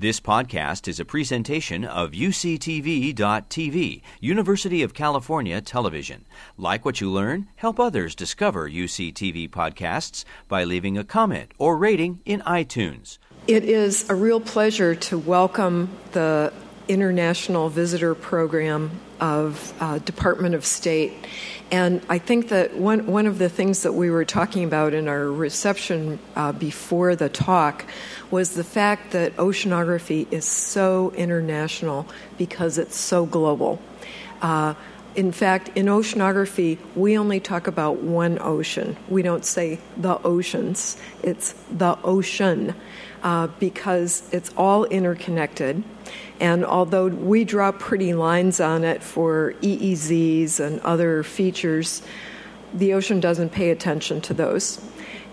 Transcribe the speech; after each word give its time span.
This 0.00 0.20
podcast 0.20 0.86
is 0.86 1.00
a 1.00 1.04
presentation 1.04 1.84
of 1.84 2.12
UCTV.tv, 2.12 4.02
University 4.20 4.82
of 4.84 4.94
California 4.94 5.60
Television. 5.60 6.24
Like 6.56 6.84
what 6.84 7.00
you 7.00 7.10
learn, 7.10 7.48
help 7.56 7.80
others 7.80 8.14
discover 8.14 8.70
UCTV 8.70 9.50
podcasts 9.50 10.24
by 10.46 10.62
leaving 10.62 10.96
a 10.96 11.02
comment 11.02 11.50
or 11.58 11.76
rating 11.76 12.20
in 12.24 12.42
iTunes. 12.42 13.18
It 13.48 13.64
is 13.64 14.08
a 14.08 14.14
real 14.14 14.40
pleasure 14.40 14.94
to 14.94 15.18
welcome 15.18 15.90
the 16.12 16.52
International 16.88 17.68
Visitor 17.68 18.14
Program 18.14 18.90
of 19.20 19.74
uh, 19.80 19.98
Department 19.98 20.54
of 20.54 20.64
State. 20.64 21.12
And 21.70 22.00
I 22.08 22.18
think 22.18 22.48
that 22.48 22.76
one, 22.76 23.06
one 23.06 23.26
of 23.26 23.38
the 23.38 23.48
things 23.48 23.82
that 23.82 23.92
we 23.92 24.10
were 24.10 24.24
talking 24.24 24.64
about 24.64 24.94
in 24.94 25.06
our 25.06 25.26
reception 25.30 26.18
uh, 26.34 26.52
before 26.52 27.14
the 27.14 27.28
talk 27.28 27.84
was 28.30 28.54
the 28.54 28.64
fact 28.64 29.12
that 29.12 29.36
oceanography 29.36 30.30
is 30.32 30.44
so 30.44 31.12
international 31.16 32.06
because 32.38 32.78
it's 32.78 32.96
so 32.96 33.26
global. 33.26 33.80
Uh, 34.40 34.74
in 35.14 35.32
fact, 35.32 35.70
in 35.74 35.86
oceanography, 35.86 36.78
we 36.94 37.18
only 37.18 37.40
talk 37.40 37.66
about 37.66 37.96
one 37.96 38.38
ocean. 38.40 38.96
We 39.08 39.22
don't 39.22 39.44
say 39.44 39.80
the 39.96 40.22
oceans, 40.22 40.96
it's 41.22 41.54
the 41.70 41.98
ocean 42.04 42.74
uh, 43.22 43.48
because 43.58 44.22
it's 44.32 44.50
all 44.56 44.84
interconnected. 44.84 45.82
And 46.40 46.64
although 46.64 47.08
we 47.08 47.44
draw 47.44 47.72
pretty 47.72 48.14
lines 48.14 48.60
on 48.60 48.84
it 48.84 49.02
for 49.02 49.54
EEZs 49.62 50.60
and 50.60 50.80
other 50.80 51.22
features, 51.22 52.02
the 52.72 52.94
ocean 52.94 53.20
doesn't 53.20 53.50
pay 53.50 53.70
attention 53.70 54.20
to 54.22 54.34
those. 54.34 54.80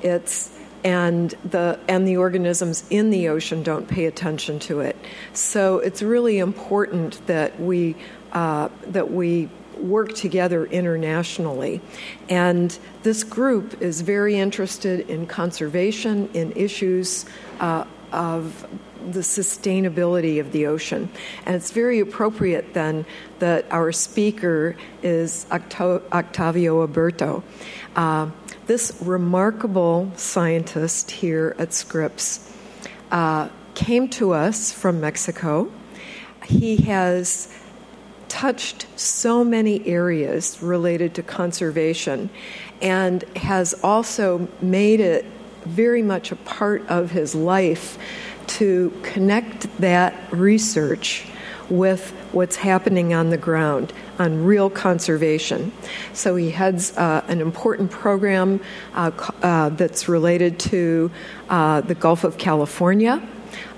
It's 0.01 0.51
and 0.83 1.31
the 1.43 1.79
and 1.87 2.07
the 2.07 2.17
organisms 2.17 2.83
in 2.91 3.09
the 3.09 3.27
ocean 3.27 3.63
don't 3.63 3.87
pay 3.87 4.05
attention 4.05 4.59
to 4.59 4.81
it. 4.81 4.95
So 5.33 5.79
it's 5.79 6.01
really 6.01 6.37
important 6.37 7.25
that 7.25 7.59
we 7.59 7.95
uh, 8.31 8.69
that 8.87 9.11
we 9.11 9.49
work 9.77 10.13
together 10.13 10.65
internationally. 10.65 11.81
And 12.29 12.77
this 13.03 13.23
group 13.23 13.81
is 13.81 14.01
very 14.01 14.37
interested 14.37 15.09
in 15.09 15.27
conservation, 15.27 16.29
in 16.33 16.51
issues 16.53 17.25
uh, 17.59 17.85
of 18.11 18.67
the 19.11 19.21
sustainability 19.21 20.39
of 20.39 20.51
the 20.51 20.67
ocean. 20.67 21.09
And 21.45 21.55
it's 21.55 21.71
very 21.71 21.99
appropriate 21.99 22.73
then 22.73 23.05
that 23.39 23.65
our 23.71 23.91
speaker 23.91 24.75
is 25.03 25.45
Octavio 25.51 26.85
Aburto. 26.87 27.43
Uh, 27.95 28.29
this 28.67 28.97
remarkable 29.01 30.11
scientist 30.15 31.11
here 31.11 31.55
at 31.59 31.73
Scripps 31.73 32.51
uh, 33.11 33.49
came 33.75 34.09
to 34.09 34.31
us 34.31 34.71
from 34.71 34.99
Mexico. 35.01 35.71
He 36.45 36.77
has 36.77 37.53
touched 38.27 38.87
so 38.99 39.43
many 39.43 39.85
areas 39.87 40.61
related 40.61 41.15
to 41.15 41.23
conservation 41.23 42.29
and 42.81 43.23
has 43.35 43.73
also 43.83 44.47
made 44.61 44.99
it 44.99 45.25
very 45.63 46.01
much 46.01 46.31
a 46.31 46.35
part 46.35 46.85
of 46.87 47.11
his 47.11 47.33
life 47.33 47.97
to 48.59 48.91
connect 49.03 49.77
that 49.77 50.13
research 50.31 51.25
with 51.69 52.11
what's 52.31 52.55
happening 52.55 53.13
on 53.13 53.29
the 53.29 53.37
ground 53.37 53.91
on 54.19 54.43
real 54.43 54.69
conservation. 54.69 55.71
So 56.13 56.35
he 56.35 56.51
heads 56.51 56.95
uh, 56.97 57.23
an 57.27 57.41
important 57.41 57.91
program 57.91 58.61
uh, 58.93 59.11
uh, 59.41 59.69
that's 59.69 60.07
related 60.07 60.59
to 60.59 61.11
uh, 61.49 61.81
the 61.81 61.95
Gulf 61.95 62.23
of 62.23 62.37
California. 62.37 63.21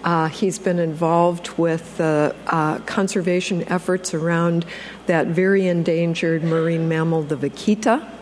Uh, 0.04 0.28
he's 0.28 0.60
been 0.60 0.80
involved 0.80 1.50
with 1.58 2.00
uh, 2.00 2.80
conservation 2.86 3.64
efforts 3.64 4.14
around 4.14 4.66
that 5.08 5.28
very 5.28 5.68
endangered 5.68 6.44
marine 6.44 6.88
mammal, 6.88 7.24
the 7.24 7.36
vaquita. 7.36 8.17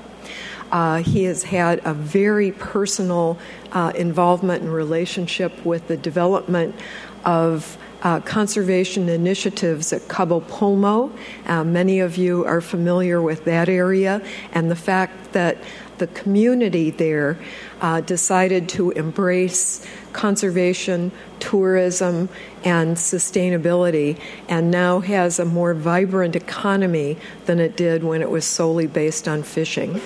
Uh, 0.75 0.97
he 0.97 1.23
has 1.23 1.41
had 1.41 1.79
a 1.85 1.93
very 1.93 2.51
personal 2.51 3.37
uh, 3.71 3.93
involvement 3.95 4.61
and 4.61 4.73
relationship 4.73 5.65
with 5.65 5.87
the 5.87 5.95
development 5.95 6.75
of 7.23 7.77
uh, 8.01 8.19
conservation 8.19 9.07
initiatives 9.07 9.93
at 9.93 10.05
Cabo 10.09 10.41
Pulmo. 10.41 11.17
Uh, 11.45 11.63
many 11.63 12.01
of 12.01 12.17
you 12.17 12.43
are 12.43 12.59
familiar 12.59 13.21
with 13.21 13.45
that 13.45 13.69
area, 13.69 14.21
and 14.51 14.69
the 14.69 14.75
fact 14.75 15.31
that 15.31 15.57
the 15.97 16.07
community 16.07 16.89
there 16.89 17.39
uh, 17.79 18.01
decided 18.01 18.67
to 18.67 18.91
embrace 18.91 19.87
conservation, 20.11 21.09
tourism, 21.39 22.27
and 22.65 22.97
sustainability, 22.97 24.19
and 24.49 24.71
now 24.71 24.99
has 24.99 25.39
a 25.39 25.45
more 25.45 25.73
vibrant 25.73 26.35
economy 26.35 27.15
than 27.45 27.61
it 27.61 27.77
did 27.77 28.03
when 28.03 28.21
it 28.21 28.29
was 28.29 28.43
solely 28.43 28.87
based 28.87 29.25
on 29.25 29.41
fishing. 29.41 30.01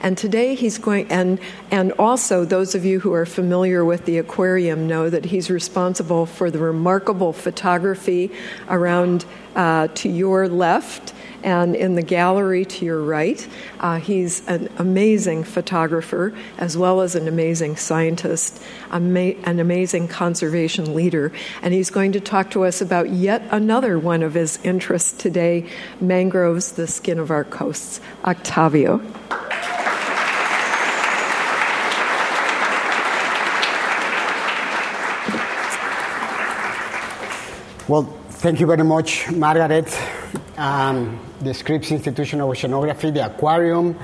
And 0.00 0.16
today 0.16 0.54
he's 0.54 0.78
going, 0.78 1.10
and, 1.10 1.38
and 1.70 1.92
also 1.92 2.44
those 2.44 2.74
of 2.74 2.84
you 2.84 3.00
who 3.00 3.12
are 3.12 3.26
familiar 3.26 3.84
with 3.84 4.06
the 4.06 4.18
aquarium 4.18 4.86
know 4.86 5.10
that 5.10 5.26
he's 5.26 5.50
responsible 5.50 6.24
for 6.26 6.50
the 6.50 6.58
remarkable 6.58 7.32
photography 7.32 8.30
around 8.68 9.26
uh, 9.54 9.88
to 9.88 10.08
your 10.08 10.48
left 10.48 11.12
and 11.42 11.74
in 11.74 11.94
the 11.94 12.02
gallery 12.02 12.64
to 12.64 12.84
your 12.84 13.02
right. 13.02 13.46
Uh, 13.78 13.98
he's 13.98 14.46
an 14.46 14.70
amazing 14.78 15.44
photographer 15.44 16.34
as 16.58 16.76
well 16.76 17.00
as 17.00 17.14
an 17.14 17.28
amazing 17.28 17.76
scientist, 17.76 18.62
ama- 18.90 19.34
an 19.44 19.58
amazing 19.58 20.08
conservation 20.08 20.94
leader, 20.94 21.32
and 21.62 21.72
he's 21.74 21.90
going 21.90 22.12
to 22.12 22.20
talk 22.20 22.50
to 22.50 22.64
us 22.64 22.80
about 22.80 23.10
yet 23.10 23.42
another 23.50 23.98
one 23.98 24.22
of 24.22 24.34
his 24.34 24.58
interests 24.64 25.12
today 25.12 25.66
mangroves, 26.00 26.72
the 26.72 26.86
skin 26.86 27.18
of 27.18 27.30
our 27.30 27.44
coasts. 27.44 28.00
Octavio. 28.24 29.00
Well, 37.90 38.04
thank 38.04 38.60
you 38.60 38.68
very 38.68 38.84
much, 38.84 39.28
Margaret. 39.32 39.92
Um, 40.56 41.18
the 41.40 41.52
Scripps 41.52 41.90
Institution 41.90 42.40
of 42.40 42.48
Oceanography, 42.50 43.12
the 43.12 43.26
aquarium, 43.26 43.98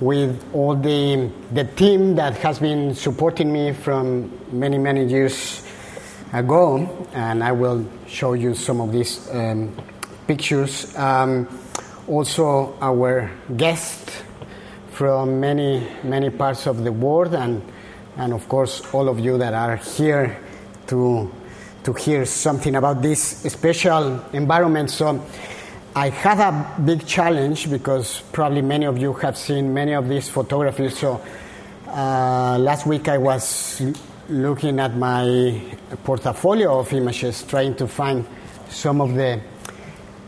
with 0.00 0.42
all 0.54 0.74
the, 0.74 1.30
the 1.52 1.64
team 1.64 2.14
that 2.14 2.38
has 2.38 2.58
been 2.60 2.94
supporting 2.94 3.52
me 3.52 3.74
from 3.74 4.32
many, 4.58 4.78
many 4.78 5.04
years 5.04 5.62
ago. 6.32 7.06
And 7.12 7.44
I 7.44 7.52
will 7.52 7.86
show 8.06 8.32
you 8.32 8.54
some 8.54 8.80
of 8.80 8.90
these 8.90 9.28
um, 9.30 9.76
pictures. 10.26 10.96
Um, 10.96 11.46
also, 12.08 12.74
our 12.80 13.30
guests 13.54 14.22
from 14.92 15.40
many, 15.40 15.86
many 16.02 16.30
parts 16.30 16.66
of 16.66 16.84
the 16.84 16.90
world, 16.90 17.34
and, 17.34 17.60
and 18.16 18.32
of 18.32 18.48
course, 18.48 18.80
all 18.94 19.10
of 19.10 19.20
you 19.20 19.36
that 19.36 19.52
are 19.52 19.76
here 19.76 20.38
to 20.86 21.30
to 21.86 21.92
hear 21.92 22.24
something 22.26 22.74
about 22.74 23.00
this 23.00 23.22
special 23.22 24.20
environment. 24.32 24.90
So 24.90 25.24
I 25.94 26.10
had 26.10 26.40
a 26.40 26.80
big 26.82 27.06
challenge 27.06 27.70
because 27.70 28.22
probably 28.32 28.60
many 28.60 28.86
of 28.86 28.98
you 28.98 29.12
have 29.14 29.38
seen 29.38 29.72
many 29.72 29.94
of 29.94 30.08
these 30.08 30.28
photographies. 30.28 30.98
So 30.98 31.22
uh, 31.86 32.58
last 32.58 32.86
week 32.86 33.08
I 33.08 33.18
was 33.18 33.80
looking 34.28 34.80
at 34.80 34.96
my 34.96 35.62
portfolio 36.02 36.80
of 36.80 36.92
images, 36.92 37.44
trying 37.44 37.76
to 37.76 37.86
find 37.86 38.26
some 38.68 39.00
of 39.00 39.14
the 39.14 39.40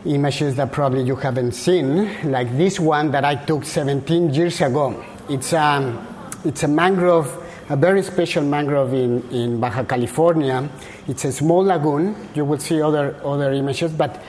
images 0.05 0.55
that 0.55 0.71
probably 0.71 1.03
you 1.03 1.17
haven't 1.17 1.51
seen, 1.51 2.31
like 2.31 2.55
this 2.55 2.79
one 2.79 3.11
that 3.11 3.25
I 3.25 3.35
took 3.35 3.65
17 3.65 4.33
years 4.33 4.61
ago. 4.61 5.03
It's 5.29 5.51
a, 5.51 5.61
um, 5.61 6.07
it's 6.45 6.63
a 6.63 6.69
mangrove 6.69 7.48
a 7.69 7.75
very 7.75 8.01
special 8.01 8.43
mangrove 8.43 8.93
in, 8.93 9.21
in 9.29 9.59
Baja 9.59 9.83
California. 9.83 10.67
It's 11.07 11.23
a 11.25 11.31
small 11.31 11.63
lagoon. 11.63 12.15
You 12.33 12.43
will 12.43 12.57
see 12.57 12.81
other, 12.81 13.15
other 13.23 13.53
images, 13.53 13.91
but 13.91 14.21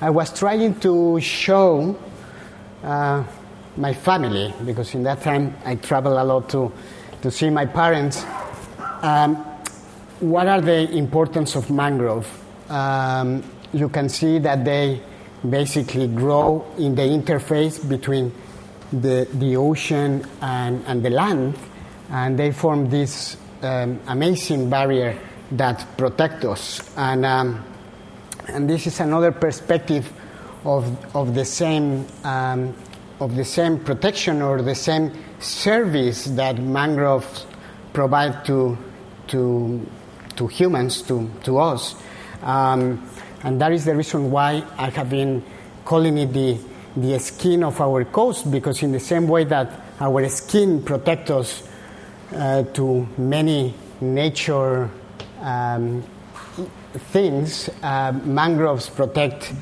I 0.00 0.10
was 0.10 0.32
trying 0.32 0.78
to 0.80 1.20
show 1.20 1.98
uh, 2.84 3.24
my 3.76 3.92
family 3.92 4.54
because 4.64 4.94
in 4.94 5.02
that 5.02 5.22
time 5.22 5.56
I 5.64 5.74
traveled 5.74 6.18
a 6.18 6.22
lot 6.22 6.48
to, 6.50 6.72
to 7.22 7.30
see 7.32 7.50
my 7.50 7.66
parents. 7.66 8.24
Um, 9.02 9.36
what 10.20 10.46
are 10.46 10.60
the 10.60 10.88
importance 10.92 11.56
of 11.56 11.70
mangrove? 11.70 12.28
Um, 12.70 13.42
you 13.72 13.88
can 13.88 14.08
see 14.08 14.38
that 14.38 14.64
they 14.64 15.00
basically 15.48 16.06
grow 16.06 16.64
in 16.78 16.94
the 16.94 17.02
interface 17.02 17.86
between 17.86 18.32
the, 18.92 19.26
the 19.34 19.56
ocean 19.56 20.24
and, 20.40 20.84
and 20.86 21.04
the 21.04 21.10
land 21.10 21.58
and 22.10 22.38
they 22.38 22.52
form 22.52 22.90
this 22.90 23.36
um, 23.62 24.00
amazing 24.06 24.68
barrier 24.68 25.18
that 25.52 25.96
protect 25.96 26.44
us. 26.44 26.80
And, 26.96 27.24
um, 27.24 27.64
and 28.48 28.68
this 28.68 28.86
is 28.86 29.00
another 29.00 29.32
perspective 29.32 30.12
of, 30.64 31.16
of, 31.16 31.34
the 31.34 31.44
same, 31.44 32.06
um, 32.24 32.74
of 33.20 33.36
the 33.36 33.44
same 33.44 33.78
protection 33.78 34.42
or 34.42 34.62
the 34.62 34.74
same 34.74 35.12
service 35.38 36.24
that 36.24 36.58
mangroves 36.58 37.46
provide 37.92 38.44
to, 38.46 38.76
to, 39.28 39.86
to 40.36 40.46
humans, 40.48 41.02
to, 41.02 41.30
to 41.44 41.58
us. 41.58 41.94
Um, 42.42 43.08
and 43.42 43.60
that 43.60 43.72
is 43.72 43.84
the 43.84 43.94
reason 43.94 44.30
why 44.30 44.64
I 44.76 44.90
have 44.90 45.10
been 45.10 45.42
calling 45.84 46.18
it 46.18 46.32
the, 46.32 46.58
the 46.96 47.18
skin 47.18 47.62
of 47.62 47.80
our 47.80 48.04
coast, 48.04 48.50
because 48.50 48.82
in 48.82 48.92
the 48.92 49.00
same 49.00 49.28
way 49.28 49.44
that 49.44 49.70
our 50.00 50.28
skin 50.28 50.82
protects 50.82 51.30
us 51.30 51.68
to 52.30 53.08
many 53.18 53.74
nature 54.00 54.90
um, 55.40 56.02
things, 57.12 57.68
uh, 57.82 58.12
mangroves 58.24 58.88
protect 58.88 59.52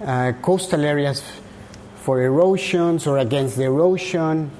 uh, 0.00 0.32
coastal 0.42 0.84
areas 0.84 1.22
for 1.96 2.22
erosions 2.22 3.06
or 3.06 3.18
against 3.18 3.56
the 3.56 3.64
erosion, 3.64 4.50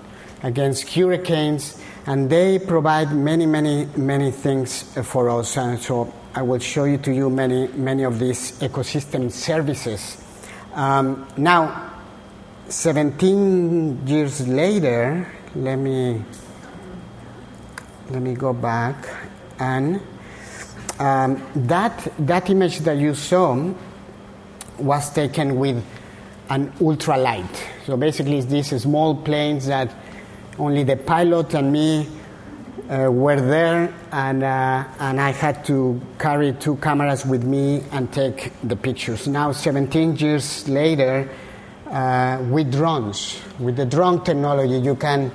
against 0.42 0.88
hurricanes, 0.94 1.80
and 2.06 2.30
they 2.30 2.58
provide 2.58 3.12
many, 3.12 3.46
many, 3.46 3.86
many 3.96 4.30
things 4.30 4.82
for 5.04 5.28
us. 5.30 5.56
And 5.56 5.78
so 5.78 6.12
I 6.34 6.42
will 6.42 6.58
show 6.58 6.84
you 6.84 6.98
to 6.98 7.12
you 7.12 7.28
many, 7.30 7.68
many 7.68 8.04
of 8.04 8.18
these 8.18 8.52
ecosystem 8.60 9.30
services. 9.30 10.22
Um, 10.74 11.26
now, 11.36 11.92
17 12.68 14.06
years 14.06 14.46
later, 14.46 15.26
let 15.54 15.76
me 15.76 16.22
let 18.10 18.22
me 18.22 18.34
go 18.34 18.52
back 18.52 19.08
and 19.58 20.00
um, 20.98 21.42
that 21.54 22.12
that 22.18 22.50
image 22.50 22.80
that 22.80 22.98
you 22.98 23.14
saw 23.14 23.72
was 24.78 25.12
taken 25.12 25.58
with 25.58 25.82
an 26.50 26.70
ultralight. 26.72 27.48
So 27.86 27.96
basically, 27.96 28.38
it's 28.38 28.46
these 28.46 28.82
small 28.82 29.14
planes 29.14 29.66
that 29.66 29.94
only 30.58 30.82
the 30.82 30.96
pilot 30.96 31.54
and 31.54 31.72
me 31.72 32.06
uh, 32.90 33.08
were 33.10 33.40
there, 33.40 33.94
and, 34.10 34.42
uh, 34.42 34.84
and 34.98 35.20
I 35.20 35.30
had 35.30 35.64
to 35.66 36.00
carry 36.18 36.52
two 36.54 36.76
cameras 36.76 37.24
with 37.24 37.44
me 37.44 37.82
and 37.92 38.12
take 38.12 38.52
the 38.64 38.74
pictures. 38.76 39.28
Now, 39.28 39.52
17 39.52 40.16
years 40.16 40.68
later, 40.68 41.28
uh, 41.88 42.44
with 42.50 42.72
drones, 42.72 43.40
with 43.58 43.76
the 43.76 43.86
drone 43.86 44.24
technology, 44.24 44.78
you 44.78 44.96
can, 44.96 45.30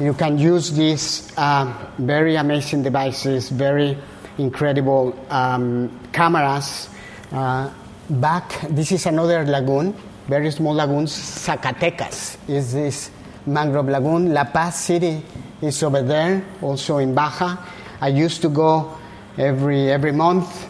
you 0.00 0.14
can 0.14 0.38
use 0.38 0.72
these 0.72 1.32
uh, 1.36 1.72
very 1.98 2.36
amazing 2.36 2.82
devices, 2.82 3.48
very 3.48 3.96
incredible 4.38 5.16
um, 5.30 5.90
cameras. 6.12 6.88
Uh, 7.32 7.70
back, 8.10 8.60
this 8.70 8.92
is 8.92 9.06
another 9.06 9.44
lagoon, 9.44 9.94
very 10.28 10.50
small 10.50 10.74
lagoon, 10.74 11.06
Zacatecas 11.06 12.36
is 12.48 12.72
this 12.72 13.10
mangrove 13.46 13.88
lagoon. 13.88 14.34
La 14.34 14.44
Paz 14.44 14.76
City 14.76 15.22
is 15.62 15.82
over 15.82 16.02
there, 16.02 16.44
also 16.60 16.98
in 16.98 17.14
Baja. 17.14 17.56
I 18.00 18.08
used 18.08 18.42
to 18.42 18.48
go 18.48 18.98
every 19.38 19.90
every 19.90 20.12
month. 20.12 20.68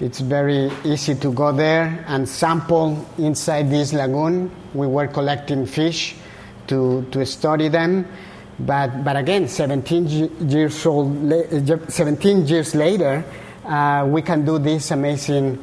It's 0.00 0.20
very 0.20 0.70
easy 0.84 1.14
to 1.16 1.32
go 1.32 1.52
there 1.52 2.04
and 2.08 2.28
sample 2.28 3.06
inside 3.18 3.70
this 3.70 3.92
lagoon. 3.92 4.50
We 4.74 4.86
were 4.86 5.06
collecting 5.06 5.66
fish 5.66 6.14
to, 6.68 7.06
to 7.12 7.26
study 7.26 7.68
them. 7.68 8.06
But, 8.66 9.04
but 9.04 9.16
again, 9.16 9.48
17 9.48 10.48
years, 10.48 10.86
old, 10.86 11.32
17 11.88 12.46
years 12.46 12.74
later, 12.74 13.24
uh, 13.64 14.06
we 14.08 14.22
can 14.22 14.44
do 14.44 14.58
this 14.58 14.90
amazing 14.90 15.62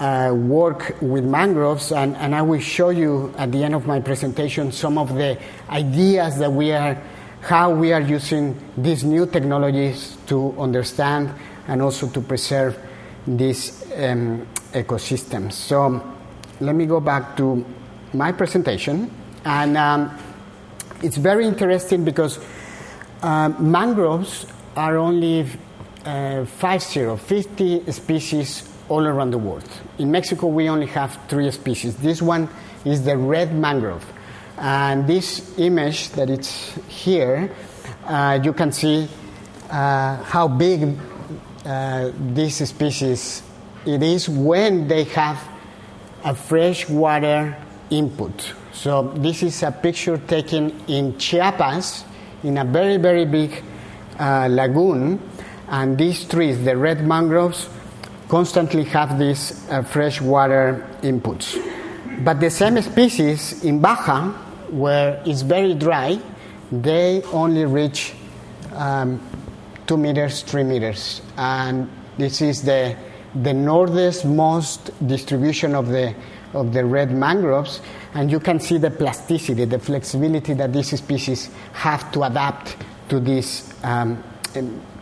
uh, 0.00 0.32
work 0.34 0.96
with 1.00 1.24
mangroves, 1.24 1.92
and, 1.92 2.16
and 2.16 2.34
I 2.34 2.42
will 2.42 2.60
show 2.60 2.90
you 2.90 3.34
at 3.36 3.52
the 3.52 3.62
end 3.62 3.74
of 3.74 3.86
my 3.86 4.00
presentation 4.00 4.72
some 4.72 4.98
of 4.98 5.14
the 5.14 5.38
ideas 5.68 6.38
that 6.38 6.50
we 6.50 6.72
are 6.72 7.00
how 7.42 7.70
we 7.74 7.92
are 7.92 8.00
using 8.00 8.54
these 8.76 9.02
new 9.02 9.26
technologies 9.26 10.18
to 10.26 10.54
understand 10.58 11.32
and 11.68 11.80
also 11.80 12.06
to 12.08 12.20
preserve 12.20 12.78
these 13.26 13.82
um, 13.96 14.46
ecosystems. 14.72 15.52
So 15.52 16.02
let 16.60 16.74
me 16.74 16.86
go 16.86 17.00
back 17.00 17.36
to 17.38 17.64
my 18.12 18.32
presentation. 18.32 19.10
And 19.44 19.76
um, 19.76 20.18
it's 21.02 21.16
very 21.16 21.46
interesting 21.46 22.04
because 22.04 22.38
uh, 23.22 23.48
mangroves 23.58 24.46
are 24.76 24.96
only 24.96 25.46
uh, 26.04 26.44
50, 26.44 27.16
50 27.16 27.92
species 27.92 28.68
all 28.88 29.06
around 29.06 29.30
the 29.30 29.38
world. 29.38 29.68
In 29.98 30.10
Mexico, 30.10 30.46
we 30.48 30.68
only 30.68 30.86
have 30.86 31.18
three 31.28 31.50
species. 31.50 31.96
This 31.96 32.20
one 32.20 32.48
is 32.84 33.04
the 33.04 33.16
red 33.16 33.54
mangrove. 33.54 34.04
And 34.58 35.06
this 35.06 35.58
image 35.58 36.10
that 36.10 36.28
it's 36.28 36.74
here, 36.88 37.50
uh, 38.06 38.38
you 38.42 38.52
can 38.52 38.72
see 38.72 39.08
uh, 39.70 40.22
how 40.24 40.48
big 40.48 40.98
uh, 41.64 42.10
this 42.16 42.68
species 42.68 43.42
it 43.86 44.02
is 44.02 44.28
when 44.28 44.88
they 44.88 45.04
have 45.04 45.40
a 46.24 46.34
freshwater 46.34 47.56
input. 47.90 48.54
So 48.80 49.12
this 49.14 49.42
is 49.42 49.62
a 49.62 49.72
picture 49.72 50.16
taken 50.16 50.72
in 50.88 51.18
Chiapas 51.18 52.02
in 52.42 52.56
a 52.56 52.64
very 52.64 52.96
very 52.96 53.26
big 53.26 53.62
uh, 54.18 54.48
lagoon, 54.50 55.20
and 55.68 55.98
these 55.98 56.24
trees, 56.24 56.64
the 56.64 56.78
red 56.78 57.06
mangroves, 57.06 57.68
constantly 58.30 58.84
have 58.84 59.18
these 59.18 59.68
uh, 59.68 59.82
freshwater 59.82 60.88
inputs. 61.02 61.60
But 62.24 62.40
the 62.40 62.48
same 62.48 62.80
species 62.80 63.62
in 63.62 63.80
Baja 63.82 64.30
where 64.70 65.22
it's 65.26 65.42
very 65.42 65.74
dry, 65.74 66.18
they 66.72 67.22
only 67.34 67.66
reach 67.66 68.14
um, 68.72 69.20
two 69.86 69.98
meters, 69.98 70.40
three 70.40 70.64
meters. 70.64 71.20
And 71.36 71.86
this 72.16 72.40
is 72.40 72.62
the, 72.62 72.96
the 73.34 73.52
northernmost 73.52 75.06
distribution 75.06 75.74
of 75.74 75.88
the, 75.88 76.14
of 76.52 76.72
the 76.72 76.84
red 76.84 77.12
mangroves. 77.12 77.80
And 78.14 78.30
you 78.30 78.40
can 78.40 78.60
see 78.60 78.78
the 78.78 78.90
plasticity, 78.90 79.64
the 79.64 79.78
flexibility 79.78 80.54
that 80.54 80.72
these 80.72 80.96
species 80.98 81.50
have 81.72 82.10
to 82.12 82.24
adapt 82.24 82.76
to, 83.08 83.20
this, 83.20 83.72
um, 83.84 84.22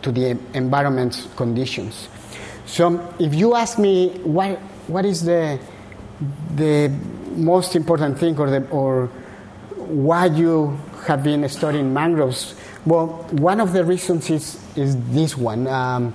to 0.01 0.11
the 0.11 0.37
environment 0.53 1.27
conditions. 1.35 2.07
So 2.65 3.13
if 3.19 3.33
you 3.33 3.55
ask 3.55 3.79
me 3.79 4.09
what, 4.23 4.59
what 4.87 5.05
is 5.05 5.23
the, 5.23 5.59
the 6.55 6.89
most 7.31 7.75
important 7.75 8.19
thing 8.19 8.37
or, 8.37 8.49
the, 8.49 8.67
or 8.69 9.07
why 9.75 10.27
you 10.27 10.79
have 11.07 11.23
been 11.23 11.47
studying 11.49 11.93
mangroves? 11.93 12.53
Well, 12.85 13.07
one 13.31 13.59
of 13.59 13.73
the 13.73 13.83
reasons 13.83 14.29
is, 14.29 14.61
is 14.75 14.95
this 15.11 15.35
one. 15.35 15.67
Um, 15.67 16.13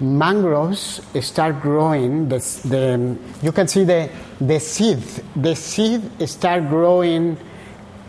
mangroves 0.00 1.00
start 1.20 1.60
growing, 1.60 2.28
the, 2.28 2.38
the, 2.64 3.16
you 3.42 3.52
can 3.52 3.68
see 3.68 3.84
the, 3.84 4.10
the 4.46 4.58
seed. 4.58 5.02
The 5.36 5.54
seed 5.54 6.28
start 6.28 6.68
growing 6.68 7.36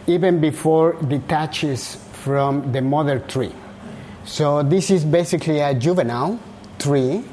even 0.08 0.40
before 0.40 0.94
detaches 0.94 1.96
from 2.24 2.72
the 2.72 2.82
mother 2.82 3.20
tree. 3.20 3.54
So 4.25 4.63
this 4.63 4.90
is 4.90 5.06
basically 5.06 5.60
a 5.60 5.74
juvenile 5.74 6.40
tree, 6.80 7.24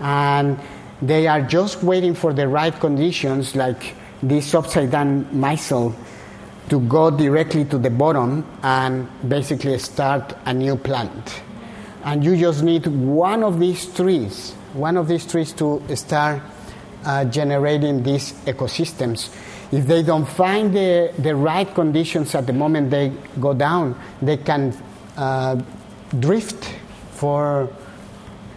and 0.00 0.58
they 1.02 1.26
are 1.26 1.40
just 1.40 1.82
waiting 1.82 2.14
for 2.14 2.32
the 2.32 2.48
right 2.48 2.78
conditions, 2.78 3.56
like 3.56 3.94
this 4.22 4.54
upside 4.54 4.90
down 4.90 5.26
missile 5.38 5.94
to 6.68 6.80
go 6.80 7.10
directly 7.10 7.64
to 7.66 7.78
the 7.78 7.90
bottom 7.90 8.46
and 8.62 9.08
basically 9.28 9.78
start 9.78 10.34
a 10.46 10.54
new 10.54 10.76
plant. 10.76 11.42
And 12.04 12.24
you 12.24 12.36
just 12.36 12.62
need 12.62 12.86
one 12.86 13.42
of 13.42 13.58
these 13.58 13.86
trees, 13.94 14.52
one 14.72 14.96
of 14.96 15.08
these 15.08 15.26
trees 15.26 15.52
to 15.54 15.82
start 15.96 16.42
uh, 17.04 17.24
generating 17.26 18.02
these 18.02 18.32
ecosystems. 18.44 19.28
If 19.72 19.86
they 19.86 20.02
don't 20.02 20.26
find 20.26 20.74
the, 20.74 21.12
the 21.18 21.34
right 21.34 21.72
conditions 21.74 22.34
at 22.34 22.46
the 22.46 22.52
moment 22.52 22.90
they 22.90 23.12
go 23.40 23.54
down, 23.54 24.00
they 24.22 24.36
can 24.36 24.76
uh, 25.16 25.60
drift 26.18 26.72
for 27.12 27.68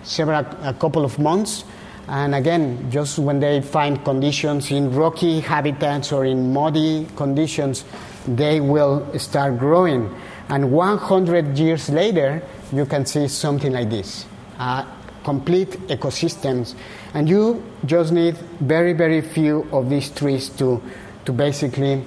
several, 0.04 0.46
a 0.63 0.74
couple 0.74 1.04
of 1.04 1.18
months 1.20 1.63
and 2.08 2.36
again, 2.36 2.89
just 2.89 3.20
when 3.20 3.42
they 3.42 3.62
find 3.62 4.04
conditions 4.04 4.72
in 4.72 4.94
rocky 4.96 5.42
habitats 5.42 6.13
or 6.13 6.24
in 6.24 6.54
muddy 6.54 7.06
conditions, 7.18 7.84
they 8.25 8.62
will 8.62 9.06
start 9.20 9.60
growing. 9.60 10.16
And 10.48 10.72
100 10.72 11.58
years 11.58 11.89
later, 11.89 12.42
you 12.72 12.86
can 12.86 13.06
see 13.06 13.27
something 13.27 13.74
like 13.74 13.89
this 13.89 14.25
uh, 14.58 14.86
complete 15.25 15.72
ecosystems. 15.89 16.75
And 17.14 17.28
you 17.28 17.64
just 17.86 18.12
need 18.12 18.38
very, 18.60 18.94
very 18.94 19.22
few 19.22 19.68
of 19.72 19.90
these 19.90 20.10
trees 20.10 20.50
to, 20.50 20.82
to 21.26 21.32
basically 21.34 22.04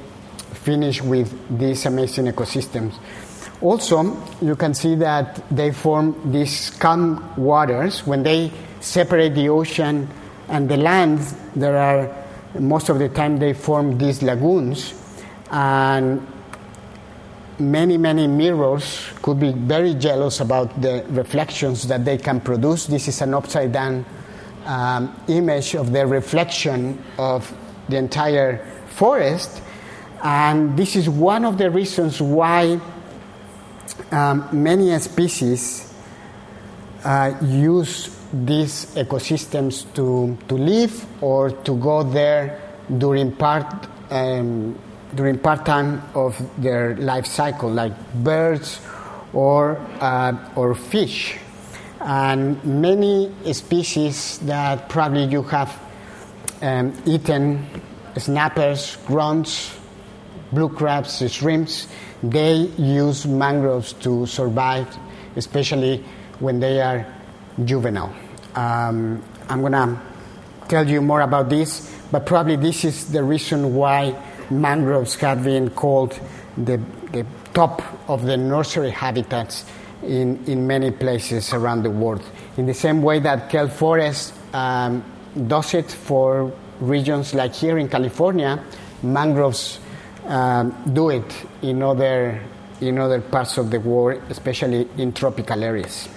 finish 0.52 1.02
with 1.02 1.58
these 1.58 1.86
amazing 1.86 2.26
ecosystems. 2.26 2.94
Also, 3.60 4.16
you 4.40 4.56
can 4.56 4.72
see 4.74 4.94
that 4.96 5.42
they 5.50 5.70
form 5.70 6.32
these 6.32 6.70
calm 6.70 7.32
waters 7.36 8.06
when 8.06 8.22
they 8.22 8.50
separate 8.80 9.34
the 9.34 9.48
ocean 9.48 10.08
and 10.48 10.68
the 10.68 10.76
land, 10.76 11.20
there 11.54 11.76
are 11.76 12.10
most 12.58 12.88
of 12.88 12.98
the 12.98 13.08
time 13.08 13.38
they 13.38 13.52
form 13.52 13.98
these 13.98 14.22
lagoons, 14.22 14.94
and 15.50 16.26
many, 17.58 17.96
many 17.96 18.26
mirrors 18.26 19.08
could 19.22 19.38
be 19.38 19.52
very 19.52 19.94
jealous 19.94 20.40
about 20.40 20.80
the 20.80 21.04
reflections 21.10 21.86
that 21.86 22.04
they 22.04 22.18
can 22.18 22.40
produce. 22.40 22.86
This 22.86 23.08
is 23.08 23.20
an 23.20 23.34
upside 23.34 23.72
down 23.72 24.04
um, 24.70 25.12
image 25.26 25.74
of 25.74 25.90
the 25.90 26.06
reflection 26.06 27.02
of 27.18 27.52
the 27.88 27.96
entire 27.96 28.64
forest. 28.86 29.60
And 30.22 30.76
this 30.76 30.94
is 30.94 31.08
one 31.08 31.44
of 31.44 31.58
the 31.58 31.70
reasons 31.70 32.22
why 32.22 32.80
um, 34.12 34.48
many 34.52 34.96
species 35.00 35.92
uh, 37.04 37.34
use 37.42 38.16
these 38.32 38.94
ecosystems 38.94 39.92
to, 39.94 40.38
to 40.46 40.54
live 40.54 41.04
or 41.20 41.50
to 41.50 41.76
go 41.76 42.04
there 42.04 42.60
during 42.98 43.32
part 43.32 43.66
um, 44.10 44.78
during 45.14 45.38
part 45.38 45.66
time 45.66 46.02
of 46.14 46.38
their 46.60 46.96
life 46.96 47.26
cycle, 47.26 47.68
like 47.68 47.92
birds 48.14 48.80
or 49.32 49.76
uh, 50.00 50.32
or 50.54 50.74
fish, 50.74 51.36
and 52.00 52.62
many 52.64 53.32
species 53.52 54.38
that 54.38 54.88
probably 54.88 55.24
you 55.24 55.42
have 55.42 55.78
um, 56.62 56.94
eaten, 57.04 57.66
snappers, 58.16 58.96
grunts, 59.06 59.78
blue 60.52 60.68
crabs, 60.68 61.22
shrimps, 61.30 61.88
they 62.22 62.54
use 62.76 63.26
mangroves 63.26 63.92
to 63.94 64.26
survive, 64.26 64.86
especially 65.36 66.04
when 66.38 66.60
they 66.60 66.80
are 66.80 67.06
juvenile. 67.64 68.14
Um, 68.54 69.22
I'm 69.48 69.60
going 69.60 69.72
to 69.72 70.00
tell 70.68 70.88
you 70.88 71.00
more 71.00 71.20
about 71.20 71.48
this, 71.48 71.94
but 72.10 72.26
probably 72.26 72.56
this 72.56 72.84
is 72.84 73.12
the 73.12 73.22
reason 73.22 73.74
why 73.74 74.20
mangroves 74.50 75.14
have 75.16 75.44
been 75.44 75.70
called 75.70 76.18
the, 76.56 76.80
the 77.12 77.26
top 77.54 77.82
of 78.08 78.24
the 78.24 78.36
nursery 78.36 78.90
habitats 78.90 79.64
in, 80.02 80.42
in 80.46 80.66
many 80.66 80.90
places 80.90 81.52
around 81.52 81.82
the 81.82 81.90
world. 81.90 82.22
In 82.56 82.66
the 82.66 82.74
same 82.74 83.02
way 83.02 83.20
that 83.20 83.50
kelp 83.50 83.70
forest 83.70 84.34
um, 84.54 85.04
does 85.46 85.74
it 85.74 85.90
for 85.90 86.52
regions 86.80 87.34
like 87.34 87.54
here 87.54 87.78
in 87.78 87.88
California, 87.88 88.62
mangroves 89.02 89.78
um, 90.26 90.74
do 90.92 91.10
it 91.10 91.46
in 91.62 91.82
other, 91.82 92.40
in 92.80 92.98
other 92.98 93.20
parts 93.20 93.58
of 93.58 93.70
the 93.70 93.80
world, 93.80 94.22
especially 94.30 94.88
in 94.96 95.12
tropical 95.12 95.62
areas. 95.62 96.08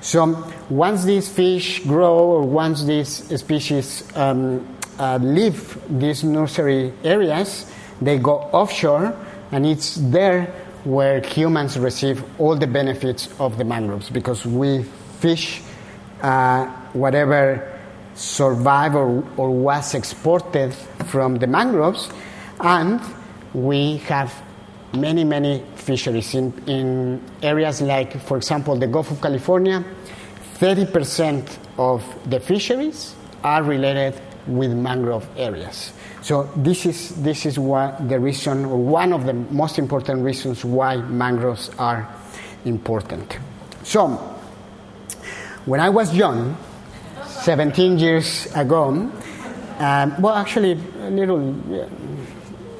So 0.00 0.50
once 0.70 1.04
these 1.04 1.28
fish 1.28 1.80
grow 1.80 2.18
or 2.18 2.42
once 2.42 2.84
these 2.84 3.08
species 3.38 4.04
um, 4.16 4.66
uh, 4.98 5.18
leave 5.20 5.78
these 5.88 6.24
nursery 6.24 6.92
areas, 7.04 7.70
they 8.00 8.18
go 8.18 8.38
offshore, 8.52 9.14
and 9.52 9.66
it's 9.66 9.96
there 9.96 10.54
where 10.84 11.20
humans 11.20 11.78
receive 11.78 12.22
all 12.40 12.56
the 12.56 12.66
benefits 12.66 13.28
of 13.38 13.58
the 13.58 13.64
mangroves 13.64 14.10
because 14.10 14.46
we 14.46 14.82
fish 15.20 15.62
uh, 16.22 16.66
whatever 16.92 17.78
survived 18.14 18.94
or, 18.94 19.24
or 19.36 19.50
was 19.50 19.94
exported 19.94 20.74
from 21.06 21.36
the 21.36 21.46
mangroves, 21.46 22.10
and 22.60 23.00
we 23.54 23.96
have 23.98 24.32
many, 24.92 25.24
many 25.24 25.64
fisheries 25.76 26.34
in, 26.34 26.52
in 26.66 27.20
areas 27.42 27.80
like, 27.80 28.20
for 28.22 28.36
example, 28.36 28.76
the 28.76 28.86
Gulf 28.86 29.10
of 29.10 29.20
California. 29.20 29.84
30% 30.58 31.58
of 31.78 32.04
the 32.28 32.38
fisheries 32.38 33.14
are 33.42 33.62
related 33.62 34.20
with 34.46 34.72
mangrove 34.72 35.28
areas. 35.36 35.92
So 36.22 36.44
this 36.56 36.86
is 36.86 37.10
this 37.22 37.46
is 37.46 37.58
what 37.58 38.08
the 38.08 38.18
reason, 38.18 38.64
or 38.64 38.76
one 38.76 39.12
of 39.12 39.24
the 39.24 39.34
most 39.34 39.78
important 39.78 40.22
reasons 40.22 40.64
why 40.64 40.96
mangroves 40.96 41.70
are 41.78 42.08
important. 42.64 43.38
So 43.82 44.08
when 45.66 45.80
I 45.80 45.88
was 45.88 46.14
young, 46.14 46.56
17 47.26 47.98
years 47.98 48.46
ago, 48.54 49.10
um, 49.78 50.20
well, 50.20 50.34
actually 50.34 50.72
a 50.72 51.10
little, 51.10 51.54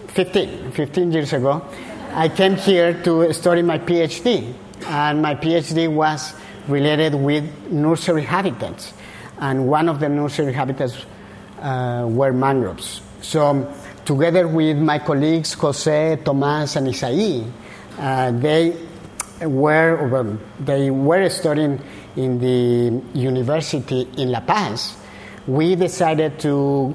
15, 0.09 0.73
15 0.73 1.13
years 1.13 1.33
ago, 1.33 1.65
I 2.13 2.29
came 2.29 2.57
here 2.57 2.93
to 3.05 3.33
study 3.33 3.63
my 3.63 3.79
PhD, 3.79 4.53
and 4.87 5.23
my 5.23 5.35
PhD 5.35 5.91
was 5.91 6.35
related 6.69 7.15
with 7.15 7.45
nursery 7.71 8.23
habitats, 8.23 8.93
and 9.39 9.67
one 9.67 9.89
of 9.89 10.01
the 10.01 10.09
nursery 10.09 10.53
habitats 10.53 10.97
uh, 10.97 11.20
were 11.61 12.33
mangroves. 12.33 13.01
So, 13.23 13.73
together 14.05 14.49
with 14.49 14.79
my 14.79 14.99
colleagues 14.99 15.53
Jose, 15.55 16.19
Tomas, 16.25 16.77
and 16.77 16.89
Isai, 16.89 17.51
uh, 17.99 18.31
they 18.33 18.77
were 19.43 20.09
well, 20.09 20.39
they 20.59 20.91
were 20.91 21.29
studying 21.29 21.81
in 22.17 22.39
the 22.39 23.19
university 23.19 24.09
in 24.17 24.33
La 24.33 24.41
Paz. 24.41 24.97
We 25.47 25.75
decided 25.75 26.39
to 26.41 26.95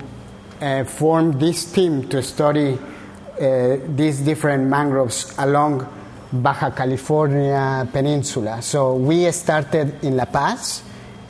uh, 0.62 0.84
form 0.84 1.40
this 1.40 1.72
team 1.72 2.08
to 2.10 2.22
study 2.22 2.78
uh, 3.40 3.78
these 3.88 4.22
different 4.22 4.68
mangroves 4.68 5.34
along 5.38 5.88
Baja 6.32 6.72
California 6.72 7.88
Peninsula. 7.92 8.62
So 8.62 8.96
we 8.96 9.30
started 9.32 10.04
in 10.04 10.18
La 10.18 10.26
Paz, 10.26 10.84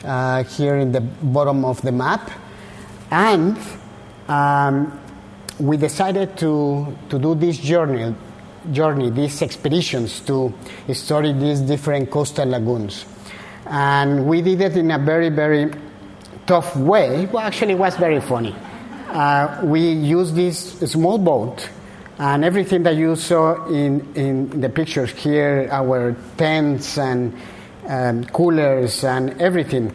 uh, 0.03 0.43
here 0.43 0.77
in 0.77 0.91
the 0.91 1.01
bottom 1.01 1.65
of 1.65 1.81
the 1.81 1.91
map, 1.91 2.29
and 3.11 3.57
um, 4.27 4.99
we 5.59 5.77
decided 5.77 6.37
to, 6.37 6.95
to 7.09 7.19
do 7.19 7.35
this 7.35 7.57
journey, 7.57 8.13
journey, 8.71 9.09
these 9.09 9.41
expeditions 9.41 10.19
to 10.21 10.53
study 10.93 11.33
these 11.33 11.61
different 11.61 12.09
coastal 12.11 12.47
lagoons. 12.47 13.05
And 13.67 14.27
we 14.27 14.41
did 14.41 14.61
it 14.61 14.77
in 14.77 14.91
a 14.91 14.99
very, 14.99 15.29
very 15.29 15.71
tough 16.45 16.75
way. 16.75 17.25
Well, 17.25 17.43
actually, 17.45 17.73
it 17.73 17.79
was 17.79 17.95
very 17.95 18.21
funny. 18.21 18.55
Uh, 19.07 19.61
we 19.63 19.79
used 19.79 20.35
this 20.35 20.79
small 20.91 21.17
boat, 21.17 21.69
and 22.17 22.45
everything 22.45 22.83
that 22.83 22.95
you 22.95 23.15
saw 23.15 23.65
in, 23.67 24.13
in 24.15 24.61
the 24.61 24.69
pictures 24.69 25.11
here 25.11 25.67
our 25.71 26.15
tents 26.37 26.97
and 26.97 27.33
um, 27.87 28.23
coolers 28.25 29.03
and 29.03 29.41
everything 29.41 29.91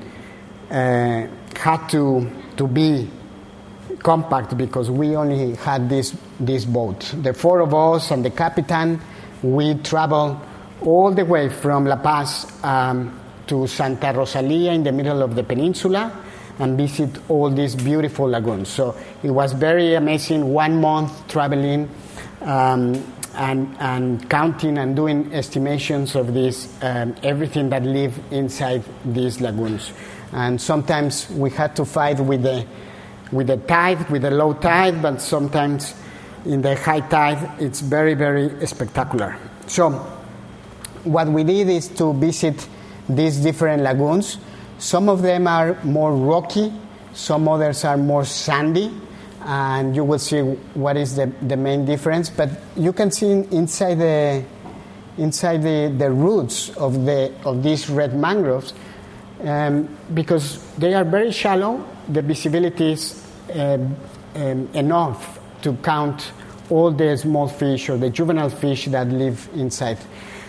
uh, 0.71 1.27
had 1.57 1.87
to, 1.89 2.31
to 2.61 2.69
be 2.69 3.09
compact 4.03 4.55
because 4.59 4.91
we 4.91 5.17
only 5.17 5.55
had 5.55 5.89
this, 5.89 6.15
this 6.39 6.67
boat. 6.67 7.15
The 7.23 7.33
four 7.33 7.61
of 7.61 7.73
us 7.73 8.11
and 8.11 8.23
the 8.23 8.31
captain, 8.31 9.01
we 9.43 9.75
traveled 9.77 10.39
all 10.83 11.11
the 11.11 11.25
way 11.25 11.49
from 11.49 11.87
La 11.87 11.97
Paz 11.97 12.47
um, 12.63 13.19
to 13.47 13.67
Santa 13.67 14.13
Rosalia 14.13 14.73
in 14.73 14.85
the 14.85 14.93
middle 14.93 15.23
of 15.23 15.35
the 15.35 15.43
peninsula 15.43 16.13
and 16.59 16.77
visit 16.77 17.11
all 17.31 17.49
these 17.49 17.75
beautiful 17.75 18.29
lagoons. 18.29 18.69
So 18.69 18.95
it 19.23 19.31
was 19.31 19.55
very 19.55 19.95
amazing. 19.95 20.53
One 20.53 20.83
month 20.83 21.29
traveling 21.29 21.89
um, 22.43 23.03
and, 23.35 23.75
and 23.81 24.29
counting 24.29 24.77
and 24.77 24.95
doing 24.95 25.33
estimations 25.33 26.15
of 26.15 26.35
this, 26.35 26.69
um, 26.83 27.15
everything 27.23 27.71
that 27.71 27.85
live 27.85 28.21
inside 28.31 28.85
these 29.07 29.41
lagoons. 29.41 29.93
And 30.33 30.61
sometimes 30.61 31.29
we 31.31 31.51
had 31.51 31.75
to 31.77 31.85
fight 31.85 32.21
with 32.21 32.43
the 32.43 32.67
with 33.33 33.47
the 33.47 33.57
tide, 33.57 34.11
with 34.11 34.23
the 34.23 34.31
low 34.31 34.53
tide, 34.55 35.01
but 35.01 35.21
sometimes 35.21 35.95
in 36.45 36.63
the 36.63 36.75
high 36.75 37.01
tide, 37.01 37.61
it's 37.61 37.81
very, 37.81 38.15
very 38.15 38.67
spectacular. 38.67 39.37
So, 39.67 39.91
what 41.05 41.29
we 41.29 41.45
did 41.45 41.69
is 41.69 41.89
to 41.89 42.13
visit 42.13 42.69
these 43.09 43.39
different 43.39 43.83
lagoons. 43.83 44.39
Some 44.79 45.09
of 45.09 45.23
them 45.23 45.47
are 45.47 45.79
more 45.85 46.15
rocky, 46.15 46.73
some 47.13 47.49
others 47.49 47.85
are 47.85 47.97
more 47.97 48.25
sandy, 48.25 48.91
and 49.45 49.95
you 49.95 50.05
will 50.05 50.19
see 50.19 50.41
what 50.41 50.97
is 50.97 51.17
the, 51.17 51.27
the 51.43 51.57
main 51.57 51.85
difference. 51.85 52.31
But 52.31 52.51
you 52.77 52.93
can 52.93 53.11
see 53.11 53.31
inside 53.31 53.95
the 53.95 54.45
inside 55.19 55.63
the, 55.63 55.95
the 55.99 56.11
roots 56.11 56.71
of 56.77 57.05
the 57.05 57.33
of 57.45 57.63
these 57.63 57.91
red 57.91 58.15
mangroves 58.15 58.73
um, 59.45 59.89
because 60.15 60.65
they 60.77 60.95
are 60.95 61.05
very 61.05 61.33
shallow. 61.33 61.85
The 62.09 62.23
visibility 62.23 62.93
is 62.93 63.25
um, 63.55 63.97
um, 64.35 64.69
enough 64.75 65.39
to 65.63 65.75
count 65.75 66.33
all 66.71 66.91
the 66.91 67.17
small 67.17 67.49
fish 67.49 67.89
or 67.89 67.97
the 67.97 68.11
juvenile 68.11 68.51
fish 68.51 68.87
that 68.87 69.09
live 69.09 69.49
inside. 69.55 69.99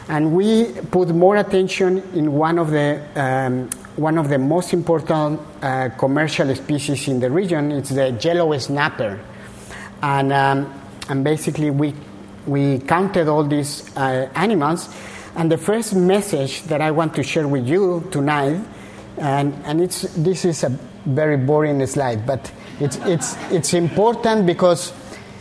And 0.07 0.33
we 0.33 0.71
put 0.91 1.10
more 1.10 1.38
attention 1.38 2.00
in 2.13 2.33
one 2.33 2.60
of 2.60 2.71
the 2.71 3.01
um, 3.15 3.69
one 3.95 4.17
of 4.17 4.29
the 4.29 4.38
most 4.38 4.74
important 4.74 5.39
uh, 5.62 5.89
commercial 5.98 6.53
species 6.55 7.07
in 7.07 7.19
the 7.19 7.29
region. 7.29 7.71
It's 7.71 7.89
the 7.89 8.12
yellow 8.12 8.57
snapper, 8.57 9.19
and 10.01 10.33
um, 10.33 10.81
and 11.10 11.24
basically 11.24 11.69
we 11.69 11.93
we 12.48 12.79
counted 12.79 13.27
all 13.27 13.43
these 13.43 13.95
uh, 13.95 14.29
animals. 14.36 14.89
And 15.36 15.50
the 15.50 15.57
first 15.57 15.95
message 15.95 16.63
that 16.63 16.81
I 16.81 16.91
want 16.91 17.15
to 17.15 17.24
share 17.24 17.48
with 17.48 17.65
you 17.65 18.07
tonight, 18.12 18.60
and 19.21 19.53
and 19.65 19.79
it's 19.81 20.01
this 20.15 20.43
is 20.43 20.63
a 20.63 20.69
very 21.05 21.37
boring 21.37 21.85
slide, 21.87 22.25
but 22.25 22.51
it's 22.79 22.97
it's 23.05 23.37
it's 23.51 23.73
important 23.73 24.45
because 24.45 24.91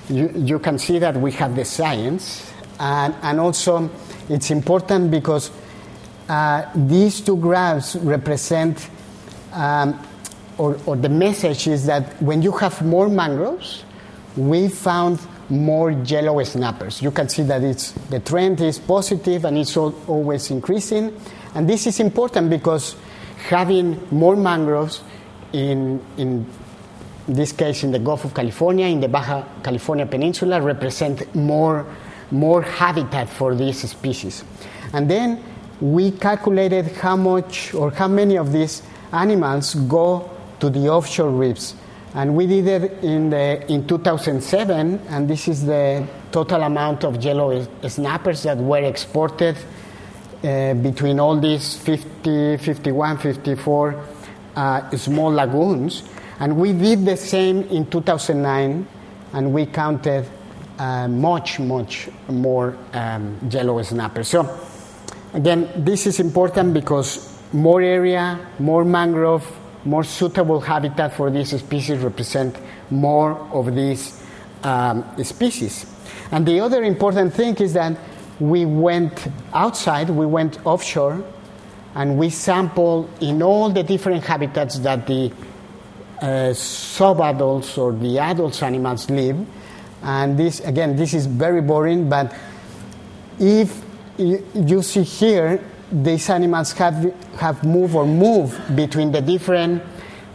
you 0.09 0.31
you 0.37 0.59
can 0.59 0.79
see 0.79 0.99
that 1.01 1.17
we 1.17 1.33
have 1.33 1.57
the 1.57 1.65
science, 1.65 2.53
and 2.79 3.15
and 3.23 3.41
also 3.41 3.91
it's 4.29 4.51
important 4.51 5.11
because 5.11 5.51
uh, 6.29 6.65
these 6.75 7.21
two 7.21 7.37
graphs 7.37 7.97
represent 7.97 8.89
um, 9.53 9.99
or, 10.61 10.79
or 10.85 10.95
the 10.95 11.09
message 11.09 11.67
is 11.67 11.87
that 11.87 12.23
when 12.23 12.43
you 12.43 12.53
have 12.53 12.85
more 12.85 13.09
mangroves, 13.09 13.83
we 14.37 14.69
found 14.69 15.19
more 15.49 15.91
yellow 15.91 16.43
snappers. 16.45 17.01
You 17.03 17.11
can 17.11 17.29
see 17.29 17.43
that 17.45 17.63
it's, 17.63 17.93
the 18.11 18.21
trend 18.21 18.61
is 18.61 18.79
positive 18.79 19.47
and 19.47 19.57
it's 19.57 19.77
all, 19.77 19.95
always 20.07 20.51
increasing. 20.51 21.19
And 21.55 21.69
this 21.69 21.87
is 21.87 21.99
important 21.99 22.51
because 22.51 22.95
having 23.49 24.01
more 24.11 24.37
mangroves 24.37 25.03
in, 25.53 26.01
in 26.17 26.47
this 27.27 27.53
case 27.53 27.83
in 27.85 27.93
the 27.93 27.99
Gulf 27.99 28.25
of 28.25 28.35
California, 28.35 28.87
in 28.87 29.01
the 29.01 29.09
Baja 29.09 29.45
California 29.63 30.07
Peninsula, 30.07 30.61
represent 30.61 31.35
more, 31.35 31.87
more 32.31 32.63
habitat 32.63 33.29
for 33.29 33.55
these 33.55 33.89
species. 33.89 34.45
And 34.93 35.11
then 35.11 35.43
we 35.81 36.11
calculated 36.11 36.87
how 36.97 37.17
much 37.17 37.73
or 37.75 37.91
how 37.91 38.09
many 38.09 38.37
of 38.37 38.53
these 38.53 38.83
animals 39.13 39.75
go 39.75 40.31
to 40.61 40.71
the 40.71 40.89
offshore 40.89 41.31
reefs. 41.31 41.75
And 42.15 42.35
we 42.35 42.47
did 42.47 42.67
it 42.67 43.05
in, 43.05 43.31
the, 43.31 43.65
in 43.73 43.87
2007, 43.87 45.01
and 45.09 45.31
this 45.31 45.47
is 45.47 45.65
the 45.65 46.07
total 46.33 46.63
amount 46.63 47.05
of 47.05 47.23
yellow 47.23 47.67
snappers 47.87 48.43
that 48.43 48.59
were 48.59 48.83
exported 48.83 49.57
uh, 50.43 50.75
between 50.75 51.21
all 51.21 51.39
these 51.39 51.77
50, 51.77 52.57
51, 52.57 53.19
54 53.19 54.05
uh, 54.57 54.91
small 54.97 55.31
lagoons. 55.31 56.03
And 56.39 56.57
we 56.57 56.73
did 56.73 57.05
the 57.05 57.17
same 57.17 57.63
in 57.65 57.87
2009, 57.91 58.87
and 59.35 59.53
we 59.53 59.67
counted 59.67 60.27
uh, 60.79 61.09
much, 61.09 61.61
much 61.61 62.09
more 62.29 62.77
um, 62.95 63.39
yellow 63.51 63.83
snappers. 63.83 64.29
So, 64.29 64.59
again, 65.35 65.71
this 65.77 66.07
is 66.07 66.21
important 66.21 66.73
because 66.73 67.39
more 67.53 67.83
area, 67.83 68.39
more 68.59 68.85
mangrove, 68.85 69.47
more 69.85 70.05
suitable 70.05 70.61
habitat 70.61 71.15
for 71.15 71.31
these 71.31 71.59
species 71.59 71.99
represent 71.99 72.57
more 72.91 73.33
of 73.53 73.75
these 73.75 74.23
um, 74.63 75.05
species. 75.23 75.87
And 76.33 76.47
the 76.47 76.61
other 76.61 76.83
important 76.83 77.35
thing 77.35 77.57
is 77.57 77.75
that 77.75 77.99
we 78.41 78.65
went 78.65 79.29
outside, 79.53 80.11
we 80.11 80.27
went 80.27 80.65
offshore, 80.67 81.23
and 81.95 82.19
we 82.19 82.31
sampled 82.31 83.11
in 83.21 83.43
all 83.43 83.71
the 83.71 83.83
different 83.83 84.25
habitats 84.25 84.79
that 84.81 85.07
the 85.07 85.31
uh, 86.21 86.53
subadults 86.53 87.77
or 87.79 87.93
the 87.93 88.19
adult 88.19 88.63
animals 88.63 89.11
live. 89.11 89.47
And 90.03 90.39
this, 90.39 90.61
again, 90.61 90.97
this 90.97 91.15
is 91.15 91.27
very 91.27 91.61
boring, 91.61 92.09
but 92.09 92.35
if 93.39 93.85
you, 94.17 94.83
see 94.83 95.03
here, 95.03 95.63
these 95.91 96.29
animals 96.31 96.73
have, 96.73 97.15
have 97.37 97.65
moved 97.65 97.95
or 97.95 98.07
moved 98.07 98.77
between 98.77 99.13
the 99.13 99.21
different, 99.21 99.83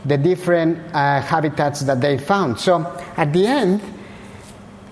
the 0.06 0.18
different 0.18 0.80
uh, 0.94 1.22
habitats 1.22 1.82
that 1.82 2.02
they 2.02 2.18
found. 2.18 2.60
So 2.60 2.86
at 3.18 3.32
the 3.32 3.48
end, 3.48 3.82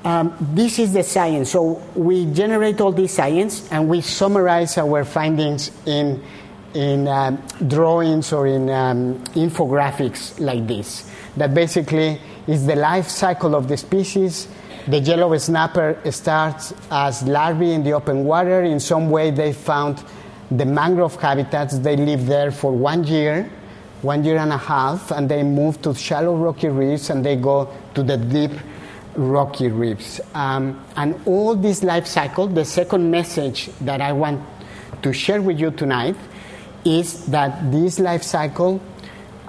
um, 0.03 0.35
this 0.39 0.79
is 0.79 0.93
the 0.93 1.03
science. 1.03 1.51
So 1.51 1.81
we 1.95 2.25
generate 2.33 2.81
all 2.81 2.91
this 2.91 3.13
science 3.13 3.71
and 3.71 3.87
we 3.87 4.01
summarize 4.01 4.77
our 4.77 5.05
findings 5.05 5.71
in, 5.85 6.21
in 6.73 7.07
um, 7.07 7.41
drawings 7.67 8.33
or 8.33 8.47
in 8.47 8.69
um, 8.69 9.23
infographics 9.35 10.39
like 10.39 10.67
this. 10.67 11.09
That 11.37 11.53
basically 11.53 12.19
is 12.47 12.65
the 12.65 12.75
life 12.75 13.07
cycle 13.07 13.55
of 13.55 13.67
the 13.67 13.77
species. 13.77 14.47
The 14.87 14.99
yellow 14.99 15.37
snapper 15.37 15.97
starts 16.11 16.73
as 16.91 17.23
larvae 17.23 17.71
in 17.71 17.83
the 17.83 17.93
open 17.93 18.25
water. 18.25 18.63
In 18.63 18.81
some 18.81 19.09
way, 19.09 19.31
they 19.31 19.53
found 19.53 20.03
the 20.51 20.65
mangrove 20.65 21.15
habitats, 21.15 21.79
they 21.79 21.95
live 21.95 22.27
there 22.27 22.51
for 22.51 22.71
one 22.71 23.05
year, 23.05 23.49
one 24.01 24.23
year 24.23 24.37
and 24.37 24.51
a 24.51 24.57
half, 24.57 25.09
and 25.11 25.29
they 25.29 25.41
move 25.41 25.81
to 25.81 25.95
shallow 25.95 26.35
rocky 26.35 26.67
reefs 26.67 27.09
and 27.09 27.25
they 27.25 27.37
go 27.37 27.73
to 27.95 28.03
the 28.03 28.17
deep 28.17 28.51
rocky 29.15 29.69
reefs. 29.69 30.19
Um, 30.33 30.83
and 30.95 31.19
all 31.25 31.55
this 31.55 31.83
life 31.83 32.07
cycle, 32.07 32.47
the 32.47 32.65
second 32.65 33.09
message 33.09 33.69
that 33.81 34.01
I 34.01 34.13
want 34.13 34.41
to 35.01 35.13
share 35.13 35.41
with 35.41 35.59
you 35.59 35.71
tonight 35.71 36.15
is 36.85 37.25
that 37.27 37.71
this 37.71 37.99
life 37.99 38.23
cycle 38.23 38.81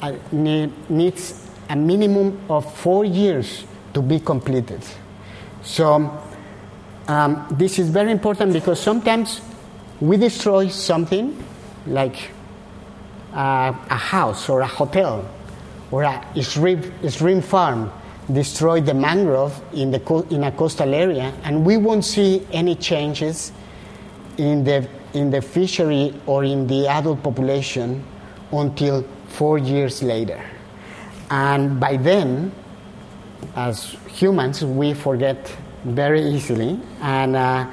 uh, 0.00 0.16
need, 0.32 0.72
needs 0.90 1.48
a 1.68 1.76
minimum 1.76 2.40
of 2.48 2.72
four 2.76 3.04
years 3.04 3.64
to 3.94 4.02
be 4.02 4.20
completed. 4.20 4.82
So, 5.62 6.22
um, 7.08 7.46
this 7.50 7.78
is 7.78 7.88
very 7.90 8.10
important 8.10 8.52
because 8.52 8.80
sometimes 8.80 9.40
we 10.00 10.16
destroy 10.16 10.68
something 10.68 11.42
like 11.86 12.30
uh, 13.32 13.72
a 13.90 13.96
house 13.96 14.48
or 14.48 14.60
a 14.60 14.66
hotel 14.66 15.28
or 15.90 16.02
a 16.02 16.42
shrimp, 16.42 16.86
shrimp 17.08 17.44
farm, 17.44 17.92
destroy 18.32 18.80
the 18.80 18.94
mangrove 18.94 19.60
in, 19.74 19.90
the 19.90 20.00
co- 20.00 20.26
in 20.30 20.44
a 20.44 20.52
coastal 20.52 20.94
area, 20.94 21.32
and 21.44 21.64
we 21.64 21.76
won't 21.76 22.04
see 22.04 22.46
any 22.52 22.74
changes 22.74 23.52
in 24.38 24.64
the, 24.64 24.88
in 25.12 25.30
the 25.30 25.42
fishery 25.42 26.14
or 26.26 26.44
in 26.44 26.66
the 26.66 26.88
adult 26.88 27.22
population 27.22 28.04
until 28.52 29.04
four 29.28 29.58
years 29.58 30.02
later. 30.02 30.42
And 31.30 31.78
by 31.78 31.96
then, 31.96 32.52
as 33.56 33.96
humans, 34.08 34.64
we 34.64 34.94
forget 34.94 35.54
very 35.84 36.22
easily, 36.22 36.80
and 37.00 37.37
uh, 37.37 37.66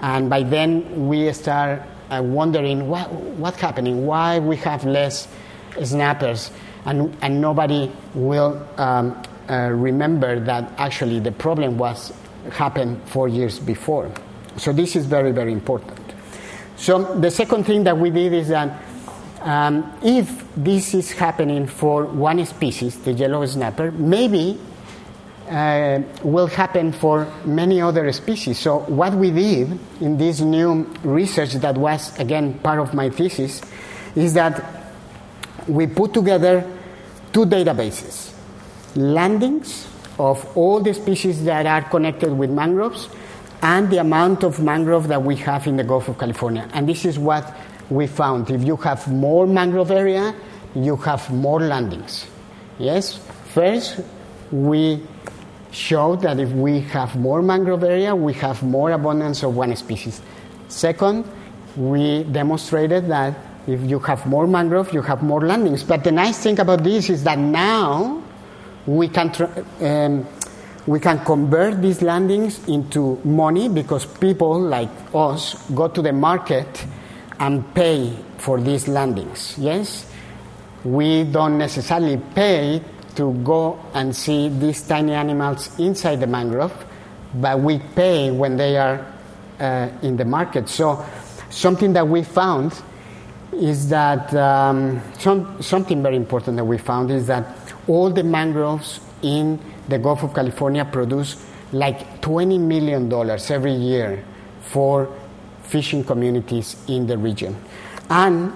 and 0.00 0.30
by 0.30 0.42
then 0.42 1.08
we 1.08 1.32
start 1.32 1.82
uh, 2.10 2.22
wondering 2.24 2.88
what, 2.88 3.10
what's 3.12 3.60
happening, 3.60 4.06
why 4.06 4.38
we 4.38 4.56
have 4.56 4.84
less 4.84 5.28
snappers, 5.82 6.50
and, 6.84 7.16
and 7.20 7.40
nobody 7.40 7.90
will 8.14 8.64
um, 8.76 9.20
uh, 9.48 9.70
remember 9.70 10.40
that 10.40 10.72
actually 10.78 11.20
the 11.20 11.32
problem 11.32 11.78
was 11.78 12.12
happened 12.52 13.02
four 13.06 13.28
years 13.28 13.58
before. 13.58 14.10
So 14.56 14.72
this 14.72 14.96
is 14.96 15.06
very, 15.06 15.32
very 15.32 15.52
important. 15.52 15.98
So 16.76 17.14
the 17.14 17.30
second 17.30 17.64
thing 17.64 17.84
that 17.84 17.96
we 17.96 18.10
did 18.10 18.32
is 18.32 18.48
that 18.48 18.82
um, 19.40 19.92
if 20.02 20.44
this 20.56 20.94
is 20.94 21.12
happening 21.12 21.66
for 21.66 22.04
one 22.04 22.44
species, 22.44 22.98
the 22.98 23.12
yellow 23.12 23.46
snapper, 23.46 23.92
maybe 23.92 24.58
uh, 25.48 26.02
will 26.22 26.46
happen 26.46 26.92
for 26.92 27.32
many 27.44 27.80
other 27.80 28.12
species. 28.12 28.58
So, 28.58 28.80
what 28.80 29.14
we 29.14 29.30
did 29.30 29.78
in 30.00 30.18
this 30.18 30.40
new 30.40 30.84
research 31.02 31.54
that 31.54 31.78
was, 31.78 32.16
again, 32.18 32.58
part 32.58 32.80
of 32.80 32.92
my 32.92 33.08
thesis, 33.08 33.62
is 34.14 34.34
that 34.34 34.62
we 35.66 35.86
put 35.86 36.12
together 36.12 36.70
two 37.32 37.46
databases 37.46 38.27
landings 38.98 39.86
of 40.18 40.44
all 40.56 40.80
the 40.80 40.92
species 40.92 41.44
that 41.44 41.66
are 41.66 41.82
connected 41.82 42.32
with 42.36 42.50
mangroves 42.50 43.08
and 43.62 43.90
the 43.90 43.98
amount 43.98 44.42
of 44.42 44.60
mangrove 44.60 45.08
that 45.08 45.22
we 45.22 45.36
have 45.36 45.66
in 45.66 45.76
the 45.76 45.84
Gulf 45.84 46.08
of 46.08 46.18
California. 46.18 46.68
And 46.72 46.88
this 46.88 47.04
is 47.04 47.18
what 47.18 47.56
we 47.90 48.06
found. 48.06 48.50
If 48.50 48.64
you 48.64 48.76
have 48.76 49.08
more 49.08 49.46
mangrove 49.46 49.90
area, 49.90 50.34
you 50.74 50.96
have 50.96 51.30
more 51.30 51.60
landings. 51.60 52.26
Yes? 52.78 53.20
First, 53.54 54.00
we 54.50 55.02
showed 55.70 56.22
that 56.22 56.38
if 56.38 56.50
we 56.50 56.80
have 56.80 57.16
more 57.16 57.42
mangrove 57.42 57.84
area, 57.84 58.14
we 58.14 58.32
have 58.34 58.62
more 58.62 58.92
abundance 58.92 59.42
of 59.42 59.54
one 59.56 59.74
species. 59.76 60.20
Second, 60.68 61.24
we 61.76 62.24
demonstrated 62.24 63.08
that 63.08 63.34
if 63.66 63.82
you 63.82 63.98
have 64.00 64.24
more 64.26 64.46
mangrove, 64.46 64.92
you 64.92 65.02
have 65.02 65.22
more 65.22 65.40
landings. 65.40 65.84
But 65.84 66.04
the 66.04 66.12
nice 66.12 66.42
thing 66.42 66.58
about 66.58 66.84
this 66.84 67.10
is 67.10 67.24
that 67.24 67.38
now 67.38 68.22
we 68.88 69.06
can, 69.06 69.30
um, 69.82 70.26
we 70.86 70.98
can 70.98 71.22
convert 71.24 71.82
these 71.82 72.00
landings 72.00 72.66
into 72.68 73.20
money 73.22 73.68
because 73.68 74.06
people 74.06 74.58
like 74.58 74.88
us 75.14 75.54
go 75.72 75.88
to 75.88 76.00
the 76.00 76.12
market 76.12 76.86
and 77.38 77.74
pay 77.74 78.16
for 78.38 78.58
these 78.58 78.88
landings. 78.88 79.56
Yes? 79.58 80.10
We 80.84 81.24
don't 81.24 81.58
necessarily 81.58 82.16
pay 82.34 82.82
to 83.16 83.34
go 83.44 83.78
and 83.92 84.16
see 84.16 84.48
these 84.48 84.80
tiny 84.82 85.12
animals 85.12 85.78
inside 85.78 86.20
the 86.20 86.26
mangrove, 86.26 86.72
but 87.34 87.60
we 87.60 87.80
pay 87.94 88.30
when 88.30 88.56
they 88.56 88.78
are 88.78 89.04
uh, 89.60 89.90
in 90.02 90.16
the 90.16 90.24
market. 90.24 90.68
So, 90.68 91.04
something 91.50 91.92
that 91.92 92.08
we 92.08 92.22
found 92.22 92.80
is 93.52 93.88
that 93.90 94.32
um, 94.34 95.02
some, 95.18 95.60
something 95.60 96.02
very 96.02 96.16
important 96.16 96.56
that 96.56 96.64
we 96.64 96.78
found 96.78 97.10
is 97.10 97.26
that 97.26 97.57
all 97.88 98.10
the 98.10 98.22
mangroves 98.22 99.00
in 99.22 99.58
the 99.88 99.98
Gulf 99.98 100.22
of 100.22 100.34
California 100.34 100.84
produce 100.84 101.44
like 101.72 102.20
$20 102.20 102.60
million 102.60 103.12
every 103.50 103.72
year 103.74 104.24
for 104.60 105.12
fishing 105.62 106.04
communities 106.04 106.76
in 106.88 107.06
the 107.06 107.16
region. 107.18 107.56
And 108.08 108.52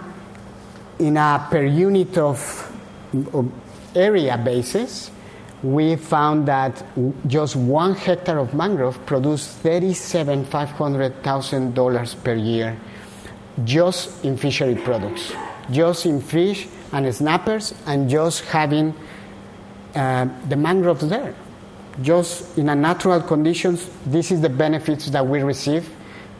in 0.99 1.16
a 1.16 1.47
per 1.51 1.64
unit 1.64 2.16
of, 2.18 2.68
area 3.95 4.38
basis, 4.38 5.11
we 5.62 5.97
found 5.97 6.49
that 6.49 6.83
just 7.27 7.57
one 7.57 7.95
hectare 7.95 8.38
of 8.38 8.55
mangrove 8.55 9.05
produced 9.07 9.51
thirty-seven 9.59 10.47
five 10.47 10.71
hundred 10.71 11.23
thousand 11.23 11.75
dollars 11.75 12.14
per 12.14 12.35
year, 12.35 12.77
just 13.64 14.25
in 14.25 14.37
fishery 14.37 14.75
products, 14.75 15.33
just 15.71 16.07
in 16.07 16.21
fish 16.21 16.66
and 16.92 17.14
snappers 17.14 17.75
and 17.87 18.09
just 18.09 18.45
having 18.47 18.95
uh, 19.95 20.27
the 20.49 20.57
mangroves 20.57 21.09
there. 21.09 21.35
Just 22.01 22.57
in 22.57 22.69
a 22.69 22.75
natural 22.75 23.21
conditions, 23.21 23.91
this 24.07 24.31
is 24.31 24.41
the 24.41 24.49
benefits 24.49 25.11
that 25.11 25.27
we 25.27 25.43
receive 25.43 25.91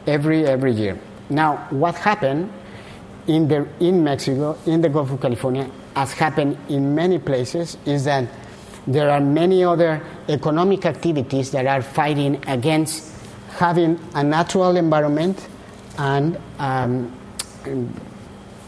every 0.07 0.47
every 0.47 0.73
year. 0.73 0.99
Now, 1.29 1.67
what 1.71 1.95
happened 1.95 2.51
in 3.27 3.49
the 3.49 3.69
in 3.81 4.03
Mexico, 4.03 4.57
in 4.67 4.81
the 4.81 4.88
Gulf 4.88 5.11
of 5.12 5.21
California, 5.21 5.71
as 5.95 6.12
happened 6.12 6.57
in 6.69 6.95
many 6.95 7.19
places, 7.19 7.77
is 7.85 8.05
that 8.05 8.29
there 8.87 9.11
are 9.11 9.21
many 9.21 9.62
other 9.62 10.03
economic 10.29 10.87
activities 10.87 11.51
that 11.53 11.67
are 11.67 11.83
fighting 11.83 12.43
against 12.49 13.12
having 13.51 14.01
a 14.15 14.25
natural 14.25 14.77
environment 14.77 15.49
and 15.99 16.38
um, 16.59 17.12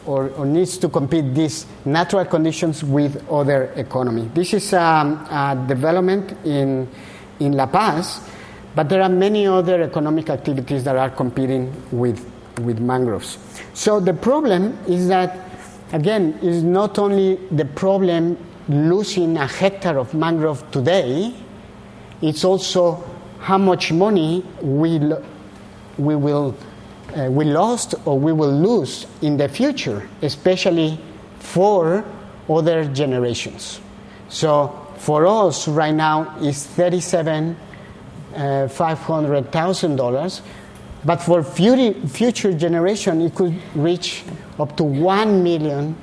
or, 0.06 0.30
or, 0.30 0.46
needs 0.46 0.76
to 0.78 0.88
compete 0.88 1.34
these 1.34 1.66
natural 1.84 2.24
conditions 2.24 2.84
with 2.84 3.26
other 3.30 3.72
economy. 3.76 4.30
This 4.34 4.54
is 4.54 4.72
um, 4.72 5.14
a 5.30 5.64
development 5.66 6.32
in, 6.44 6.88
in 7.40 7.52
La 7.52 7.66
Paz, 7.66 8.20
but 8.74 8.88
there 8.88 9.02
are 9.02 9.08
many 9.08 9.46
other 9.46 9.82
economic 9.82 10.30
activities 10.30 10.84
that 10.84 10.96
are 10.96 11.10
competing 11.10 11.72
with, 11.90 12.24
with 12.60 12.80
mangroves. 12.80 13.38
So 13.72 14.00
the 14.00 14.14
problem 14.14 14.78
is 14.86 15.08
that, 15.08 15.38
again, 15.92 16.38
is 16.42 16.62
not 16.62 16.98
only 16.98 17.36
the 17.50 17.64
problem 17.64 18.36
losing 18.68 19.36
a 19.36 19.46
hectare 19.46 19.98
of 19.98 20.12
mangrove 20.14 20.70
today, 20.70 21.34
it's 22.20 22.44
also 22.44 23.04
how 23.40 23.58
much 23.58 23.92
money 23.92 24.44
we, 24.62 24.98
we 25.98 26.16
will 26.16 26.56
uh, 27.14 27.30
we 27.30 27.44
lost 27.44 27.94
or 28.04 28.18
we 28.18 28.32
will 28.32 28.52
lose 28.52 29.06
in 29.22 29.36
the 29.36 29.48
future, 29.48 30.08
especially 30.22 30.98
for 31.38 32.04
other 32.48 32.84
generations. 32.86 33.80
So 34.28 34.72
for 34.98 35.26
us 35.26 35.68
right 35.68 35.94
now 35.94 36.36
is 36.40 36.66
thirty-seven 36.66 37.56
uh, 38.34 38.68
five 38.68 38.98
hundred 38.98 39.52
thousand 39.52 39.96
dollars, 39.96 40.42
but 41.04 41.22
for 41.22 41.42
future 41.42 42.52
generation 42.52 43.20
it 43.20 43.34
could 43.34 43.54
reach 43.74 44.24
up 44.58 44.76
to 44.76 44.84
one 44.84 45.42
million 45.42 45.94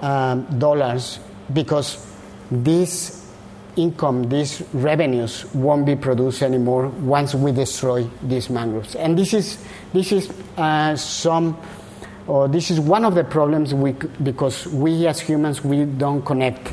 um, 0.00 0.58
dollars 0.58 1.18
because 1.52 1.98
this 2.50 3.23
income, 3.76 4.28
these 4.28 4.62
revenues 4.72 5.44
won't 5.54 5.86
be 5.86 5.96
produced 5.96 6.42
anymore 6.42 6.88
once 6.88 7.34
we 7.34 7.52
destroy 7.52 8.04
these 8.22 8.50
mangroves. 8.50 8.94
And 8.94 9.18
this 9.18 9.34
is, 9.34 9.64
this 9.92 10.12
is 10.12 10.32
uh, 10.56 10.96
some, 10.96 11.58
or 12.26 12.48
this 12.48 12.70
is 12.70 12.80
one 12.80 13.04
of 13.04 13.14
the 13.14 13.24
problems 13.24 13.74
we, 13.74 13.92
because 14.22 14.66
we 14.66 15.06
as 15.06 15.20
humans, 15.20 15.64
we 15.64 15.84
don't 15.84 16.22
connect 16.22 16.72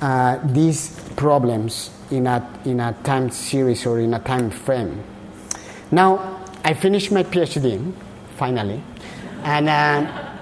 uh, 0.00 0.38
these 0.44 0.98
problems 1.16 1.90
in 2.10 2.26
a, 2.26 2.60
in 2.64 2.80
a 2.80 2.92
time 3.04 3.30
series 3.30 3.86
or 3.86 4.00
in 4.00 4.14
a 4.14 4.18
time 4.18 4.50
frame. 4.50 5.02
Now, 5.90 6.44
I 6.64 6.74
finished 6.74 7.12
my 7.12 7.22
PhD, 7.22 7.92
finally, 8.36 8.82
and 9.42 9.68
uh, 9.68 10.33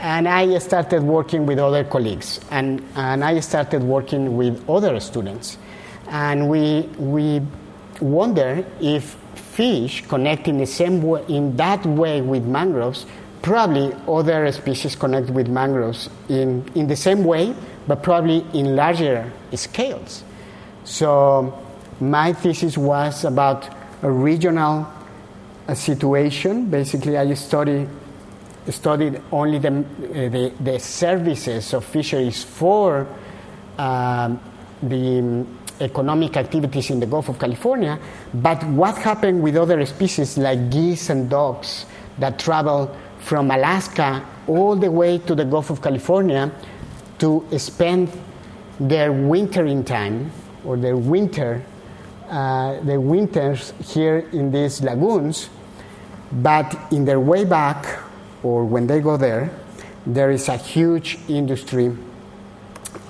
and 0.00 0.26
I 0.26 0.58
started 0.58 1.02
working 1.02 1.44
with 1.44 1.58
other 1.58 1.84
colleagues, 1.84 2.40
and, 2.50 2.82
and 2.96 3.22
I 3.22 3.38
started 3.40 3.82
working 3.82 4.36
with 4.36 4.68
other 4.68 4.98
students. 4.98 5.58
And 6.08 6.48
we, 6.48 6.88
we 6.98 7.42
wonder 8.00 8.64
if 8.80 9.16
fish 9.34 10.02
connect 10.08 10.48
in 10.48 10.56
the 10.56 10.66
same 10.66 11.02
way, 11.02 11.22
in 11.28 11.54
that 11.56 11.84
way 11.84 12.22
with 12.22 12.44
mangroves, 12.44 13.04
probably 13.42 13.94
other 14.08 14.50
species 14.52 14.96
connect 14.96 15.28
with 15.30 15.48
mangroves 15.48 16.08
in, 16.30 16.66
in 16.74 16.86
the 16.86 16.96
same 16.96 17.22
way, 17.22 17.54
but 17.86 18.02
probably 18.02 18.44
in 18.54 18.74
larger 18.74 19.30
scales. 19.54 20.24
So 20.84 21.62
my 22.00 22.32
thesis 22.32 22.78
was 22.78 23.24
about 23.24 23.68
a 24.02 24.10
regional 24.10 24.90
situation. 25.74 26.70
Basically, 26.70 27.18
I 27.18 27.34
study 27.34 27.86
studied 28.70 29.20
only 29.32 29.58
the, 29.58 29.70
the, 29.70 30.52
the, 30.60 30.78
services 30.78 31.74
of 31.74 31.84
fisheries 31.84 32.44
for 32.44 33.06
um, 33.78 34.40
the 34.82 35.46
economic 35.80 36.36
activities 36.36 36.90
in 36.90 37.00
the 37.00 37.06
Gulf 37.06 37.28
of 37.28 37.38
California, 37.38 37.98
but 38.34 38.62
what 38.64 38.96
happened 38.98 39.42
with 39.42 39.56
other 39.56 39.84
species 39.86 40.36
like 40.36 40.70
geese 40.70 41.10
and 41.10 41.30
ducks 41.30 41.86
that 42.18 42.38
travel 42.38 42.94
from 43.18 43.50
Alaska 43.50 44.24
all 44.46 44.76
the 44.76 44.90
way 44.90 45.18
to 45.18 45.34
the 45.34 45.44
Gulf 45.44 45.70
of 45.70 45.80
California 45.80 46.50
to 47.18 47.46
spend 47.58 48.10
their 48.78 49.12
wintering 49.12 49.84
time 49.84 50.30
or 50.64 50.76
their 50.76 50.96
winter, 50.96 51.62
uh, 52.28 52.80
their 52.80 53.00
winters 53.00 53.72
here 53.84 54.28
in 54.32 54.50
these 54.50 54.82
lagoons, 54.82 55.48
but 56.32 56.76
in 56.92 57.04
their 57.04 57.20
way 57.20 57.44
back 57.44 58.00
or 58.42 58.64
when 58.64 58.86
they 58.86 59.00
go 59.00 59.16
there, 59.16 59.50
there 60.06 60.30
is 60.30 60.48
a 60.48 60.56
huge 60.56 61.18
industry, 61.28 61.96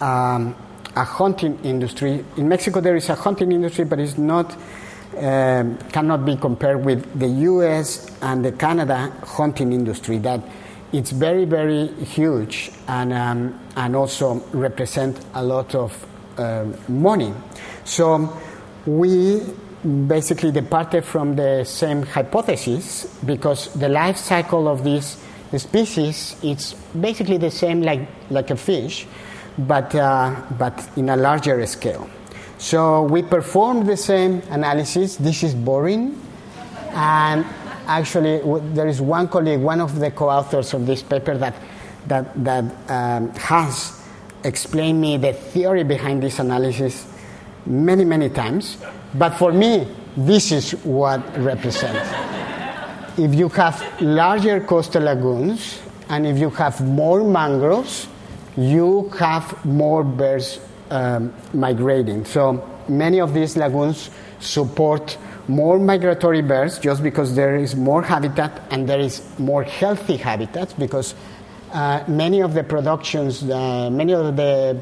um, 0.01 0.57
a 0.97 1.05
hunting 1.05 1.59
industry. 1.65 2.25
In 2.37 2.49
Mexico, 2.49 2.81
there 2.81 2.97
is 2.97 3.09
a 3.09 3.15
hunting 3.15 3.53
industry, 3.53 3.85
but 3.85 3.99
it's 3.99 4.19
not. 4.19 4.57
Um, 5.17 5.77
cannot 5.91 6.25
be 6.25 6.37
compared 6.37 6.85
with 6.85 7.19
the 7.19 7.27
U.S. 7.27 8.17
and 8.23 8.45
the 8.45 8.53
Canada 8.53 9.13
hunting 9.25 9.73
industry. 9.73 10.19
That 10.19 10.41
it's 10.93 11.11
very, 11.11 11.45
very 11.45 11.89
huge 12.05 12.71
and 12.87 13.13
um, 13.13 13.61
and 13.77 13.97
also 13.97 14.35
represent 14.53 15.19
a 15.35 15.43
lot 15.43 15.75
of 15.75 16.07
uh, 16.39 16.65
money. 16.89 17.35
So 17.85 18.39
we 18.87 19.43
basically 20.07 20.53
departed 20.53 21.05
from 21.05 21.37
the 21.37 21.65
same 21.65 22.03
hypothesis 22.03 23.07
because 23.25 23.73
the 23.75 23.89
life 23.89 24.17
cycle 24.17 24.69
of 24.69 24.85
this 24.85 25.17
species 25.57 26.37
it's 26.43 26.75
basically 27.01 27.37
the 27.39 27.51
same 27.51 27.83
like, 27.83 28.07
like 28.31 28.51
a 28.51 28.57
fish, 28.57 29.07
but, 29.59 29.95
uh, 29.95 30.35
but 30.59 30.89
in 30.97 31.09
a 31.09 31.17
larger 31.17 31.65
scale. 31.67 32.09
So 32.59 33.05
we 33.05 33.23
performed 33.23 33.87
the 33.89 33.97
same 33.97 34.43
analysis. 34.51 35.17
This 35.17 35.43
is 35.43 35.55
boring. 35.55 36.21
And 36.93 37.47
actually, 37.87 38.43
there 38.75 38.87
is 38.87 39.01
one 39.01 39.29
colleague, 39.29 39.61
one 39.61 39.81
of 39.81 39.99
the 39.99 40.11
co 40.11 40.29
authors 40.29 40.75
of 40.75 40.87
this 40.87 41.03
paper, 41.03 41.39
that, 41.39 41.55
that, 42.07 42.45
that 42.45 42.65
um, 42.91 43.31
has 43.35 43.99
explained 44.45 45.01
me 45.01 45.17
the 45.17 45.33
theory 45.33 45.85
behind 45.85 46.23
this 46.23 46.39
analysis 46.39 47.07
many, 47.65 48.05
many 48.05 48.29
times. 48.29 48.77
But 49.15 49.31
for 49.31 49.53
me, 49.53 49.89
this 50.17 50.53
is 50.53 50.73
what 50.85 51.21
represents. 51.39 52.09
if 53.19 53.35
you 53.35 53.49
have 53.51 53.85
larger 54.01 54.61
coastal 54.61 55.03
lagoons 55.03 55.81
and 56.09 56.27
if 56.27 56.39
you 56.39 56.51
have 56.51 56.81
more 56.81 57.23
mangroves, 57.25 58.09
you 58.57 59.09
have 59.19 59.65
more 59.65 60.05
birds 60.05 60.61
um, 60.91 61.33
migrating. 61.53 62.25
So 62.25 62.67
many 62.89 63.21
of 63.21 63.35
these 63.35 63.57
lagoons 63.57 64.11
support 64.41 65.17
more 65.49 65.79
migratory 65.79 66.43
birds 66.43 66.79
just 66.79 67.03
because 67.03 67.35
there 67.35 67.57
is 67.57 67.75
more 67.75 68.03
habitat 68.03 68.63
and 68.71 68.89
there 68.89 69.01
is 69.01 69.23
more 69.39 69.65
healthy 69.65 70.17
habitats 70.17 70.73
because 70.75 71.15
uh, 71.73 72.03
many 72.09 72.41
of 72.41 72.55
the 72.55 72.65
productions, 72.65 73.43
uh, 73.43 73.91
many 73.91 74.15
of 74.15 74.37
the 74.37 74.81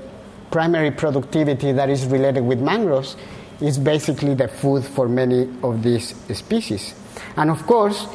primary 0.50 0.90
productivity 0.90 1.72
that 1.72 1.90
is 1.90 2.06
related 2.06 2.42
with 2.42 2.60
mangroves 2.60 3.16
is 3.60 3.78
basically 3.78 4.34
the 4.34 4.48
food 4.48 4.84
for 4.84 5.08
many 5.08 5.48
of 5.62 5.82
these 5.82 6.14
species. 6.36 6.94
And 7.36 7.50
of 7.50 7.66
course, 7.66 8.06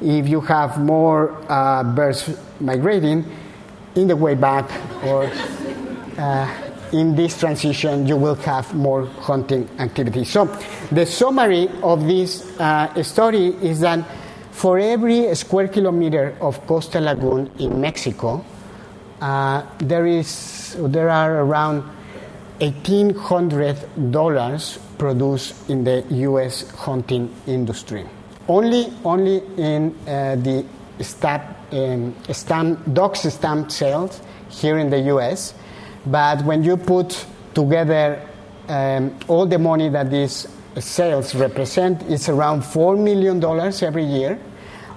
if 0.00 0.28
you 0.28 0.40
have 0.42 0.80
more 0.80 1.36
uh, 1.48 1.82
birds 1.84 2.36
migrating 2.60 3.24
in 3.94 4.08
the 4.08 4.16
way 4.16 4.34
back 4.34 4.70
or 5.04 5.30
uh, 6.18 6.70
in 6.92 7.16
this 7.16 7.38
transition, 7.38 8.06
you 8.06 8.16
will 8.16 8.34
have 8.34 8.74
more 8.74 9.06
hunting 9.06 9.68
activity. 9.78 10.24
So, 10.24 10.44
the 10.90 11.06
summary 11.06 11.70
of 11.82 12.06
this 12.06 12.44
uh, 12.60 13.02
story 13.02 13.46
is 13.62 13.80
that 13.80 14.06
for 14.50 14.78
every 14.78 15.34
square 15.34 15.68
kilometer 15.68 16.36
of 16.40 16.66
coastal 16.66 17.04
lagoon 17.04 17.50
in 17.58 17.80
Mexico, 17.80 18.44
uh, 19.20 19.62
there 19.78 20.06
is 20.06 20.76
there 20.78 21.08
are 21.08 21.40
around 21.40 21.82
$1,800 22.60 24.78
produced 25.02 25.68
in 25.68 25.82
the 25.82 26.04
U.S. 26.30 26.70
hunting 26.70 27.28
industry. 27.48 28.04
Only, 28.46 28.92
only 29.04 29.42
in 29.56 29.96
uh, 30.06 30.36
the 30.36 30.64
stamp, 31.00 31.42
um, 31.72 32.14
stamp, 32.30 32.78
ducks 32.94 33.22
stamp 33.22 33.72
sales 33.72 34.20
here 34.48 34.78
in 34.78 34.90
the 34.90 35.00
U.S. 35.14 35.54
But 36.06 36.44
when 36.44 36.62
you 36.62 36.76
put 36.76 37.26
together 37.52 38.22
um, 38.68 39.18
all 39.26 39.44
the 39.44 39.58
money 39.58 39.88
that 39.88 40.08
these 40.08 40.46
sales 40.78 41.34
represent, 41.34 42.02
it's 42.02 42.28
around 42.28 42.62
four 42.62 42.96
million 42.96 43.40
dollars 43.40 43.82
every 43.82 44.04
year. 44.04 44.38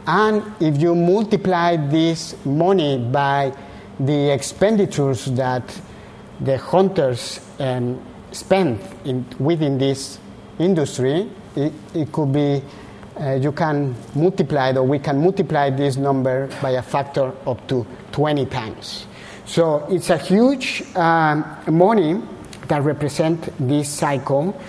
And 0.05 0.43
if 0.59 0.79
you 0.79 0.93
multiply 0.93 1.77
this 1.77 2.35
money 2.45 2.99
by 2.99 3.57
the 3.99 4.31
expenditures 4.31 5.25
that 5.33 5.63
the 6.41 6.59
hunters 6.59 7.39
um, 7.57 7.99
spend 8.35 8.79
in, 9.05 9.25
within 9.39 9.77
this 9.77 10.19
industry, 10.59 11.29
it, 11.55 11.73
it 11.93 12.11
could 12.11 12.33
be 12.33 12.61
uh, 13.19 13.33
you 13.33 13.53
can 13.53 13.95
multiply 14.13 14.69
it, 14.69 14.77
or 14.77 14.83
we 14.83 14.99
can 14.99 15.21
multiply 15.21 15.69
this 15.69 15.95
number 15.95 16.47
by 16.61 16.71
a 16.71 16.81
factor 16.81 17.31
up 17.47 17.65
to 17.67 17.87
20 18.11 18.45
times. 18.47 19.07
So 19.45 19.85
it's 19.89 20.09
a 20.09 20.17
huge 20.17 20.83
um, 20.95 21.45
money 21.69 22.21
that 22.67 22.83
represent 22.83 23.53
this 23.57 23.87
cycle, 23.87 24.59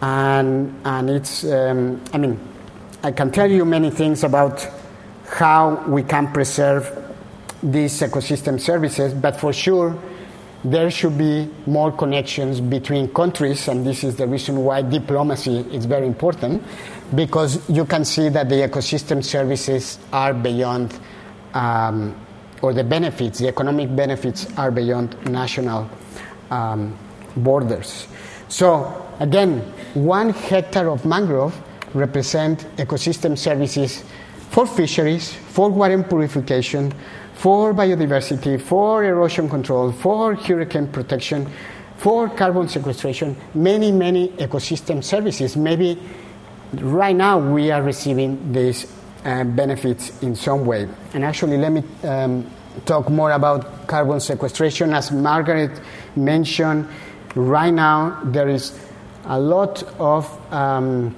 and 0.00 0.74
and 0.84 1.10
it's 1.10 1.44
um, 1.44 2.00
I 2.14 2.18
mean 2.18 2.38
I 3.02 3.10
can 3.10 3.30
tell 3.32 3.50
you 3.50 3.64
many 3.64 3.90
things 3.90 4.24
about 4.24 4.66
how 5.26 5.84
we 5.88 6.02
can 6.02 6.32
preserve 6.32 6.88
these 7.62 8.00
ecosystem 8.00 8.58
services, 8.58 9.12
but 9.12 9.38
for 9.38 9.52
sure 9.52 9.98
there 10.64 10.90
should 10.90 11.16
be 11.16 11.48
more 11.66 11.90
connections 11.90 12.60
between 12.60 13.08
countries, 13.14 13.68
and 13.68 13.86
this 13.86 14.04
is 14.04 14.16
the 14.16 14.26
reason 14.26 14.62
why 14.62 14.82
diplomacy 14.82 15.60
is 15.72 15.86
very 15.86 16.06
important, 16.06 16.62
because 17.14 17.68
you 17.68 17.84
can 17.84 18.04
see 18.04 18.28
that 18.28 18.48
the 18.48 18.56
ecosystem 18.56 19.24
services 19.24 19.98
are 20.12 20.34
beyond, 20.34 20.98
um, 21.54 22.14
or 22.60 22.74
the 22.74 22.84
benefits, 22.84 23.38
the 23.38 23.48
economic 23.48 23.94
benefits 23.96 24.46
are 24.58 24.70
beyond 24.70 25.16
national 25.30 25.88
um, 26.50 26.96
borders. 27.36 28.06
So, 28.48 29.06
again, 29.18 29.60
one 29.94 30.30
hectare 30.30 30.90
of 30.90 31.04
mangrove 31.06 31.58
represent 31.94 32.66
ecosystem 32.76 33.38
services 33.38 34.04
for 34.50 34.66
fisheries, 34.66 35.32
for 35.32 35.70
water 35.70 36.02
purification, 36.02 36.92
for 37.40 37.72
biodiversity, 37.72 38.60
for 38.60 39.02
erosion 39.02 39.48
control, 39.48 39.90
for 39.92 40.34
hurricane 40.34 40.86
protection, 40.86 41.50
for 41.96 42.28
carbon 42.28 42.68
sequestration, 42.68 43.34
many, 43.54 43.90
many 43.90 44.28
ecosystem 44.36 45.02
services. 45.02 45.56
Maybe 45.56 45.98
right 46.74 47.16
now 47.16 47.38
we 47.38 47.70
are 47.70 47.82
receiving 47.82 48.52
these 48.52 48.86
uh, 49.24 49.44
benefits 49.44 50.22
in 50.22 50.36
some 50.36 50.66
way. 50.66 50.86
And 51.14 51.24
actually, 51.24 51.56
let 51.56 51.72
me 51.72 51.82
um, 52.04 52.44
talk 52.84 53.08
more 53.08 53.30
about 53.32 53.86
carbon 53.86 54.20
sequestration. 54.20 54.92
As 54.92 55.10
Margaret 55.10 55.80
mentioned, 56.16 56.86
right 57.34 57.72
now 57.72 58.20
there 58.22 58.50
is 58.50 58.78
a 59.24 59.40
lot 59.40 59.82
of 59.98 60.52
um, 60.52 61.16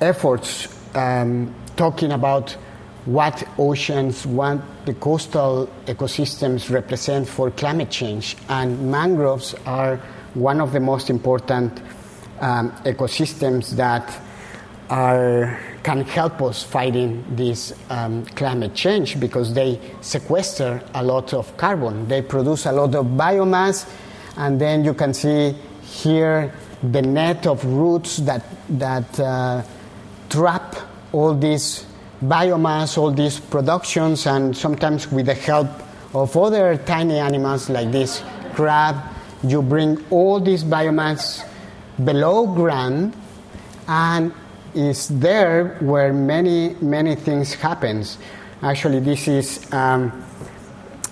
efforts 0.00 0.66
um, 0.96 1.54
talking 1.76 2.10
about 2.10 2.56
what 3.06 3.46
oceans, 3.58 4.26
what 4.26 4.60
the 4.84 4.94
coastal 4.94 5.68
ecosystems 5.86 6.70
represent 6.70 7.28
for 7.28 7.50
climate 7.50 7.90
change. 7.90 8.36
And 8.48 8.90
mangroves 8.90 9.54
are 9.66 9.96
one 10.34 10.60
of 10.60 10.72
the 10.72 10.80
most 10.80 11.10
important 11.10 11.80
um, 12.40 12.70
ecosystems 12.84 13.70
that 13.76 14.18
are, 14.90 15.58
can 15.82 16.02
help 16.02 16.42
us 16.42 16.62
fighting 16.62 17.24
this 17.36 17.72
um, 17.90 18.24
climate 18.26 18.74
change 18.74 19.18
because 19.20 19.54
they 19.54 19.80
sequester 20.00 20.82
a 20.94 21.02
lot 21.02 21.32
of 21.32 21.56
carbon. 21.56 22.08
They 22.08 22.22
produce 22.22 22.66
a 22.66 22.72
lot 22.72 22.94
of 22.94 23.06
biomass, 23.06 23.88
and 24.36 24.60
then 24.60 24.84
you 24.84 24.94
can 24.94 25.14
see 25.14 25.54
here 25.82 26.52
the 26.82 27.02
net 27.02 27.46
of 27.46 27.64
roots 27.64 28.18
that, 28.18 28.44
that 28.70 29.20
uh, 29.20 29.62
trap 30.28 30.76
all 31.12 31.34
these 31.34 31.84
biomass, 32.22 32.98
all 32.98 33.10
these 33.10 33.40
productions, 33.40 34.26
and 34.26 34.56
sometimes 34.56 35.10
with 35.10 35.26
the 35.26 35.34
help 35.34 35.68
of 36.14 36.36
other 36.36 36.76
tiny 36.76 37.18
animals 37.18 37.70
like 37.70 37.90
this 37.92 38.22
crab, 38.54 38.96
you 39.42 39.62
bring 39.62 40.04
all 40.10 40.40
this 40.40 40.64
biomass 40.64 41.46
below 42.04 42.46
ground 42.46 43.14
and 43.88 44.32
is 44.74 45.08
there 45.08 45.76
where 45.80 46.12
many 46.12 46.76
many 46.80 47.14
things 47.16 47.54
happens. 47.54 48.18
Actually 48.62 49.00
this 49.00 49.26
is 49.26 49.72
um, 49.72 50.12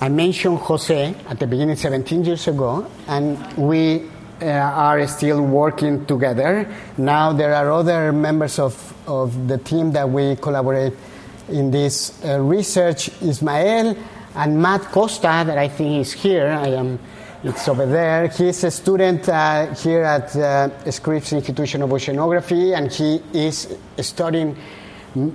i 0.00 0.08
mentioned 0.08 0.58
jose 0.58 1.14
at 1.28 1.40
the 1.40 1.46
beginning 1.46 1.74
17 1.74 2.24
years 2.24 2.46
ago 2.46 2.86
and 3.08 3.34
we 3.56 4.08
uh, 4.40 4.46
are 4.46 5.06
still 5.06 5.42
working 5.42 6.04
together. 6.06 6.66
Now 6.96 7.32
there 7.32 7.54
are 7.54 7.70
other 7.70 8.12
members 8.12 8.58
of, 8.58 8.94
of 9.06 9.48
the 9.48 9.58
team 9.58 9.92
that 9.92 10.08
we 10.08 10.36
collaborate 10.36 10.94
in 11.48 11.70
this 11.70 12.22
uh, 12.24 12.40
research, 12.40 13.10
Ismael 13.22 13.96
and 14.34 14.62
Matt 14.62 14.82
Costa, 14.92 15.44
that 15.46 15.58
I 15.58 15.68
think 15.68 16.00
is 16.02 16.12
here. 16.12 16.48
I 16.48 16.68
am, 16.68 16.98
it's 17.42 17.68
over 17.68 17.86
there. 17.86 18.28
He's 18.28 18.62
a 18.64 18.70
student 18.70 19.28
uh, 19.28 19.74
here 19.74 20.02
at 20.02 20.36
uh, 20.36 20.90
Scripps 20.90 21.32
Institution 21.32 21.82
of 21.82 21.90
Oceanography, 21.90 22.76
and 22.76 22.92
he 22.92 23.22
is 23.32 23.76
studying 24.00 24.56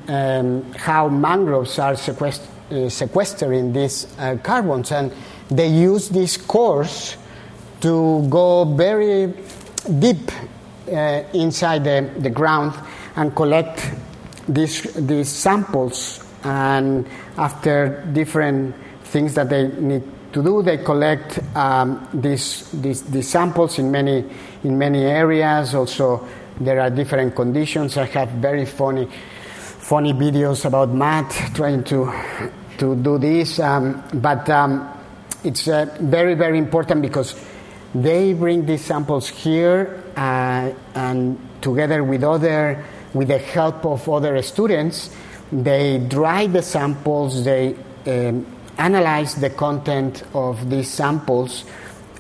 um, 0.08 0.72
how 0.74 1.10
mangroves 1.10 1.80
are 1.80 1.94
sequest- 1.94 2.48
uh, 2.72 2.90
sequestering 2.90 3.74
these 3.74 4.08
uh, 4.20 4.38
carbons. 4.44 4.92
And 4.92 5.12
they 5.50 5.68
use 5.68 6.10
this 6.10 6.38
cores 6.38 7.18
to 7.84 8.26
go 8.30 8.64
very 8.64 9.34
deep 10.00 10.32
uh, 10.88 11.24
inside 11.34 11.84
the, 11.84 12.10
the 12.20 12.30
ground 12.30 12.74
and 13.18 13.36
collect 13.36 13.92
these, 14.48 14.84
these 14.94 15.28
samples. 15.28 16.24
And 16.46 17.06
after 17.38 18.06
different 18.14 18.74
things 19.04 19.34
that 19.36 19.50
they 19.50 19.68
need 19.68 20.04
to 20.32 20.42
do, 20.42 20.64
they 20.64 20.78
collect 20.78 21.40
um, 21.56 22.08
these, 22.14 22.72
these, 22.72 23.04
these 23.04 23.30
samples 23.30 23.78
in 23.80 23.92
many, 23.92 24.26
in 24.64 24.78
many 24.78 25.04
areas. 25.04 25.76
Also, 25.76 26.26
there 26.62 26.80
are 26.80 26.90
different 26.90 27.36
conditions. 27.36 27.98
I 27.98 28.06
have 28.06 28.30
very 28.30 28.66
funny, 28.66 29.10
funny 29.52 30.14
videos 30.14 30.64
about 30.64 30.90
Matt 30.90 31.32
trying 31.54 31.84
to, 31.86 32.14
to 32.78 32.96
do 32.96 33.18
this. 33.18 33.60
Um, 33.60 34.02
but 34.14 34.50
um, 34.50 34.90
it's 35.44 35.68
uh, 35.68 35.98
very, 36.00 36.36
very 36.36 36.58
important 36.58 37.02
because 37.02 37.36
they 37.94 38.34
bring 38.34 38.66
these 38.66 38.84
samples 38.84 39.30
here 39.30 40.04
uh, 40.16 40.72
and 40.96 41.40
together 41.62 42.04
with 42.04 42.24
other, 42.24 42.84
with 43.14 43.28
the 43.28 43.38
help 43.38 43.86
of 43.86 44.08
other 44.10 44.42
students, 44.42 45.10
they 45.52 46.00
dry 46.00 46.48
the 46.48 46.62
samples, 46.62 47.44
they 47.46 47.76
um, 48.08 48.46
analyze 48.78 49.36
the 49.36 49.50
content 49.50 50.24
of 50.34 50.70
these 50.70 50.90
samples, 50.90 51.66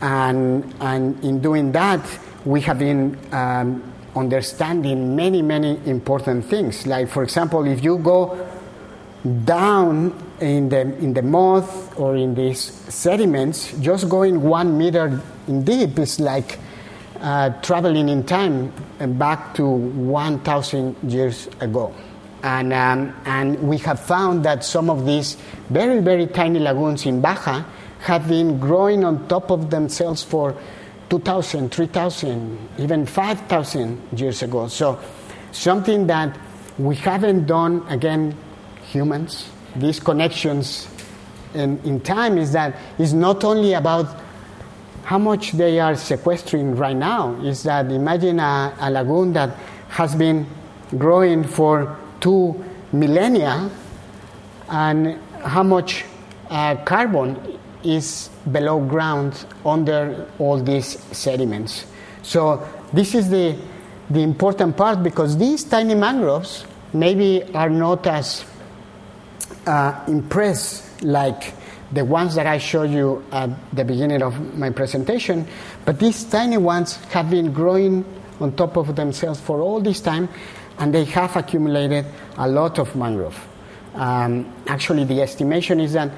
and, 0.01 0.73
and 0.79 1.23
in 1.23 1.41
doing 1.41 1.71
that, 1.71 2.05
we 2.45 2.61
have 2.61 2.77
been 2.77 3.17
um, 3.31 3.81
understanding 4.15 5.15
many, 5.15 5.41
many 5.41 5.79
important 5.85 6.45
things. 6.45 6.85
Like, 6.85 7.09
for 7.09 7.23
example, 7.23 7.65
if 7.65 7.83
you 7.83 7.97
go 7.97 8.47
down 9.45 10.13
in 10.39 10.69
the, 10.69 10.81
in 10.81 11.13
the 11.13 11.21
mud 11.21 11.67
or 11.95 12.15
in 12.15 12.35
these 12.35 12.59
sediments, 12.59 13.71
just 13.79 14.09
going 14.09 14.41
one 14.41 14.77
meter 14.77 15.21
deep 15.47 15.99
is 15.99 16.19
like 16.19 16.59
uh, 17.19 17.49
traveling 17.61 18.09
in 18.09 18.23
time 18.23 18.73
and 18.99 19.17
back 19.17 19.53
to 19.55 19.65
1,000 19.65 20.95
years 21.11 21.47
ago. 21.59 21.93
And, 22.43 22.73
um, 22.73 23.15
and 23.25 23.57
we 23.63 23.77
have 23.79 23.99
found 23.99 24.43
that 24.43 24.65
some 24.65 24.89
of 24.89 25.05
these 25.05 25.37
very, 25.69 26.01
very 26.01 26.27
tiny 26.27 26.59
lagoons 26.59 27.05
in 27.05 27.21
Baja 27.21 27.63
have 27.99 28.27
been 28.27 28.59
growing 28.59 29.05
on 29.05 29.27
top 29.29 29.49
of 29.49 29.69
themselves 29.69 30.23
for 30.23 30.55
2,000, 31.09 31.71
3,000, 31.71 32.69
even 32.79 33.05
5,000 33.05 34.19
years 34.19 34.41
ago. 34.41 34.67
So, 34.67 34.99
something 35.53 36.07
that 36.07 36.37
we 36.77 36.95
haven't 36.95 37.45
done, 37.45 37.85
again, 37.87 38.35
humans, 38.83 39.49
these 39.75 39.99
connections 39.99 40.87
in, 41.53 41.79
in 41.85 41.99
time 42.01 42.37
is 42.37 42.51
that 42.51 42.75
it's 42.97 43.13
not 43.13 43.43
only 43.43 43.73
about 43.73 44.22
how 45.03 45.17
much 45.17 45.51
they 45.51 45.79
are 45.79 45.95
sequestering 45.95 46.75
right 46.75 46.95
now. 46.95 47.33
Is 47.41 47.63
that 47.63 47.91
imagine 47.91 48.39
a, 48.39 48.75
a 48.79 48.89
lagoon 48.91 49.33
that 49.33 49.55
has 49.89 50.15
been 50.15 50.47
growing 50.97 51.43
for 51.43 51.97
two 52.19 52.63
millennia 52.91 53.69
and 54.69 55.19
how 55.43 55.63
much 55.63 56.05
uh, 56.49 56.75
carbon 56.85 57.59
is 57.83 58.29
below 58.51 58.79
ground 58.79 59.45
under 59.65 60.27
all 60.39 60.57
these 60.61 60.99
sediments. 61.11 61.85
So 62.21 62.67
this 62.93 63.13
is 63.13 63.29
the, 63.29 63.57
the 64.09 64.21
important 64.21 64.77
part 64.77 65.03
because 65.03 65.37
these 65.37 65.63
tiny 65.63 65.95
mangroves 65.95 66.65
maybe 66.93 67.43
are 67.53 67.69
not 67.69 68.07
as 68.07 68.45
uh, 69.65 70.03
impressed 70.07 71.03
like 71.03 71.53
the 71.93 72.03
ones 72.03 72.35
that 72.35 72.47
I 72.47 72.57
showed 72.57 72.89
you 72.89 73.23
at 73.31 73.49
the 73.71 73.85
beginning 73.85 74.21
of 74.23 74.57
my 74.57 74.71
presentation, 74.71 75.47
but 75.85 75.99
these 75.99 76.23
tiny 76.23 76.57
ones 76.57 76.95
have 77.13 77.29
been 77.29 77.53
growing 77.53 78.03
on 78.39 78.53
top 78.53 78.77
of 78.77 78.95
themselves 78.95 79.39
for 79.39 79.61
all 79.61 79.79
this 79.79 80.01
time, 80.01 80.27
and 80.79 80.93
they 80.93 81.05
have 81.05 81.35
accumulated 81.35 82.05
a 82.37 82.47
lot 82.47 82.79
of 82.79 82.95
mangrove. 82.95 83.37
Um, 83.93 84.51
actually, 84.67 85.03
the 85.03 85.21
estimation 85.21 85.79
is 85.79 85.93
that 85.93 86.11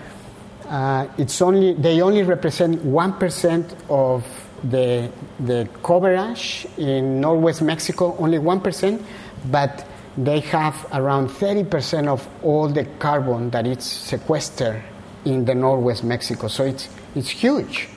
uh, 0.67 1.07
it's 1.17 1.41
only 1.41 1.73
they 1.73 2.01
only 2.01 2.23
represent 2.23 2.81
one 2.83 3.13
percent 3.13 3.75
of 3.89 4.25
the 4.63 5.11
the 5.41 5.67
coverage 5.83 6.65
in 6.77 7.19
northwest 7.19 7.61
Mexico, 7.61 8.15
only 8.17 8.39
one 8.39 8.61
percent, 8.61 9.03
but 9.51 9.85
they 10.17 10.39
have 10.39 10.88
around 10.93 11.27
30% 11.27 12.07
of 12.07 12.25
all 12.41 12.69
the 12.69 12.85
carbon 12.99 13.49
that 13.49 13.67
is 13.67 13.83
sequestered 13.83 14.81
in 15.25 15.45
the 15.45 15.55
northwest 15.55 16.03
Mexico. 16.03 16.47
So 16.47 16.63
it's 16.65 16.88
it's 17.15 17.29
huge. 17.29 17.89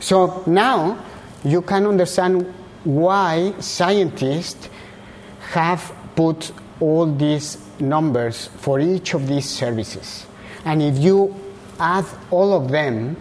So 0.00 0.42
now 0.46 0.98
you 1.44 1.62
can 1.62 1.86
understand 1.86 2.52
why 2.84 3.54
scientists 3.60 4.68
have 5.52 5.94
put 6.14 6.52
all 6.80 7.06
these 7.06 7.58
numbers 7.80 8.48
for 8.58 8.80
each 8.80 9.14
of 9.14 9.26
these 9.26 9.48
services. 9.48 10.26
And 10.64 10.82
if 10.82 10.98
you 10.98 11.34
add 11.78 12.06
all 12.30 12.52
of 12.52 12.70
them, 12.70 13.16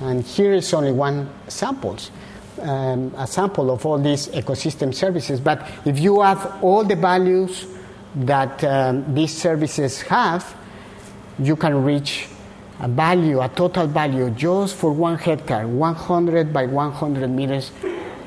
and 0.00 0.24
here 0.24 0.52
is 0.52 0.72
only 0.74 0.92
one 0.92 1.28
sample, 1.48 1.98
um, 2.60 3.12
a 3.16 3.26
sample 3.26 3.70
of 3.70 3.84
all 3.84 3.98
these 3.98 4.28
ecosystem 4.28 4.94
services, 4.94 5.40
but 5.40 5.66
if 5.84 5.98
you 5.98 6.22
add 6.22 6.38
all 6.62 6.84
the 6.84 6.96
values 6.96 7.66
that 8.16 8.62
um, 8.64 9.14
these 9.14 9.36
services 9.36 10.02
have, 10.02 10.54
you 11.38 11.56
can 11.56 11.82
reach 11.82 12.28
a 12.80 12.88
value, 12.88 13.40
a 13.40 13.48
total 13.48 13.86
value, 13.86 14.30
just 14.30 14.74
for 14.76 14.92
one 14.92 15.16
hectare, 15.18 15.68
100 15.68 16.52
by 16.52 16.66
100 16.66 17.30
meters, 17.30 17.70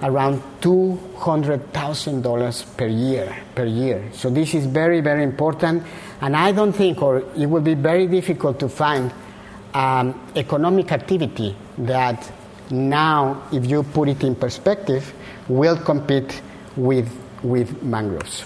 around 0.04 0.42
$200,000 0.62 2.78
per 2.78 2.88
year, 2.88 3.36
per 3.56 3.66
year. 3.66 4.04
So 4.14 4.30
this 4.30 4.54
is 4.54 4.66
very, 4.66 5.02
very 5.02 5.24
important. 5.24 5.84
And 6.22 6.36
I 6.36 6.52
don't 6.52 6.74
think, 6.74 7.02
or 7.02 7.24
it 7.36 7.48
will 7.48 7.62
be 7.62 7.74
very 7.74 8.06
difficult 8.08 8.60
to 8.60 8.70
find 8.70 9.12
um, 9.74 10.30
economic 10.36 10.92
activity 10.92 11.56
that 11.80 12.32
now, 12.70 13.42
if 13.52 13.66
you 13.66 13.82
put 13.84 14.10
it 14.10 14.24
in 14.24 14.36
perspective, 14.36 15.14
will 15.48 15.78
compete 15.78 16.42
with, 16.76 17.10
with 17.44 17.82
mangroves. 17.84 18.46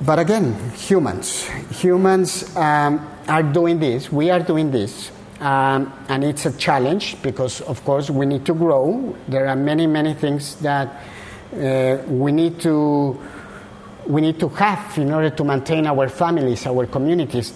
But 0.00 0.20
again, 0.20 0.54
humans. 0.76 1.48
Humans 1.80 2.56
um, 2.56 3.04
are 3.28 3.42
doing 3.42 3.78
this, 3.78 4.10
we 4.10 4.30
are 4.30 4.40
doing 4.40 4.70
this, 4.70 5.10
um, 5.40 5.92
and 6.08 6.24
it's 6.24 6.46
a 6.46 6.52
challenge 6.56 7.20
because, 7.22 7.60
of 7.62 7.84
course, 7.84 8.10
we 8.10 8.26
need 8.26 8.44
to 8.46 8.54
grow. 8.54 9.16
There 9.28 9.46
are 9.46 9.56
many, 9.56 9.86
many 9.86 10.14
things 10.14 10.56
that 10.56 11.02
uh, 11.54 11.98
we 12.08 12.32
need 12.32 12.60
to 12.60 13.18
we 14.06 14.22
need 14.22 14.40
to 14.40 14.48
have 14.48 14.96
in 14.96 15.12
order 15.12 15.28
to 15.28 15.44
maintain 15.44 15.86
our 15.86 16.08
families, 16.08 16.66
our 16.66 16.86
communities. 16.86 17.52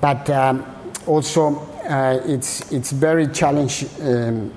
But 0.00 0.30
um, 0.30 0.64
also, 1.06 1.56
uh, 1.88 2.20
it's 2.24 2.72
it's 2.72 2.92
very 2.92 3.26
challenge. 3.28 3.84
Um, 4.00 4.52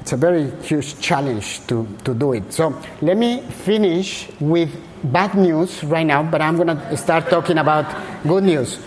it's 0.00 0.12
a 0.14 0.16
very 0.16 0.50
huge 0.62 0.98
challenge 1.00 1.66
to, 1.66 1.86
to 2.04 2.14
do 2.14 2.32
it. 2.32 2.50
So 2.50 2.80
let 3.02 3.18
me 3.18 3.42
finish 3.42 4.26
with 4.40 4.74
bad 5.04 5.34
news 5.34 5.84
right 5.84 6.06
now, 6.06 6.22
but 6.22 6.40
I'm 6.40 6.56
going 6.56 6.68
to 6.68 6.96
start 6.96 7.28
talking 7.28 7.58
about 7.58 7.84
good 8.26 8.44
news. 8.44 8.78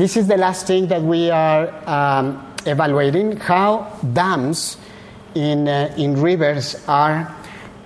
This 0.00 0.16
is 0.16 0.28
the 0.28 0.38
last 0.38 0.66
thing 0.66 0.86
that 0.86 1.02
we 1.02 1.30
are 1.30 1.68
um, 1.86 2.54
evaluating 2.64 3.36
how 3.36 4.00
dams 4.14 4.78
in, 5.34 5.68
uh, 5.68 5.94
in 5.98 6.18
rivers 6.18 6.82
are 6.88 7.36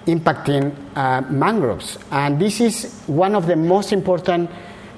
impacting 0.07 0.77
uh, 0.94 1.22
mangroves. 1.22 1.98
And 2.12 2.40
this 2.40 2.61
is 2.61 3.03
one 3.09 3.35
of 3.35 3.48
the 3.48 3.57
most 3.57 3.92
important 3.92 4.48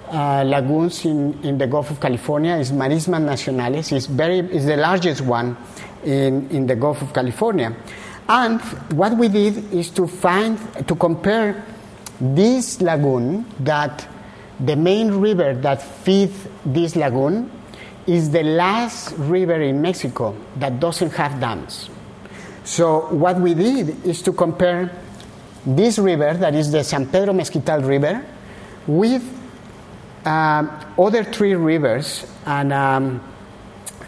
uh, 0.08 0.44
lagoons 0.44 1.06
in, 1.06 1.42
in 1.42 1.56
the 1.56 1.66
Gulf 1.66 1.90
of 1.90 2.00
California 2.00 2.54
is 2.56 2.70
Marismas 2.70 3.24
Nacionales. 3.24 3.96
It's, 3.96 4.04
very, 4.04 4.40
it's 4.40 4.66
the 4.66 4.76
largest 4.76 5.22
one 5.22 5.56
in, 6.04 6.50
in 6.50 6.66
the 6.66 6.76
Gulf 6.76 7.00
of 7.00 7.14
California. 7.14 7.74
And 8.28 8.60
what 8.92 9.16
we 9.16 9.28
did 9.28 9.72
is 9.72 9.88
to 9.92 10.06
find, 10.06 10.58
to 10.86 10.94
compare 10.94 11.64
this 12.20 12.82
lagoon 12.82 13.46
that 13.60 14.06
the 14.60 14.76
main 14.76 15.12
river 15.12 15.54
that 15.54 15.82
feeds 15.82 16.48
this 16.64 16.96
lagoon 16.96 17.50
is 18.06 18.30
the 18.30 18.42
last 18.42 19.12
river 19.18 19.60
in 19.60 19.82
Mexico 19.82 20.36
that 20.56 20.80
doesn't 20.80 21.10
have 21.10 21.40
dams. 21.40 21.90
So 22.64 23.06
what 23.14 23.40
we 23.40 23.54
did 23.54 24.04
is 24.04 24.22
to 24.22 24.32
compare 24.32 24.90
this 25.64 25.98
river, 25.98 26.34
that 26.34 26.54
is 26.54 26.70
the 26.70 26.84
San 26.84 27.06
Pedro 27.06 27.34
Mezquital 27.34 27.86
River, 27.86 28.24
with 28.86 29.22
um, 30.24 30.70
other 30.98 31.24
three 31.24 31.54
rivers, 31.54 32.26
and, 32.44 32.72
um, 32.72 33.20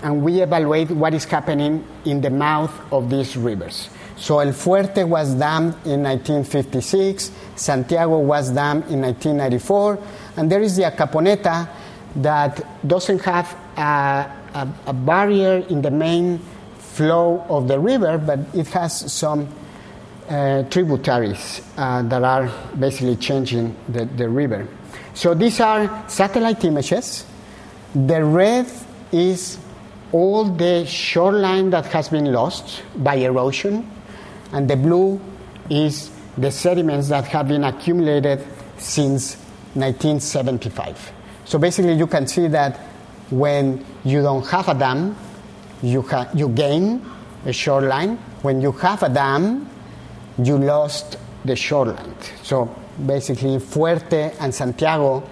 and 0.02 0.22
we 0.22 0.40
evaluate 0.40 0.90
what 0.90 1.14
is 1.14 1.24
happening 1.24 1.84
in 2.04 2.20
the 2.20 2.30
mouth 2.30 2.72
of 2.92 3.11
these 3.11 3.37
rivers. 3.37 3.88
So 4.16 4.40
El 4.40 4.52
Fuerte 4.52 5.06
was 5.06 5.34
dammed 5.34 5.74
in 5.87 6.02
1956, 6.02 7.30
Santiago 7.54 8.18
was 8.18 8.50
dammed 8.50 8.90
in 8.90 9.00
1994, 9.02 9.98
and 10.38 10.51
there 10.51 10.62
is 10.62 10.77
the 10.77 10.85
Acaponeta 10.85 11.68
that 12.14 12.64
doesn't 12.87 13.20
have 13.22 13.57
a, 13.77 14.31
a, 14.55 14.68
a 14.87 14.92
barrier 14.92 15.64
in 15.68 15.83
the 15.83 15.90
main 15.90 16.38
flow 16.79 17.44
of 17.48 17.66
the 17.66 17.79
river, 17.79 18.18
but 18.18 18.38
it 18.55 18.68
has 18.68 19.12
some 19.12 19.48
uh, 20.29 20.62
tributaries 20.64 21.61
uh, 21.77 22.03
that 22.03 22.22
are 22.22 22.48
basically 22.79 23.16
changing 23.16 23.74
the, 23.88 24.05
the 24.05 24.29
river. 24.29 24.68
So 25.12 25.35
these 25.35 25.59
are 25.59 26.05
satellite 26.09 26.64
images. 26.64 27.27
The 27.92 28.24
red 28.24 28.70
is 29.11 29.59
all 30.12 30.44
the 30.44 30.87
shoreline 30.87 31.70
that 31.70 31.87
has 31.87 32.11
been 32.11 32.33
lost 32.33 32.85
by 32.94 33.16
erosion, 33.16 33.90
and 34.53 34.70
the 34.70 34.77
blue 34.77 35.20
is 35.68 36.12
the 36.37 36.53
sediments 36.53 37.09
that 37.09 37.24
have 37.24 37.48
been 37.48 37.64
accumulated 37.64 38.46
since 38.77 39.37
1975. 39.74 41.12
So 41.44 41.59
basically, 41.59 41.94
you 41.94 42.07
can 42.07 42.26
see 42.26 42.48
that 42.48 42.76
when 43.31 43.85
you 44.04 44.22
don't 44.22 44.46
have 44.48 44.68
a 44.68 44.74
dam, 44.74 45.16
you, 45.83 46.02
ha- 46.02 46.28
you 46.35 46.48
gain 46.48 47.04
a 47.46 47.52
shoreline. 47.52 48.16
When 48.42 48.61
you 48.61 48.72
have 48.72 49.02
a 49.02 49.09
dam, 49.09 49.68
you 50.42 50.59
lost 50.59 51.18
the 51.44 51.57
shoreline. 51.57 52.14
So 52.42 52.74
basically, 53.07 53.59
Fuerte 53.59 54.35
and 54.40 54.54
Santiago, 54.54 55.28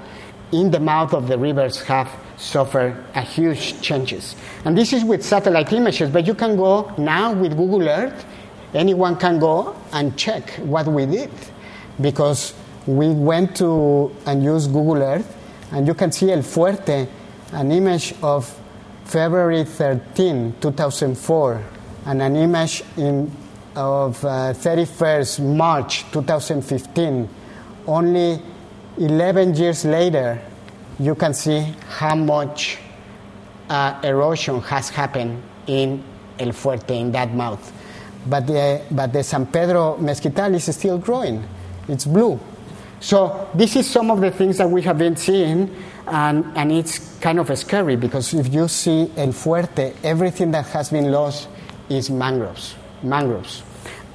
in 0.52 0.70
the 0.70 0.80
mouth 0.80 1.12
of 1.14 1.28
the 1.28 1.38
rivers, 1.38 1.82
have 1.82 2.10
suffered 2.36 3.02
a 3.14 3.22
huge 3.22 3.80
changes. 3.80 4.36
And 4.64 4.76
this 4.76 4.92
is 4.92 5.04
with 5.04 5.24
satellite 5.24 5.72
images, 5.72 6.10
but 6.10 6.26
you 6.26 6.34
can 6.34 6.56
go 6.56 6.92
now 6.98 7.32
with 7.32 7.56
Google 7.56 7.88
Earth. 7.88 8.26
Anyone 8.74 9.16
can 9.16 9.38
go 9.38 9.74
and 9.92 10.16
check 10.18 10.50
what 10.58 10.86
we 10.86 11.06
did 11.06 11.30
because 12.00 12.52
we 12.86 13.10
went 13.10 13.56
to 13.56 14.14
and 14.26 14.42
used 14.42 14.72
Google 14.72 15.02
Earth, 15.02 15.36
and 15.72 15.86
you 15.86 15.94
can 15.94 16.12
see 16.12 16.30
El 16.30 16.42
Fuerte, 16.42 17.08
an 17.52 17.72
image 17.72 18.14
of 18.22 18.46
February 19.04 19.64
13, 19.64 20.54
2004, 20.60 21.62
and 22.06 22.22
an 22.22 22.36
image 22.36 22.82
in, 22.96 23.30
of 23.74 24.24
uh, 24.24 24.52
31st 24.52 25.56
March 25.56 26.04
2015. 26.12 27.28
Only 27.86 28.40
11 28.98 29.54
years 29.54 29.84
later, 29.84 30.40
you 30.98 31.14
can 31.14 31.34
see 31.34 31.74
how 31.88 32.14
much 32.14 32.78
uh, 33.68 34.00
erosion 34.02 34.60
has 34.62 34.88
happened 34.88 35.42
in 35.66 36.02
El 36.38 36.52
Fuerte, 36.52 36.90
in 36.90 37.12
that 37.12 37.34
mouth. 37.34 37.72
But 38.28 38.46
the, 38.46 38.82
but 38.90 39.12
the 39.12 39.22
San 39.22 39.46
Pedro 39.46 39.96
Mezquital 39.98 40.54
is 40.54 40.74
still 40.74 40.98
growing. 40.98 41.44
It's 41.88 42.04
blue. 42.04 42.40
So 43.00 43.48
this 43.54 43.76
is 43.76 43.88
some 43.88 44.10
of 44.10 44.20
the 44.20 44.30
things 44.30 44.58
that 44.58 44.70
we 44.70 44.82
have 44.82 44.98
been 44.98 45.16
seeing, 45.16 45.74
and, 46.06 46.44
and 46.56 46.72
it's 46.72 47.18
kind 47.18 47.38
of 47.38 47.56
scary 47.58 47.96
because 47.96 48.32
if 48.32 48.52
you 48.52 48.68
see 48.68 49.10
El 49.16 49.32
Fuerte, 49.32 49.94
everything 50.02 50.50
that 50.52 50.66
has 50.66 50.90
been 50.90 51.10
lost 51.10 51.48
is 51.88 52.10
mangroves. 52.10 52.74
Mangroves. 53.02 53.62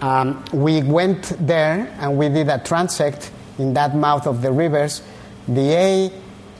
Um, 0.01 0.43
we 0.51 0.81
went 0.81 1.33
there 1.39 1.95
and 1.99 2.17
we 2.17 2.27
did 2.29 2.49
a 2.49 2.57
transect 2.57 3.29
in 3.59 3.73
that 3.75 3.95
mouth 3.95 4.25
of 4.25 4.41
the 4.41 4.51
rivers. 4.51 5.03
The 5.47 5.61
A 5.61 6.11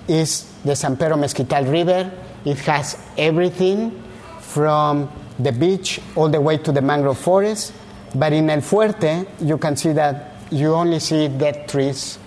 is 0.07 0.51
the 0.63 0.75
San 0.75 0.95
Pedro 0.95 1.17
Mezquital 1.17 1.71
River. 1.71 2.11
It 2.45 2.59
has 2.59 2.97
everything 3.17 4.03
from 4.39 5.11
the 5.39 5.51
beach 5.51 5.99
all 6.15 6.29
the 6.29 6.39
way 6.39 6.57
to 6.57 6.71
the 6.71 6.81
mangrove 6.81 7.17
forest. 7.17 7.73
But 8.13 8.33
in 8.33 8.49
El 8.49 8.61
Fuerte, 8.61 9.25
you 9.41 9.57
can 9.57 9.75
see 9.75 9.93
that 9.93 10.30
you 10.51 10.73
only 10.73 10.99
see 10.99 11.27
dead 11.27 11.67
trees, 11.67 12.19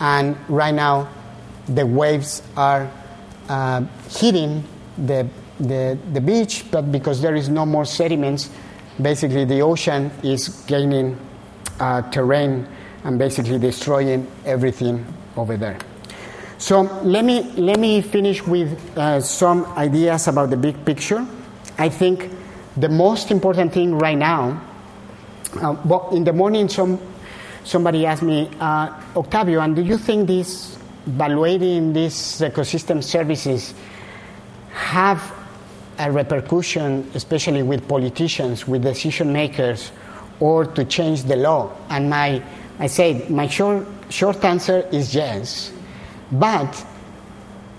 and 0.00 0.36
right 0.48 0.74
now 0.74 1.08
the 1.66 1.84
waves 1.84 2.42
are 2.56 2.90
uh, 3.48 3.84
hitting 4.08 4.64
the, 4.98 5.26
the, 5.58 5.98
the 6.12 6.20
beach, 6.20 6.64
but 6.70 6.92
because 6.92 7.20
there 7.20 7.34
is 7.34 7.48
no 7.48 7.66
more 7.66 7.84
sediments, 7.84 8.50
basically 9.00 9.44
the 9.44 9.60
ocean 9.62 10.10
is 10.22 10.48
gaining 10.66 11.18
uh, 11.80 12.02
terrain 12.10 12.66
and 13.04 13.18
basically 13.18 13.58
destroying 13.58 14.26
everything 14.44 15.04
over 15.36 15.56
there. 15.56 15.78
So 16.58 16.82
let 17.02 17.24
me, 17.24 17.42
let 17.56 17.80
me 17.80 18.02
finish 18.02 18.46
with 18.46 18.78
uh, 18.98 19.20
some 19.22 19.64
ideas 19.78 20.28
about 20.28 20.50
the 20.50 20.56
big 20.58 20.84
picture. 20.84 21.26
I 21.78 21.88
think 21.88 22.30
the 22.76 22.90
most 22.90 23.30
important 23.30 23.72
thing 23.72 23.94
right 23.94 24.18
now, 24.18 24.60
uh, 25.62 26.08
in 26.12 26.24
the 26.24 26.32
morning, 26.34 26.68
some, 26.68 27.00
somebody 27.64 28.06
asked 28.06 28.22
me, 28.22 28.50
uh, 28.60 28.92
Octavio, 29.16 29.60
and 29.60 29.76
do 29.76 29.82
you 29.82 29.98
think 29.98 30.26
this 30.26 30.78
evaluating 31.06 31.92
these 31.92 32.14
ecosystem 32.40 33.02
services 33.02 33.74
have 34.72 35.32
a 35.98 36.10
repercussion, 36.10 37.10
especially 37.14 37.62
with 37.62 37.86
politicians, 37.86 38.66
with 38.66 38.82
decision 38.82 39.32
makers, 39.32 39.92
or 40.40 40.64
to 40.64 40.84
change 40.84 41.24
the 41.24 41.36
law? 41.36 41.70
And 41.88 42.08
my, 42.08 42.42
I 42.78 42.86
said, 42.86 43.30
my 43.30 43.46
short, 43.46 43.86
short 44.08 44.44
answer 44.44 44.88
is 44.92 45.14
yes, 45.14 45.72
but 46.32 46.86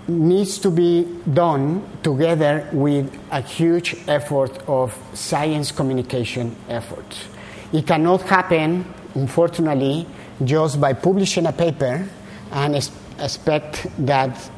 needs 0.08 0.58
to 0.58 0.70
be 0.70 1.06
done 1.32 1.82
together 2.02 2.68
with 2.72 3.12
a 3.30 3.40
huge 3.40 3.96
effort 4.08 4.58
of 4.68 4.96
science 5.14 5.70
communication 5.70 6.54
efforts. 6.68 7.24
It 7.72 7.86
cannot 7.86 8.22
happen, 8.22 8.84
unfortunately, 9.14 10.06
just 10.44 10.80
by 10.80 10.92
publishing 10.92 11.46
a 11.46 11.52
paper 11.52 12.06
and 12.52 12.74
expect 13.18 13.86
that 14.06 14.50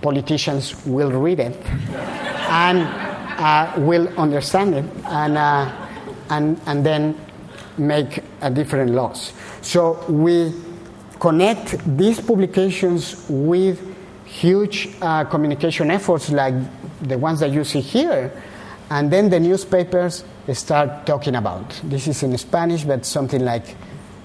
politicians 0.00 0.84
will 0.86 1.10
read 1.10 1.40
it 1.40 1.56
and 2.48 2.78
uh, 3.38 3.72
will 3.78 4.08
understand 4.18 4.74
it 4.74 4.84
and, 5.06 5.36
uh, 5.36 5.70
and, 6.30 6.60
and 6.66 6.84
then 6.84 7.18
make 7.78 8.20
a 8.42 8.50
different 8.50 8.92
laws. 8.92 9.32
So 9.62 10.04
we 10.08 10.52
connect 11.18 11.78
these 11.96 12.20
publications 12.20 13.26
with 13.28 13.80
huge 14.24 14.88
uh, 15.00 15.24
communication 15.24 15.90
efforts 15.90 16.30
like 16.30 16.54
the 17.02 17.18
ones 17.18 17.40
that 17.40 17.50
you 17.50 17.64
see 17.64 17.80
here, 17.80 18.32
and 18.90 19.10
then 19.10 19.30
the 19.30 19.40
newspapers 19.40 20.24
start 20.52 21.06
talking 21.06 21.36
about. 21.36 21.80
This 21.84 22.06
is 22.06 22.22
in 22.22 22.36
Spanish, 22.36 22.84
but 22.84 23.06
something 23.06 23.44
like 23.44 23.76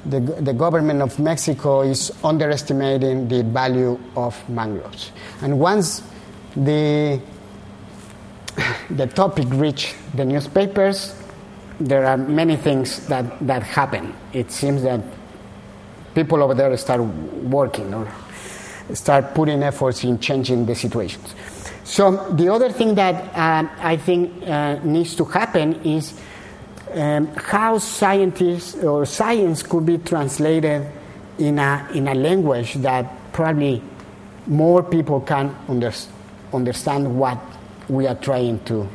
the, 0.06 0.20
the 0.20 0.54
government 0.54 1.02
of 1.02 1.20
Mexico 1.20 1.82
is 1.82 2.12
underestimating 2.24 3.28
the 3.28 3.44
value 3.44 4.00
of 4.16 4.50
mangroves. 4.50 5.12
And 5.42 5.60
once 5.60 6.04
the, 6.56 7.22
the 8.90 9.08
topic 9.08 9.48
reached 9.52 9.96
the 10.16 10.26
newspapers, 10.26 11.16
there 11.80 12.06
are 12.06 12.18
many 12.18 12.56
things 12.56 13.08
that, 13.08 13.46
that 13.48 13.64
happen. 13.64 14.14
It 14.34 14.52
seems 14.52 14.84
that 14.84 15.02
people 16.14 16.44
over 16.44 16.54
there 16.54 16.76
start 16.78 17.02
working 17.02 17.94
or 17.94 18.12
start 18.94 19.34
putting 19.34 19.64
efforts 19.64 20.04
in 20.04 20.20
changing 20.20 20.66
the 20.66 20.76
situations. 20.76 21.36
So, 21.84 22.32
the 22.34 22.50
other 22.50 22.72
thing 22.72 22.96
that 22.96 23.16
uh, 23.36 23.68
I 23.80 23.98
think 23.98 24.48
uh, 24.48 24.80
needs 24.84 25.16
to 25.16 25.26
happen 25.26 25.74
is 25.84 26.20
um, 26.94 27.28
how 27.36 27.78
scientists 27.78 28.76
or 28.76 29.06
science 29.06 29.64
could 29.64 29.86
be 29.86 29.98
translated 29.98 30.86
in 31.38 31.60
a, 31.60 31.88
in 31.94 32.08
a 32.08 32.16
language 32.16 32.76
that 32.76 33.06
probably 33.32 33.82
more 34.48 34.84
people 34.84 35.20
can 35.22 35.56
under, 35.68 35.92
understand 36.54 37.18
what 37.18 37.38
we 37.88 38.08
are 38.08 38.16
trying 38.16 38.60
to, 38.66 38.88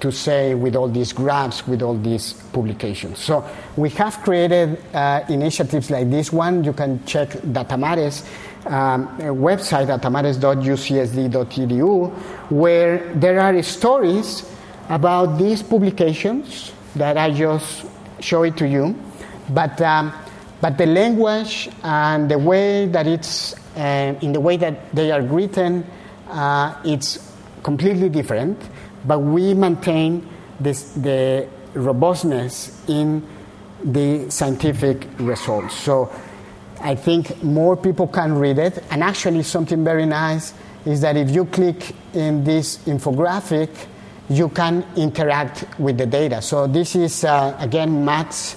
to 0.00 0.12
say 0.12 0.54
with 0.54 0.76
all 0.76 0.88
these 0.88 1.12
graphs, 1.12 1.66
with 1.66 1.82
all 1.82 1.96
these 1.96 2.34
publications. 2.52 3.18
So 3.18 3.44
we 3.76 3.90
have 3.90 4.22
created 4.22 4.80
uh, 4.94 5.24
initiatives 5.28 5.90
like 5.90 6.08
this 6.10 6.32
one. 6.32 6.64
You 6.64 6.72
can 6.72 7.04
check 7.04 7.28
Datamares 7.30 8.24
um, 8.66 9.08
website, 9.18 9.86
datamares.ucsd.edu, 9.86 12.10
where 12.50 13.14
there 13.14 13.40
are 13.40 13.62
stories 13.62 14.44
about 14.88 15.38
these 15.38 15.62
publications 15.62 16.72
that 16.96 17.16
I 17.16 17.30
just 17.30 17.84
show 18.20 18.42
it 18.42 18.56
to 18.58 18.68
you. 18.68 18.96
But, 19.50 19.80
um, 19.80 20.12
but 20.60 20.76
the 20.76 20.86
language 20.86 21.68
and 21.82 22.30
the 22.30 22.38
way 22.38 22.86
that 22.86 23.06
it's, 23.06 23.54
uh, 23.76 24.14
in 24.20 24.32
the 24.32 24.40
way 24.40 24.56
that 24.56 24.94
they 24.94 25.10
are 25.10 25.22
written, 25.22 25.86
uh, 26.28 26.74
it's 26.84 27.32
completely 27.62 28.08
different. 28.08 28.58
But 29.06 29.20
we 29.20 29.54
maintain 29.54 30.28
this, 30.60 30.92
the 30.92 31.48
robustness 31.74 32.84
in 32.88 33.26
the 33.84 34.30
scientific 34.30 35.06
results. 35.18 35.74
So 35.74 36.10
I 36.80 36.94
think 36.94 37.42
more 37.42 37.76
people 37.76 38.06
can 38.06 38.34
read 38.34 38.58
it. 38.58 38.82
And 38.90 39.02
actually, 39.02 39.42
something 39.42 39.84
very 39.84 40.06
nice 40.06 40.52
is 40.84 41.00
that 41.00 41.16
if 41.16 41.30
you 41.30 41.44
click 41.44 41.94
in 42.14 42.44
this 42.44 42.78
infographic, 42.78 43.68
you 44.28 44.48
can 44.50 44.84
interact 44.96 45.64
with 45.78 45.96
the 45.96 46.06
data. 46.06 46.42
So 46.42 46.66
this 46.66 46.94
is, 46.94 47.24
uh, 47.24 47.56
again, 47.58 48.04
Matt's 48.04 48.56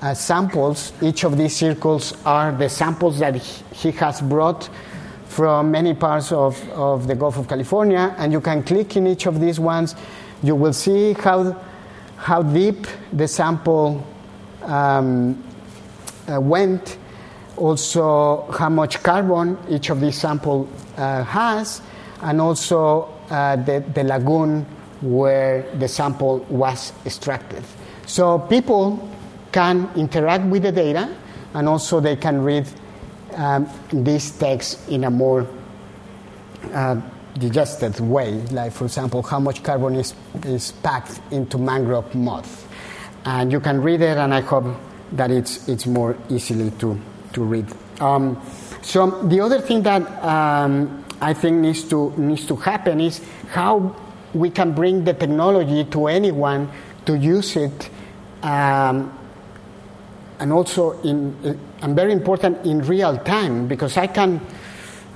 uh, 0.00 0.14
samples. 0.14 0.92
Each 1.02 1.24
of 1.24 1.36
these 1.36 1.56
circles 1.56 2.14
are 2.24 2.52
the 2.52 2.68
samples 2.68 3.18
that 3.18 3.36
he 3.36 3.90
has 3.92 4.20
brought 4.20 4.68
from 5.26 5.70
many 5.70 5.94
parts 5.94 6.32
of, 6.32 6.56
of 6.70 7.06
the 7.06 7.14
Gulf 7.14 7.36
of 7.36 7.48
California, 7.48 8.14
and 8.18 8.32
you 8.32 8.40
can 8.40 8.62
click 8.62 8.96
in 8.96 9.06
each 9.06 9.26
of 9.26 9.40
these 9.40 9.60
ones. 9.60 9.94
You 10.42 10.54
will 10.54 10.72
see 10.72 11.14
how, 11.14 11.60
how 12.16 12.42
deep 12.42 12.86
the 13.12 13.26
sample 13.26 14.06
um, 14.62 15.42
uh, 16.28 16.40
went, 16.40 16.96
also 17.56 18.48
how 18.52 18.68
much 18.68 19.02
carbon 19.02 19.58
each 19.68 19.90
of 19.90 20.00
these 20.00 20.16
samples 20.16 20.68
uh, 20.96 21.24
has, 21.24 21.82
and 22.22 22.40
also 22.40 23.12
uh, 23.30 23.56
the, 23.56 23.84
the 23.94 24.04
lagoon 24.04 24.64
where 25.00 25.62
the 25.78 25.88
sample 25.88 26.38
was 26.48 26.92
extracted. 27.06 27.62
So 28.06 28.38
people 28.38 29.08
can 29.52 29.88
interact 29.96 30.44
with 30.44 30.62
the 30.62 30.72
data 30.72 31.14
and 31.54 31.68
also 31.68 32.00
they 32.00 32.16
can 32.16 32.42
read 32.42 32.66
um, 33.34 33.68
this 33.90 34.30
text 34.38 34.88
in 34.88 35.04
a 35.04 35.10
more 35.10 35.46
uh, 36.72 37.00
digested 37.38 38.00
way, 38.00 38.32
like, 38.50 38.72
for 38.72 38.84
example, 38.84 39.22
how 39.22 39.38
much 39.38 39.62
carbon 39.62 39.94
is, 39.94 40.14
is 40.44 40.72
packed 40.72 41.20
into 41.30 41.58
mangrove 41.58 42.14
moss. 42.14 42.64
And 43.24 43.52
you 43.52 43.60
can 43.60 43.82
read 43.82 44.00
it, 44.00 44.18
and 44.18 44.34
I 44.34 44.40
hope 44.40 44.64
that 45.12 45.30
it's, 45.30 45.68
it's 45.68 45.86
more 45.86 46.16
easily 46.28 46.70
to, 46.78 47.00
to 47.34 47.44
read. 47.44 47.66
Um, 48.00 48.40
so 48.82 49.22
the 49.22 49.40
other 49.40 49.60
thing 49.60 49.82
that 49.82 50.02
um, 50.24 51.04
I 51.20 51.34
think 51.34 51.58
needs 51.58 51.84
to, 51.84 52.12
needs 52.16 52.46
to 52.46 52.56
happen 52.56 53.00
is 53.00 53.20
how 53.50 53.94
we 54.34 54.50
can 54.50 54.72
bring 54.72 55.04
the 55.04 55.14
technology 55.14 55.84
to 55.84 56.06
anyone 56.06 56.68
to 57.06 57.16
use 57.16 57.56
it, 57.56 57.90
um, 58.42 59.12
and 60.38 60.52
also 60.52 61.00
in 61.02 61.58
and 61.80 61.96
very 61.96 62.12
important 62.12 62.64
in 62.66 62.80
real 62.82 63.16
time 63.18 63.66
because 63.66 63.96
I 63.96 64.06
can 64.06 64.40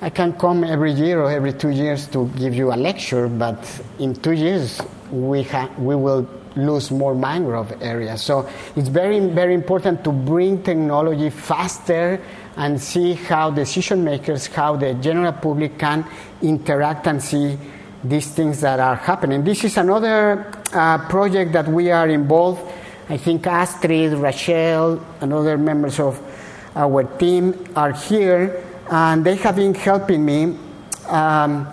I 0.01 0.11
can 0.11 0.33
come 0.33 0.65
every 0.65 0.93
year 0.93 1.21
or 1.21 1.31
every 1.31 1.53
two 1.53 1.71
years 1.71 2.09
to 2.09 2.27
give 2.37 2.55
you 2.55 2.73
a 2.73 2.77
lecture, 2.77 3.29
but 3.29 3.59
in 3.99 4.15
two 4.15 4.33
years 4.33 4.81
we 5.11 5.43
ha- 5.43 5.71
we 5.79 5.95
will 5.95 6.29
lose 6.57 6.91
more 6.91 7.15
mangrove 7.15 7.73
areas. 7.81 8.23
So 8.23 8.49
it's 8.75 8.89
very 8.89 9.21
very 9.21 9.55
important 9.55 10.03
to 10.05 10.13
bring 10.13 10.63
technology 10.63 11.31
faster 11.31 12.21
and 12.57 12.81
see 12.81 13.15
how 13.15 13.51
decision 13.51 14.05
makers, 14.05 14.47
how 14.47 14.77
the 14.77 14.95
general 14.95 15.33
public 15.33 15.79
can 15.79 16.05
interact 16.43 17.07
and 17.07 17.23
see 17.23 17.59
these 18.05 18.29
things 18.31 18.61
that 18.61 18.81
are 18.81 18.97
happening. 18.97 19.45
This 19.45 19.65
is 19.65 19.77
another 19.77 20.53
uh, 20.73 20.99
project 21.09 21.53
that 21.53 21.69
we 21.69 21.91
are 21.91 22.09
involved. 22.09 22.61
I 23.09 23.17
think 23.17 23.47
Astrid, 23.47 24.15
Rachel, 24.15 25.01
and 25.21 25.33
other 25.33 25.59
members 25.59 26.01
of 26.01 26.21
our 26.75 27.05
team 27.05 27.55
are 27.77 27.93
here, 27.93 28.65
and 28.91 29.25
they 29.25 29.37
have 29.37 29.57
been 29.57 29.75
helping 29.75 30.25
me 30.25 30.57
um, 31.09 31.67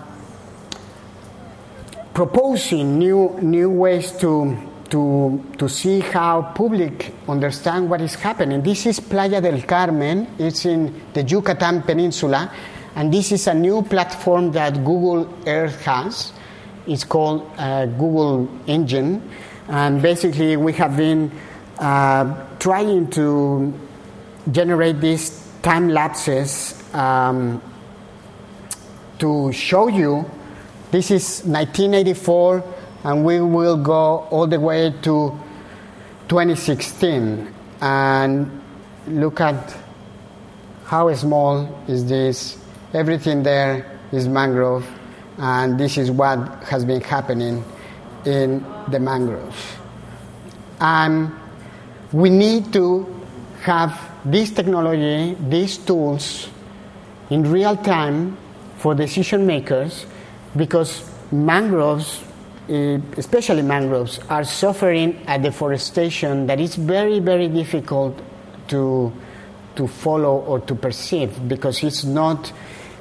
proposing 2.12 2.98
new 2.98 3.38
new 3.40 3.70
ways 3.70 4.12
to 4.18 4.56
to 4.90 5.42
to 5.56 5.68
see 5.68 6.00
how 6.00 6.42
public 6.54 7.14
understand 7.28 7.88
what 7.88 8.00
is 8.00 8.14
happening. 8.14 8.62
This 8.62 8.86
is 8.86 9.00
Playa 9.00 9.40
del 9.40 9.62
Carmen. 9.62 10.26
It's 10.38 10.66
in 10.66 11.00
the 11.14 11.22
Yucatan 11.22 11.82
Peninsula 11.82 12.52
and 13.00 13.10
this 13.10 13.32
is 13.32 13.46
a 13.46 13.54
new 13.54 13.80
platform 13.80 14.52
that 14.52 14.74
Google 14.84 15.26
Earth 15.46 15.80
has. 15.86 16.34
It's 16.86 17.02
called 17.02 17.50
uh, 17.56 17.86
Google 17.86 18.46
Engine. 18.66 19.26
And 19.68 20.02
basically, 20.02 20.58
we 20.58 20.74
have 20.74 20.98
been 20.98 21.32
uh, 21.78 22.46
trying 22.58 23.08
to 23.12 23.72
generate 24.52 25.00
these 25.00 25.30
time 25.62 25.88
lapses 25.88 26.74
um, 26.92 27.62
to 29.18 29.50
show 29.50 29.88
you. 29.88 30.30
This 30.90 31.10
is 31.10 31.42
1984, 31.46 32.62
and 33.04 33.24
we 33.24 33.40
will 33.40 33.78
go 33.78 34.28
all 34.28 34.46
the 34.46 34.60
way 34.60 34.90
to 34.90 35.40
2016 36.28 37.48
and 37.80 38.62
look 39.06 39.40
at 39.40 39.74
how 40.84 41.10
small 41.14 41.82
is 41.88 42.06
this 42.06 42.58
Everything 42.92 43.42
there 43.42 43.98
is 44.12 44.26
mangrove, 44.26 44.86
and 45.38 45.78
this 45.78 45.96
is 45.96 46.10
what 46.10 46.38
has 46.64 46.84
been 46.84 47.00
happening 47.00 47.64
in 48.24 48.64
the 48.88 48.98
mangroves. 48.98 49.56
And 50.80 51.32
we 52.12 52.30
need 52.30 52.72
to 52.72 53.06
have 53.62 54.10
this 54.24 54.50
technology, 54.50 55.36
these 55.48 55.78
tools 55.78 56.48
in 57.30 57.50
real 57.50 57.76
time 57.76 58.36
for 58.78 58.94
decision 58.94 59.46
makers 59.46 60.06
because 60.56 61.08
mangroves, 61.30 62.22
eh, 62.68 62.98
especially 63.16 63.62
mangroves, 63.62 64.18
are 64.28 64.44
suffering 64.44 65.20
a 65.28 65.38
deforestation 65.38 66.46
that 66.46 66.58
is 66.58 66.74
very, 66.76 67.20
very 67.20 67.48
difficult 67.48 68.18
to, 68.68 69.12
to 69.76 69.86
follow 69.86 70.38
or 70.38 70.60
to 70.60 70.74
perceive 70.74 71.48
because 71.48 71.82
it's 71.84 72.04
not, 72.04 72.52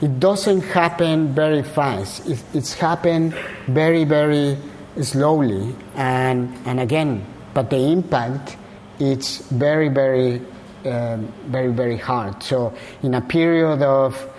it 0.01 0.19
doesn't 0.19 0.61
happen 0.61 1.33
very 1.33 1.63
fast. 1.63 2.27
It, 2.27 2.43
it's 2.53 2.73
happened 2.73 3.33
very, 3.67 4.03
very 4.03 4.57
slowly. 5.01 5.75
And, 5.95 6.57
and 6.65 6.79
again, 6.79 7.25
but 7.53 7.69
the 7.69 7.77
impact 7.77 8.57
it's 8.99 9.37
very, 9.49 9.87
very, 9.87 10.41
um, 10.85 11.31
very, 11.47 11.71
very 11.71 11.97
hard. 11.97 12.43
So 12.43 12.73
in 13.01 13.13
a 13.13 13.21
period 13.21 13.81
of 13.81 14.29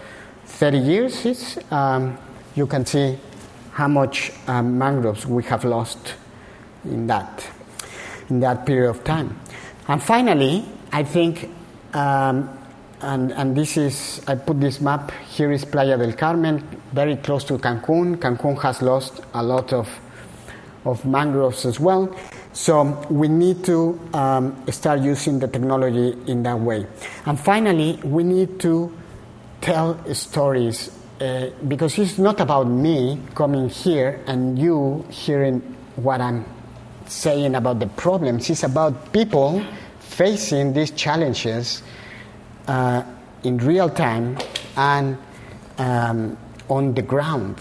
30 0.44 0.78
years, 0.78 1.58
um, 1.70 2.18
you 2.54 2.66
can 2.66 2.84
see 2.84 3.18
how 3.72 3.88
much 3.88 4.32
um, 4.46 4.78
mangroves 4.78 5.26
we 5.26 5.42
have 5.44 5.64
lost 5.64 6.14
in 6.84 7.06
that, 7.06 7.46
in 8.28 8.40
that 8.40 8.66
period 8.66 8.90
of 8.90 9.02
time. 9.04 9.38
And 9.88 10.02
finally, 10.02 10.64
I 10.92 11.04
think, 11.04 11.48
um, 11.94 12.59
and, 13.02 13.32
and 13.32 13.56
this 13.56 13.76
is, 13.76 14.22
I 14.26 14.34
put 14.34 14.60
this 14.60 14.80
map, 14.80 15.10
here 15.28 15.52
is 15.52 15.64
Playa 15.64 15.96
del 15.96 16.12
Carmen, 16.12 16.62
very 16.92 17.16
close 17.16 17.44
to 17.44 17.58
Cancun. 17.58 18.16
Cancun 18.16 18.60
has 18.62 18.82
lost 18.82 19.20
a 19.34 19.42
lot 19.42 19.72
of, 19.72 19.88
of 20.84 21.04
mangroves 21.04 21.64
as 21.64 21.80
well. 21.80 22.14
So 22.52 22.84
we 23.10 23.28
need 23.28 23.64
to 23.64 23.98
um, 24.12 24.64
start 24.70 25.00
using 25.00 25.38
the 25.38 25.48
technology 25.48 26.16
in 26.26 26.42
that 26.42 26.58
way. 26.58 26.86
And 27.26 27.38
finally, 27.38 27.98
we 28.02 28.24
need 28.24 28.60
to 28.60 28.92
tell 29.60 30.02
stories 30.14 30.90
uh, 31.20 31.50
because 31.68 31.98
it's 31.98 32.18
not 32.18 32.40
about 32.40 32.64
me 32.66 33.20
coming 33.34 33.68
here 33.68 34.22
and 34.26 34.58
you 34.58 35.04
hearing 35.10 35.60
what 35.96 36.20
I'm 36.20 36.44
saying 37.06 37.54
about 37.54 37.78
the 37.78 37.86
problems. 37.86 38.48
It's 38.50 38.62
about 38.62 39.12
people 39.12 39.64
facing 40.00 40.72
these 40.72 40.90
challenges 40.90 41.82
uh, 42.66 43.02
in 43.44 43.58
real 43.58 43.88
time 43.88 44.36
and 44.76 45.16
um, 45.78 46.36
on 46.68 46.94
the 46.94 47.02
ground. 47.02 47.56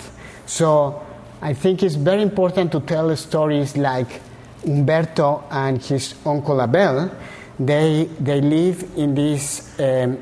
So 0.45 1.02
I 1.41 1.54
think 1.54 1.84
it's 1.84 1.95
very 1.95 2.22
important 2.22 2.72
to 2.74 2.80
tell 2.82 3.16
stories 3.16 3.78
like 3.78 4.22
Umberto 4.66 5.43
and 5.50 5.82
his 5.82 6.16
uncle 6.26 6.62
Abel, 6.62 7.12
they, 7.60 8.10
they 8.20 8.41
live 8.41 8.97
in 8.97 9.16
this 9.16 9.80
um, 9.80 10.18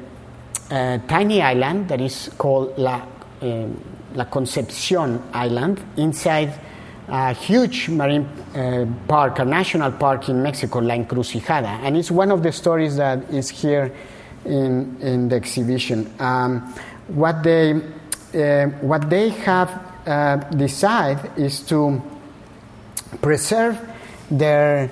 uh, 0.69 0.97
tiny 1.07 1.41
island 1.41 1.87
that 1.89 2.01
is 2.01 2.29
called 2.37 2.77
La, 2.77 3.01
um, 3.41 3.83
La 4.13 4.25
Concepcion 4.25 5.21
Island 5.33 5.81
inside 5.97 6.53
a 7.07 7.33
huge 7.33 7.89
marine 7.89 8.27
uh, 8.53 8.85
park, 9.07 9.39
a 9.39 9.45
national 9.45 9.91
park 9.93 10.27
in 10.29 10.43
Mexico, 10.43 10.79
La 10.79 10.93
Encrucijada. 10.93 11.79
And 11.83 11.95
it's 11.95 12.11
one 12.11 12.31
of 12.31 12.43
the 12.43 12.51
stories 12.51 12.97
that 12.97 13.33
is 13.33 13.49
here 13.49 13.91
in, 14.47 14.97
in 15.01 15.29
the 15.29 15.35
exhibition. 15.35 16.11
Um, 16.19 16.73
what, 17.07 17.43
they, 17.43 17.73
uh, 18.33 18.67
what 18.81 19.09
they 19.09 19.29
have 19.29 19.69
uh, 20.05 20.37
decided 20.37 21.31
is 21.37 21.59
to 21.67 22.01
preserve 23.21 23.79
their 24.31 24.89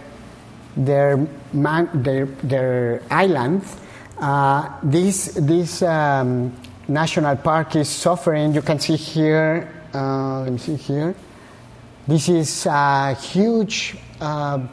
their 0.76 1.18
man, 1.54 1.90
their 1.94 2.26
their 2.44 3.02
islands. 3.10 3.78
Uh, 4.20 4.70
this 4.84 5.34
this 5.36 5.82
um, 5.82 6.54
national 6.88 7.36
park 7.38 7.76
is 7.76 7.90
suffering. 7.90 8.54
You 8.54 8.62
can 8.62 8.80
see 8.80 8.96
here. 8.96 9.72
Uh, 9.94 10.42
let 10.42 10.52
me 10.52 10.58
see 10.58 10.76
here. 10.76 11.16
This 12.08 12.30
is 12.30 12.66
a 12.66 13.14
huge 13.14 13.98
uh, 14.22 14.68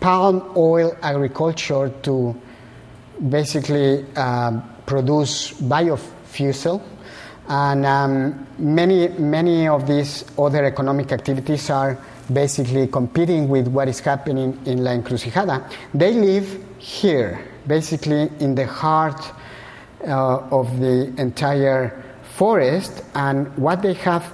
palm 0.00 0.52
oil 0.56 0.96
agriculture 1.02 1.90
to 2.02 2.36
basically 3.28 4.04
uh, 4.16 4.60
produce 4.86 5.52
biofuel. 5.52 6.80
And 7.48 7.86
um, 7.86 8.46
many 8.58 9.08
many 9.08 9.68
of 9.68 9.86
these 9.86 10.24
other 10.36 10.64
economic 10.64 11.12
activities 11.12 11.70
are 11.70 11.96
basically 12.32 12.88
competing 12.88 13.48
with 13.48 13.68
what 13.68 13.88
is 13.88 14.00
happening 14.00 14.58
in 14.66 14.82
La 14.82 14.90
Encrucijada. 14.90 15.70
They 15.94 16.12
live 16.12 16.64
here, 16.78 17.38
basically 17.66 18.30
in 18.40 18.56
the 18.56 18.66
heart 18.66 19.20
uh, 20.04 20.38
of 20.50 20.80
the 20.80 21.12
entire 21.18 22.02
forest, 22.22 23.04
and 23.14 23.56
what 23.56 23.80
they 23.82 23.94
have, 23.94 24.32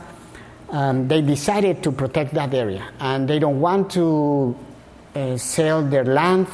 um, 0.70 1.07
they 1.07 1.20
decided 1.20 1.83
to 1.83 1.93
protect 1.93 2.33
that 2.35 2.55
area, 2.55 2.83
and 2.99 3.28
they 3.28 3.39
don't 3.39 3.61
want 3.61 3.91
to 3.93 4.57
uh, 5.14 5.37
sell 5.37 5.85
their 5.85 6.05
land, 6.05 6.47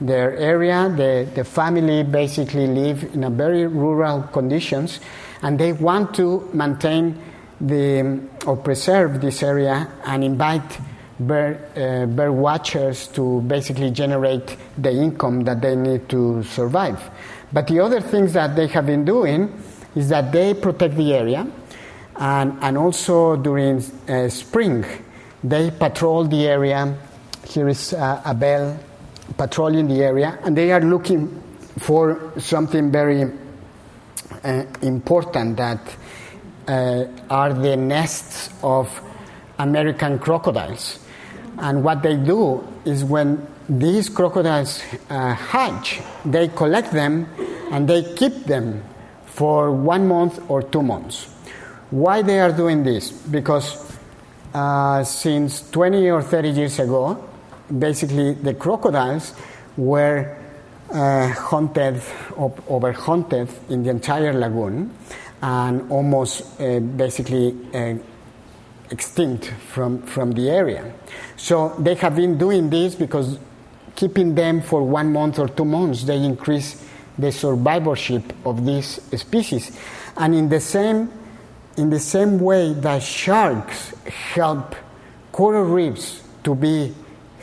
their 0.00 0.36
area. 0.36 0.92
The, 0.94 1.28
the 1.34 1.44
family 1.44 2.02
basically 2.02 2.66
live 2.66 3.14
in 3.14 3.24
a 3.24 3.30
very 3.30 3.66
rural 3.66 4.22
conditions, 4.22 5.00
and 5.42 5.58
they 5.58 5.72
want 5.72 6.14
to 6.16 6.48
maintain 6.52 7.20
the, 7.60 8.20
or 8.46 8.56
preserve 8.56 9.20
this 9.20 9.42
area 9.42 9.88
and 10.04 10.22
invite 10.24 10.78
bird, 11.18 11.58
uh, 11.76 12.06
bird 12.06 12.32
watchers 12.32 13.08
to 13.08 13.40
basically 13.42 13.90
generate 13.90 14.56
the 14.76 14.90
income 14.90 15.44
that 15.44 15.60
they 15.62 15.74
need 15.74 16.08
to 16.10 16.42
survive. 16.44 17.10
But 17.52 17.68
the 17.68 17.80
other 17.80 18.00
things 18.00 18.32
that 18.34 18.56
they 18.56 18.66
have 18.68 18.86
been 18.86 19.04
doing 19.04 19.52
is 19.94 20.08
that 20.10 20.32
they 20.32 20.52
protect 20.54 20.96
the 20.96 21.14
area 21.14 21.46
and, 22.16 22.58
and 22.60 22.76
also 22.76 23.36
during 23.36 23.82
uh, 24.08 24.28
spring 24.28 24.84
they 25.42 25.70
patrol 25.70 26.24
the 26.24 26.46
area. 26.46 26.96
Here 27.46 27.68
is 27.68 27.92
uh, 27.92 28.22
Abel 28.26 28.78
patrolling 29.36 29.88
the 29.88 30.02
area 30.02 30.38
and 30.44 30.56
they 30.56 30.72
are 30.72 30.80
looking 30.80 31.42
for 31.78 32.32
something 32.38 32.90
very 32.90 33.24
uh, 34.44 34.64
important 34.82 35.56
that 35.56 35.80
uh, 36.68 37.04
are 37.30 37.52
the 37.52 37.76
nests 37.76 38.50
of 38.62 38.88
American 39.58 40.18
crocodiles. 40.18 40.98
And 41.58 41.82
what 41.82 42.02
they 42.02 42.16
do 42.16 42.66
is 42.84 43.04
when 43.04 43.46
these 43.68 44.08
crocodiles 44.08 44.82
uh, 45.10 45.34
hatch, 45.34 46.00
they 46.24 46.48
collect 46.48 46.92
them 46.92 47.26
and 47.70 47.88
they 47.88 48.14
keep 48.14 48.44
them 48.44 48.82
for 49.26 49.70
one 49.70 50.08
month 50.08 50.40
or 50.48 50.62
two 50.62 50.82
months. 50.82 51.24
Why 51.90 52.22
they 52.22 52.40
are 52.40 52.52
doing 52.52 52.84
this? 52.84 53.10
Because 53.10 53.96
uh, 54.54 55.04
since 55.04 55.68
20 55.70 56.10
or 56.10 56.22
30 56.22 56.50
years 56.50 56.78
ago, 56.78 57.22
basically 57.78 58.34
the 58.34 58.54
crocodiles 58.54 59.34
were 59.76 60.36
uh, 60.90 61.28
hunted, 61.28 62.00
over 62.36 62.92
hunted 62.92 63.48
in 63.68 63.82
the 63.82 63.90
entire 63.90 64.32
lagoon 64.32 64.94
and 65.42 65.90
almost 65.90 66.60
uh, 66.60 66.80
basically 66.80 67.56
uh, 67.74 67.94
extinct 68.90 69.46
from, 69.72 70.02
from 70.02 70.32
the 70.32 70.48
area. 70.48 70.92
So 71.36 71.74
they 71.78 71.94
have 71.96 72.16
been 72.16 72.38
doing 72.38 72.70
this 72.70 72.94
because 72.94 73.38
keeping 73.96 74.34
them 74.34 74.60
for 74.60 74.82
one 74.82 75.12
month 75.12 75.38
or 75.38 75.48
two 75.48 75.64
months, 75.64 76.04
they 76.04 76.22
increase 76.22 76.84
the 77.18 77.32
survivorship 77.32 78.22
of 78.44 78.64
this 78.64 79.00
species. 79.16 79.76
And 80.16 80.34
in 80.34 80.48
the 80.48 80.60
same, 80.60 81.10
in 81.76 81.90
the 81.90 82.00
same 82.00 82.38
way 82.38 82.72
that 82.74 83.02
sharks 83.02 83.90
help 84.34 84.74
coral 85.32 85.64
reefs 85.64 86.22
to 86.44 86.54
be 86.54 86.94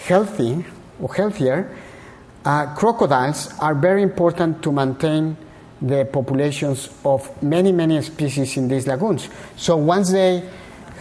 healthy 0.04 0.66
or 1.00 1.14
healthier, 1.14 1.76
uh, 2.46 2.74
crocodiles 2.76 3.54
are 3.60 3.74
very 3.74 4.02
important 4.02 4.62
to 4.62 4.72
maintain 4.72 5.38
the 5.82 6.06
populations 6.06 6.90
of 7.04 7.42
many, 7.42 7.72
many 7.72 8.02
species 8.02 8.58
in 8.58 8.68
these 8.68 8.88
lagoons. 8.88 9.30
So 9.58 9.78
once 9.78 10.12
they 10.12 10.44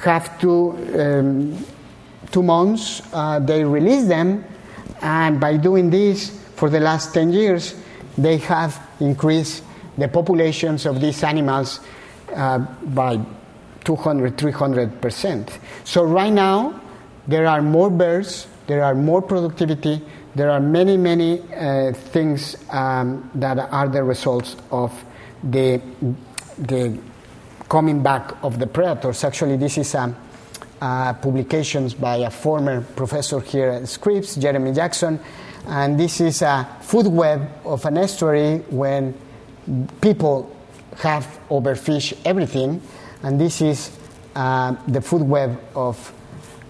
have 0.02 0.40
two, 0.40 0.70
um, 0.98 1.64
two 2.30 2.42
months, 2.42 3.02
uh, 3.12 3.38
they 3.38 3.64
release 3.64 4.06
them, 4.06 4.44
and 5.00 5.40
by 5.40 5.56
doing 5.56 5.90
this 5.90 6.30
for 6.56 6.70
the 6.70 6.80
last 6.80 7.14
10 7.14 7.32
years, 7.32 7.74
they 8.18 8.38
have 8.38 8.80
increased 9.00 9.62
the 9.98 10.08
populations 10.08 10.86
of 10.86 11.00
these 11.00 11.22
animals 11.22 11.80
uh, 12.34 12.58
by 12.58 13.20
200, 13.84 14.38
300 14.38 15.00
percent. 15.00 15.58
So 15.84 16.04
right 16.04 16.32
now, 16.32 16.80
there 17.26 17.46
are 17.46 17.62
more 17.62 17.90
birds, 17.90 18.46
there 18.66 18.82
are 18.84 18.94
more 18.94 19.22
productivity, 19.22 20.00
there 20.34 20.50
are 20.50 20.60
many, 20.60 20.96
many 20.96 21.40
uh, 21.54 21.92
things 21.92 22.56
um, 22.70 23.30
that 23.34 23.58
are 23.58 23.88
the 23.88 24.02
results 24.02 24.56
of 24.70 24.92
the, 25.42 25.80
the 26.58 26.98
coming 27.68 28.02
back 28.02 28.32
of 28.42 28.58
the 28.58 28.66
predators. 28.66 29.24
Actually, 29.24 29.56
this 29.56 29.78
is 29.78 29.94
a, 29.94 30.14
uh, 30.80 31.12
publications 31.14 31.94
by 31.94 32.16
a 32.16 32.30
former 32.30 32.80
professor 32.80 33.40
here 33.40 33.70
at 33.70 33.88
Scripps, 33.88 34.36
Jeremy 34.36 34.72
Jackson. 34.72 35.20
And 35.66 35.98
this 35.98 36.20
is 36.20 36.42
a 36.42 36.68
food 36.80 37.06
web 37.06 37.48
of 37.64 37.84
an 37.84 37.96
estuary 37.98 38.58
when 38.68 39.14
people 40.00 40.54
have 40.98 41.24
overfished 41.50 42.18
everything. 42.24 42.82
And 43.22 43.40
this 43.40 43.60
is 43.60 43.96
uh, 44.34 44.74
the 44.88 45.00
food 45.00 45.22
web 45.22 45.60
of, 45.74 46.12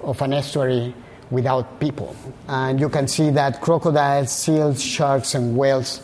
of 0.02 0.20
an 0.20 0.34
estuary 0.34 0.94
without 1.32 1.80
people. 1.80 2.14
And 2.46 2.78
you 2.78 2.88
can 2.88 3.08
see 3.08 3.30
that 3.30 3.60
crocodiles, 3.60 4.30
seals, 4.30 4.82
sharks, 4.82 5.34
and 5.34 5.56
whales 5.56 6.02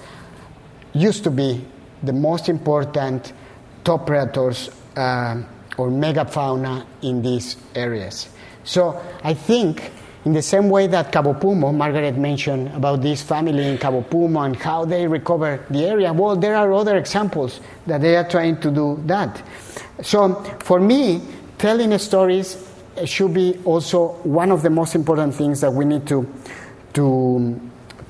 used 0.95 1.23
to 1.25 1.31
be 1.31 1.65
the 2.03 2.13
most 2.13 2.49
important 2.49 3.33
top 3.85 4.07
predators 4.07 4.71
uh, 4.97 5.43
or 5.77 5.91
megafauna 5.91 6.85
in 7.03 7.23
these 7.23 7.57
areas. 7.75 8.29
So 8.65 9.01
I 9.23 9.35
think, 9.35 9.93
in 10.25 10.33
the 10.33 10.43
same 10.43 10.71
way 10.71 10.87
that 10.89 11.13
Cabo 11.13 11.35
Pumo, 11.35 11.75
Margaret 11.75 12.17
mentioned 12.17 12.75
about 12.75 13.03
this 13.03 13.23
family 13.23 13.67
in 13.67 13.79
Cabo 13.79 14.03
Pumo 14.03 14.45
and 14.45 14.57
how 14.57 14.85
they 14.85 15.07
recover 15.07 15.65
the 15.71 15.85
area, 15.85 16.13
well, 16.13 16.37
there 16.37 16.57
are 16.57 16.73
other 16.73 16.97
examples 16.97 17.61
that 17.87 18.01
they 18.01 18.17
are 18.17 18.29
trying 18.29 18.61
to 18.61 18.71
do 18.71 19.01
that. 19.07 19.43
So 20.03 20.35
for 20.61 20.81
me, 20.81 21.23
telling 21.59 21.97
stories 21.99 22.68
should 23.07 23.35
be 23.35 23.59
also 23.65 24.15
one 24.25 24.51
of 24.51 24.63
the 24.63 24.71
most 24.71 24.95
important 24.95 25.35
things 25.35 25.61
that 25.61 25.73
we 25.73 25.85
need 25.85 26.07
to, 26.07 26.27
to, 26.95 27.61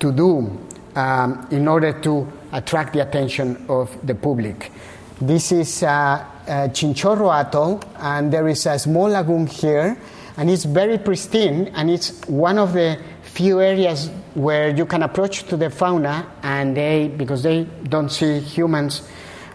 to 0.01 0.13
do 0.13 0.59
um, 0.97 1.47
in 1.51 1.69
order 1.69 1.93
to 2.01 2.31
attract 2.53 2.93
the 2.93 3.01
attention 3.01 3.65
of 3.69 3.95
the 4.07 4.15
public. 4.15 4.73
This 5.21 5.53
is 5.53 5.83
uh, 5.83 5.89
uh, 5.89 6.69
Chinchorro 6.69 7.31
Atoll, 7.31 7.83
and 7.99 8.33
there 8.33 8.49
is 8.49 8.67
a 8.67 8.79
small 8.79 9.09
lagoon 9.09 9.47
here, 9.47 10.01
and 10.37 10.49
it's 10.49 10.65
very 10.65 10.99
pristine, 10.99 11.73
and 11.75 11.91
it's 11.91 12.25
one 12.29 12.59
of 12.59 12.73
the 12.73 12.99
few 13.23 13.61
areas 13.61 14.11
where 14.35 14.71
you 14.71 14.87
can 14.87 15.03
approach 15.03 15.43
to 15.45 15.57
the 15.57 15.71
fauna, 15.71 16.27
and 16.43 16.77
they, 16.77 17.09
because 17.09 17.43
they 17.43 17.65
don't 17.85 18.11
see 18.11 18.39
humans, 18.41 19.03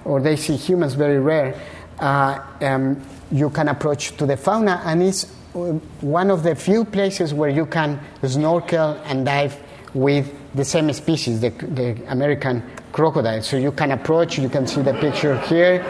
or 0.06 0.20
they 0.20 0.36
see 0.36 0.56
humans 0.56 0.94
very 0.94 1.20
rare, 1.20 1.60
uh, 2.00 2.40
um, 2.62 3.02
you 3.34 3.50
can 3.50 3.68
approach 3.68 4.16
to 4.18 4.26
the 4.28 4.38
fauna, 4.38 4.82
and 4.86 5.02
it's 5.02 5.26
uh, 5.56 5.74
one 6.02 6.30
of 6.30 6.44
the 6.44 6.56
few 6.56 6.86
places 6.86 7.34
where 7.34 7.50
you 7.50 7.66
can 7.66 8.00
snorkel 8.24 8.92
and 9.06 9.26
dive 9.26 9.60
with 9.96 10.32
the 10.54 10.64
same 10.64 10.94
species, 10.94 11.42
the, 11.42 11.50
the 11.50 12.00
American 12.10 12.64
crocodile. 12.92 13.42
So 13.42 13.58
you 13.58 13.72
can 13.72 13.92
approach, 13.92 14.38
you 14.38 14.50
can 14.50 14.68
see 14.68 14.82
the 14.82 14.94
picture 14.94 15.40
here. 15.42 15.82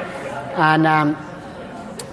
And, 0.55 0.87
um, 0.87 1.17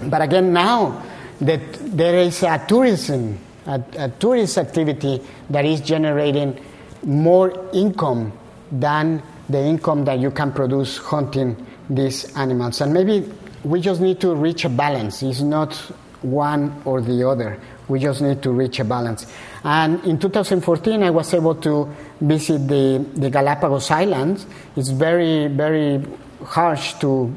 but 0.04 0.20
again, 0.20 0.52
now 0.52 1.00
that 1.40 1.60
there 1.96 2.18
is 2.18 2.42
a 2.42 2.62
tourism, 2.66 3.38
a, 3.66 3.82
a 3.98 4.08
tourist 4.08 4.58
activity 4.58 5.20
that 5.48 5.64
is 5.64 5.80
generating 5.80 6.58
more 7.04 7.68
income 7.72 8.32
than 8.72 9.22
the 9.48 9.60
income 9.60 10.04
that 10.04 10.18
you 10.18 10.30
can 10.30 10.52
produce 10.52 10.98
hunting 10.98 11.66
these 11.88 12.36
animals. 12.36 12.80
And 12.80 12.92
maybe 12.92 13.30
we 13.64 13.80
just 13.80 14.00
need 14.00 14.20
to 14.20 14.34
reach 14.34 14.64
a 14.64 14.68
balance. 14.68 15.22
It's 15.22 15.40
not 15.40 15.74
one 16.22 16.82
or 16.84 17.00
the 17.00 17.26
other. 17.28 17.58
We 17.88 17.98
just 17.98 18.20
need 18.20 18.42
to 18.42 18.50
reach 18.50 18.78
a 18.78 18.84
balance. 18.84 19.26
And 19.64 20.02
in 20.04 20.18
2014, 20.18 21.02
I 21.02 21.10
was 21.10 21.34
able 21.34 21.54
to 21.56 21.92
visit 22.20 22.68
the, 22.68 23.04
the 23.14 23.30
Galapagos 23.30 23.90
Islands. 23.90 24.46
It's 24.76 24.90
very, 24.90 25.48
very 25.48 26.04
harsh 26.44 26.94
to 27.00 27.34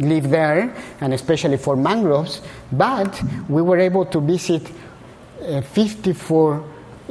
live 0.00 0.30
there, 0.30 0.74
and 1.00 1.12
especially 1.12 1.56
for 1.56 1.76
mangroves, 1.76 2.40
but 2.70 3.20
we 3.48 3.62
were 3.62 3.78
able 3.78 4.04
to 4.06 4.20
visit 4.20 4.70
uh, 5.42 5.60
54 5.60 6.64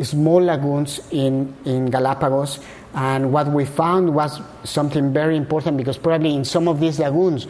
small 0.03 0.41
lagoons 0.41 0.99
in, 1.11 1.53
in 1.65 1.89
Galapagos. 1.89 2.59
And 2.93 3.31
what 3.31 3.47
we 3.47 3.65
found 3.65 4.13
was 4.13 4.39
something 4.63 5.13
very 5.13 5.35
important 5.35 5.77
because 5.77 5.97
probably 5.97 6.33
in 6.33 6.45
some 6.45 6.67
of 6.67 6.79
these 6.79 6.99
lagoons, 6.99 7.47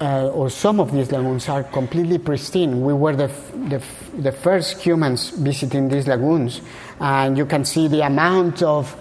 uh, 0.00 0.28
or 0.28 0.50
some 0.50 0.80
of 0.80 0.92
these 0.92 1.10
lagoons 1.12 1.48
are 1.48 1.62
completely 1.62 2.18
pristine. 2.18 2.82
We 2.82 2.92
were 2.92 3.14
the, 3.14 3.28
the, 3.68 3.82
the, 4.18 4.32
first 4.32 4.80
humans 4.80 5.30
visiting 5.30 5.88
these 5.88 6.08
lagoons, 6.08 6.60
and 7.00 7.38
you 7.38 7.46
can 7.46 7.64
see 7.64 7.88
the 7.88 8.00
amount 8.00 8.62
of, 8.62 8.94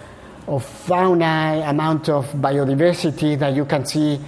of 0.48 0.64
fauna, 0.64 1.64
amount 1.66 2.10
of 2.10 2.32
biodiversity 2.34 3.38
that 3.40 3.56
you 3.56 3.66
can 3.66 3.86
see. 3.86 4.20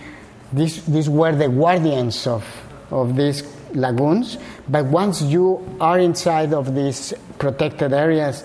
These, 0.53 0.85
these 0.85 1.09
were 1.09 1.35
the 1.35 1.49
guardians 1.49 2.27
of, 2.27 2.45
of 2.91 3.15
these 3.15 3.43
lagoons, 3.73 4.37
but 4.67 4.85
once 4.85 5.21
you 5.21 5.77
are 5.79 5.99
inside 5.99 6.53
of 6.53 6.73
these 6.73 7.13
protected 7.37 7.93
areas, 7.93 8.43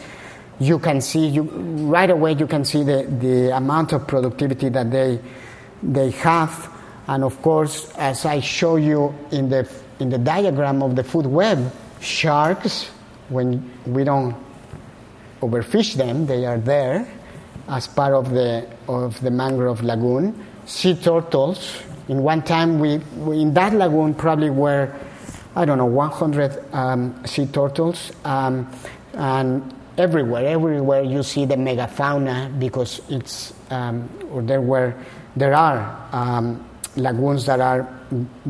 you 0.58 0.78
can 0.78 1.00
see 1.00 1.26
you 1.26 1.42
right 1.88 2.10
away 2.10 2.34
you 2.34 2.46
can 2.46 2.66
see 2.66 2.82
the, 2.82 3.04
the 3.18 3.56
amount 3.56 3.94
of 3.94 4.06
productivity 4.06 4.68
that 4.68 4.90
they 4.90 5.18
they 5.82 6.10
have 6.10 6.70
and 7.10 7.24
of 7.24 7.42
course, 7.42 7.92
as 7.98 8.24
I 8.24 8.38
show 8.38 8.76
you 8.76 9.12
in 9.32 9.48
the, 9.48 9.68
in 9.98 10.10
the 10.10 10.18
diagram 10.18 10.80
of 10.80 10.94
the 10.94 11.02
food 11.02 11.26
web, 11.26 11.72
sharks, 12.00 12.86
when 13.30 13.68
we 13.84 14.04
don't 14.04 14.36
overfish 15.42 15.94
them, 15.94 16.26
they 16.26 16.46
are 16.46 16.58
there 16.58 17.12
as 17.68 17.88
part 17.88 18.14
of 18.14 18.30
the, 18.30 18.64
of 18.86 19.20
the 19.22 19.30
mangrove 19.32 19.82
lagoon. 19.82 20.46
Sea 20.66 20.94
turtles, 20.94 21.82
in 22.06 22.22
one 22.22 22.42
time, 22.42 22.78
we, 22.78 22.98
we 23.16 23.40
in 23.40 23.54
that 23.54 23.74
lagoon 23.74 24.14
probably 24.14 24.50
were, 24.50 24.94
I 25.56 25.64
don't 25.64 25.78
know, 25.78 25.86
100 25.86 26.72
um, 26.72 27.26
sea 27.26 27.46
turtles. 27.46 28.12
Um, 28.24 28.70
and 29.14 29.74
everywhere, 29.98 30.46
everywhere 30.46 31.02
you 31.02 31.24
see 31.24 31.44
the 31.44 31.56
megafauna 31.56 32.56
because 32.60 33.00
it's, 33.08 33.52
um, 33.70 34.08
or 34.30 34.42
there 34.42 34.60
were, 34.60 34.94
there 35.34 35.54
are 35.54 36.08
um, 36.12 36.69
lagoons 36.96 37.46
that 37.46 37.60
are 37.60 37.82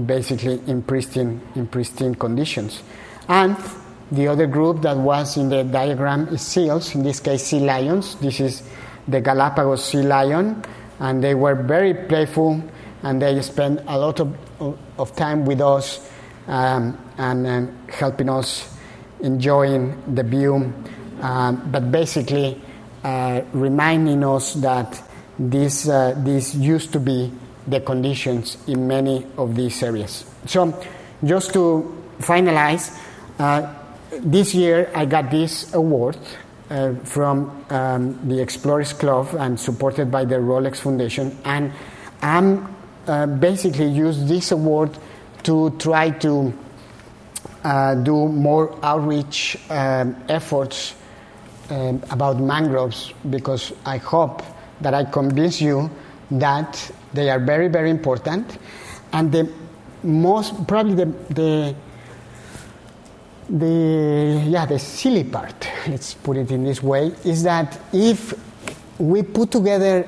basically 0.07 0.61
in 0.67 0.83
pristine, 0.83 1.41
in 1.55 1.67
pristine 1.67 2.15
conditions. 2.15 2.83
And 3.29 3.57
the 4.11 4.29
other 4.29 4.47
group 4.47 4.83
that 4.83 4.97
was 4.97 5.37
in 5.37 5.49
the 5.49 5.63
diagram 5.65 6.29
is 6.29 6.43
seals, 6.43 6.95
in 6.95 7.03
this 7.03 7.21
case, 7.21 7.45
sea 7.45 7.61
lions. 7.61 8.17
This 8.17 8.41
is 8.41 8.63
the 9.07 9.21
Galapagos 9.21 9.85
sea 9.85 10.03
lion, 10.03 10.65
and 10.99 11.23
they 11.23 11.35
were 11.35 11.55
very 11.55 11.95
playful 11.95 12.63
and 13.03 13.23
they 13.23 13.41
spent 13.43 13.81
a 13.87 13.99
lot 13.99 14.21
of, 14.21 14.37
of 14.99 15.15
time 15.17 15.45
with 15.45 15.61
us 15.61 16.11
um, 16.47 16.99
and, 17.19 17.47
and, 17.47 17.91
helping 17.91 18.29
us 18.29 18.77
enjoying 19.21 20.15
the 20.15 20.23
view, 20.23 20.73
um, 21.21 21.71
but 21.71 21.91
basically 21.91 22.61
uh, 23.05 23.43
reminding 23.53 24.25
us 24.25 24.55
that 24.55 25.03
this, 25.39 25.89
uh, 25.89 26.15
this 26.19 26.55
used 26.55 26.93
to 26.93 27.01
be 27.01 27.33
the 27.67 27.81
conditions 27.81 28.57
in 28.67 28.87
many 28.87 29.27
of 29.37 29.55
these 29.55 29.83
areas. 29.83 30.25
So, 30.47 30.75
just 31.25 31.53
to 31.53 32.03
finalize, 32.21 32.97
uh, 33.39 33.75
this 34.21 34.55
year 34.55 34.91
I 34.95 35.05
got 35.05 35.31
this 35.31 35.73
award 35.75 36.17
uh, 36.71 36.95
from 37.05 37.65
um, 37.71 38.29
the 38.29 38.41
Explorers 38.41 38.93
Club 38.93 39.35
and 39.39 39.59
supported 39.59 40.11
by 40.11 40.25
the 40.25 40.37
Rolex 40.37 40.77
Foundation, 40.77 41.37
and 41.45 41.73
I'm 42.23 42.75
uh, 43.07 43.27
basically 43.27 43.89
use 43.89 44.29
this 44.29 44.53
award 44.53 44.97
to 45.45 45.71
try 45.79 46.11
to 46.11 46.53
uh, 47.65 47.95
do 47.95 48.29
more 48.29 48.79
outreach 48.83 49.57
um, 49.71 50.17
efforts 50.29 50.95
um, 51.71 52.03
about 52.11 52.41
mangroves 52.41 53.13
because 53.29 53.73
I 53.85 53.99
hope 53.99 54.43
that 54.81 54.95
I 54.95 55.05
convince 55.05 55.61
you 55.61 55.91
that 56.31 56.91
they 57.13 57.31
are 57.31 57.39
very, 57.39 57.69
very 57.69 57.91
important. 57.91 58.59
And 59.13 59.33
the 59.33 59.53
most, 60.03 60.67
probably 60.67 60.95
the, 60.95 61.07
the, 61.31 61.75
the, 63.49 64.45
yeah, 64.47 64.67
the 64.67 64.79
silly 64.79 65.25
part, 65.25 65.69
let's 65.89 66.15
put 66.15 66.37
it 66.37 66.51
in 66.51 66.65
this 66.65 66.83
way, 66.83 67.13
is 67.25 67.43
that 67.43 67.79
if 67.93 68.35
we 68.99 69.23
put 69.23 69.51
together 69.51 70.07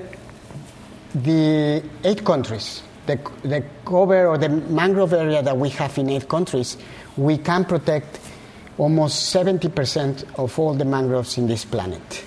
the 1.15 1.83
eight 2.05 2.25
countries, 2.25 2.83
the, 3.07 3.19
the 3.43 3.65
cover 3.85 4.29
or 4.29 4.39
the 4.39 4.49
mangrove 4.49 5.13
area 5.13 5.43
that 5.43 5.57
we 5.57 5.69
have 5.71 5.99
in 5.99 6.09
eight 6.09 6.29
countries, 6.29 6.77
we 7.17 7.37
can 7.37 7.65
protect 7.65 8.21
almost 8.79 9.35
70% 9.35 10.39
of 10.39 10.59
all 10.59 10.75
the 10.75 10.85
mangroves 10.85 11.37
in 11.37 11.47
this 11.47 11.65
planet. 11.65 12.25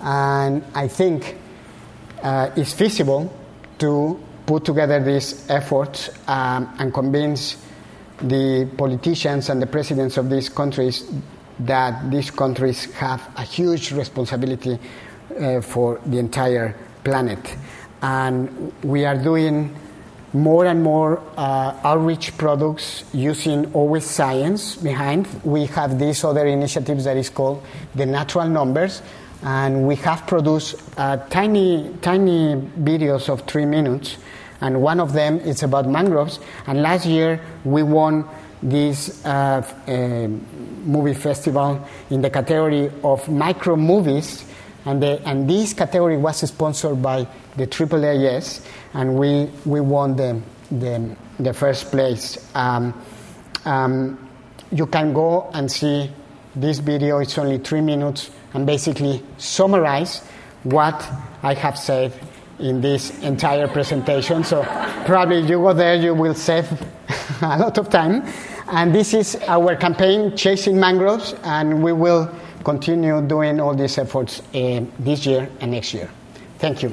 And 0.00 0.62
I 0.74 0.88
think 0.88 1.36
uh, 2.22 2.50
it's 2.56 2.72
feasible 2.72 3.32
to 3.78 4.18
put 4.46 4.64
together 4.64 5.02
these 5.02 5.48
efforts 5.50 6.10
um, 6.28 6.74
and 6.78 6.94
convince 6.94 7.56
the 8.18 8.68
politicians 8.76 9.50
and 9.50 9.60
the 9.60 9.66
presidents 9.66 10.16
of 10.16 10.30
these 10.30 10.48
countries 10.48 11.04
that 11.58 12.10
these 12.10 12.30
countries 12.30 12.92
have 12.94 13.28
a 13.36 13.42
huge 13.42 13.92
responsibility 13.92 14.78
uh, 15.38 15.60
for 15.60 16.00
the 16.06 16.18
entire 16.18 16.76
planet. 17.02 17.56
And 18.02 18.72
we 18.82 19.04
are 19.04 19.16
doing 19.16 19.74
more 20.32 20.66
and 20.66 20.82
more 20.82 21.22
uh, 21.36 21.74
outreach 21.82 22.36
products 22.36 23.04
using 23.14 23.72
always 23.72 24.04
science 24.04 24.76
behind. 24.76 25.26
We 25.44 25.66
have 25.66 25.98
these 25.98 26.22
other 26.24 26.46
initiatives 26.46 27.04
that 27.04 27.16
is 27.16 27.30
called 27.30 27.62
the 27.94 28.04
natural 28.04 28.48
numbers, 28.48 29.02
and 29.46 29.86
we 29.86 29.94
have 29.94 30.26
produced 30.26 30.74
uh, 30.96 31.16
tiny, 31.28 31.94
tiny 32.02 32.56
videos 32.80 33.28
of 33.28 33.42
three 33.42 33.64
minutes, 33.64 34.16
and 34.60 34.82
one 34.82 34.98
of 34.98 35.12
them 35.12 35.38
is 35.38 35.62
about 35.62 35.88
mangroves. 35.88 36.40
And 36.66 36.82
last 36.82 37.06
year 37.06 37.40
we 37.62 37.84
won 37.84 38.28
this 38.60 39.24
uh, 39.24 39.62
uh, 39.86 39.92
movie 40.84 41.14
festival 41.14 41.86
in 42.10 42.22
the 42.22 42.30
category 42.30 42.90
of 43.04 43.28
micro 43.28 43.76
movies, 43.76 44.44
and, 44.84 45.00
the, 45.00 45.22
and 45.24 45.48
this 45.48 45.74
category 45.74 46.16
was 46.16 46.38
sponsored 46.38 47.00
by 47.00 47.28
the 47.56 47.68
AAAS, 47.68 48.66
and 48.94 49.14
we, 49.14 49.48
we 49.64 49.80
won 49.80 50.16
the, 50.16 50.42
the, 50.72 51.16
the 51.38 51.52
first 51.52 51.92
place. 51.92 52.50
Um, 52.56 53.00
um, 53.64 54.28
you 54.72 54.86
can 54.86 55.12
go 55.12 55.48
and 55.54 55.70
see 55.70 56.10
this 56.56 56.78
video, 56.78 57.18
it's 57.18 57.38
only 57.38 57.58
three 57.58 57.80
minutes, 57.80 58.30
and 58.54 58.66
basically 58.66 59.22
summarize 59.38 60.20
what 60.64 61.06
I 61.42 61.54
have 61.54 61.78
said 61.78 62.12
in 62.58 62.80
this 62.80 63.18
entire 63.22 63.68
presentation. 63.68 64.42
So 64.42 64.64
probably 65.04 65.40
you 65.40 65.58
go 65.58 65.72
there, 65.72 65.94
you 65.94 66.14
will 66.14 66.34
save 66.34 66.70
a 67.42 67.58
lot 67.58 67.78
of 67.78 67.90
time. 67.90 68.24
And 68.68 68.94
this 68.94 69.14
is 69.14 69.36
our 69.46 69.76
campaign, 69.76 70.36
Chasing 70.36 70.80
Mangroves, 70.80 71.34
and 71.44 71.82
we 71.82 71.92
will 71.92 72.34
continue 72.64 73.22
doing 73.22 73.60
all 73.60 73.74
these 73.74 73.98
efforts 73.98 74.40
uh, 74.54 74.84
this 74.98 75.24
year 75.24 75.48
and 75.60 75.70
next 75.70 75.94
year. 75.94 76.10
Thank 76.58 76.82
you. 76.82 76.92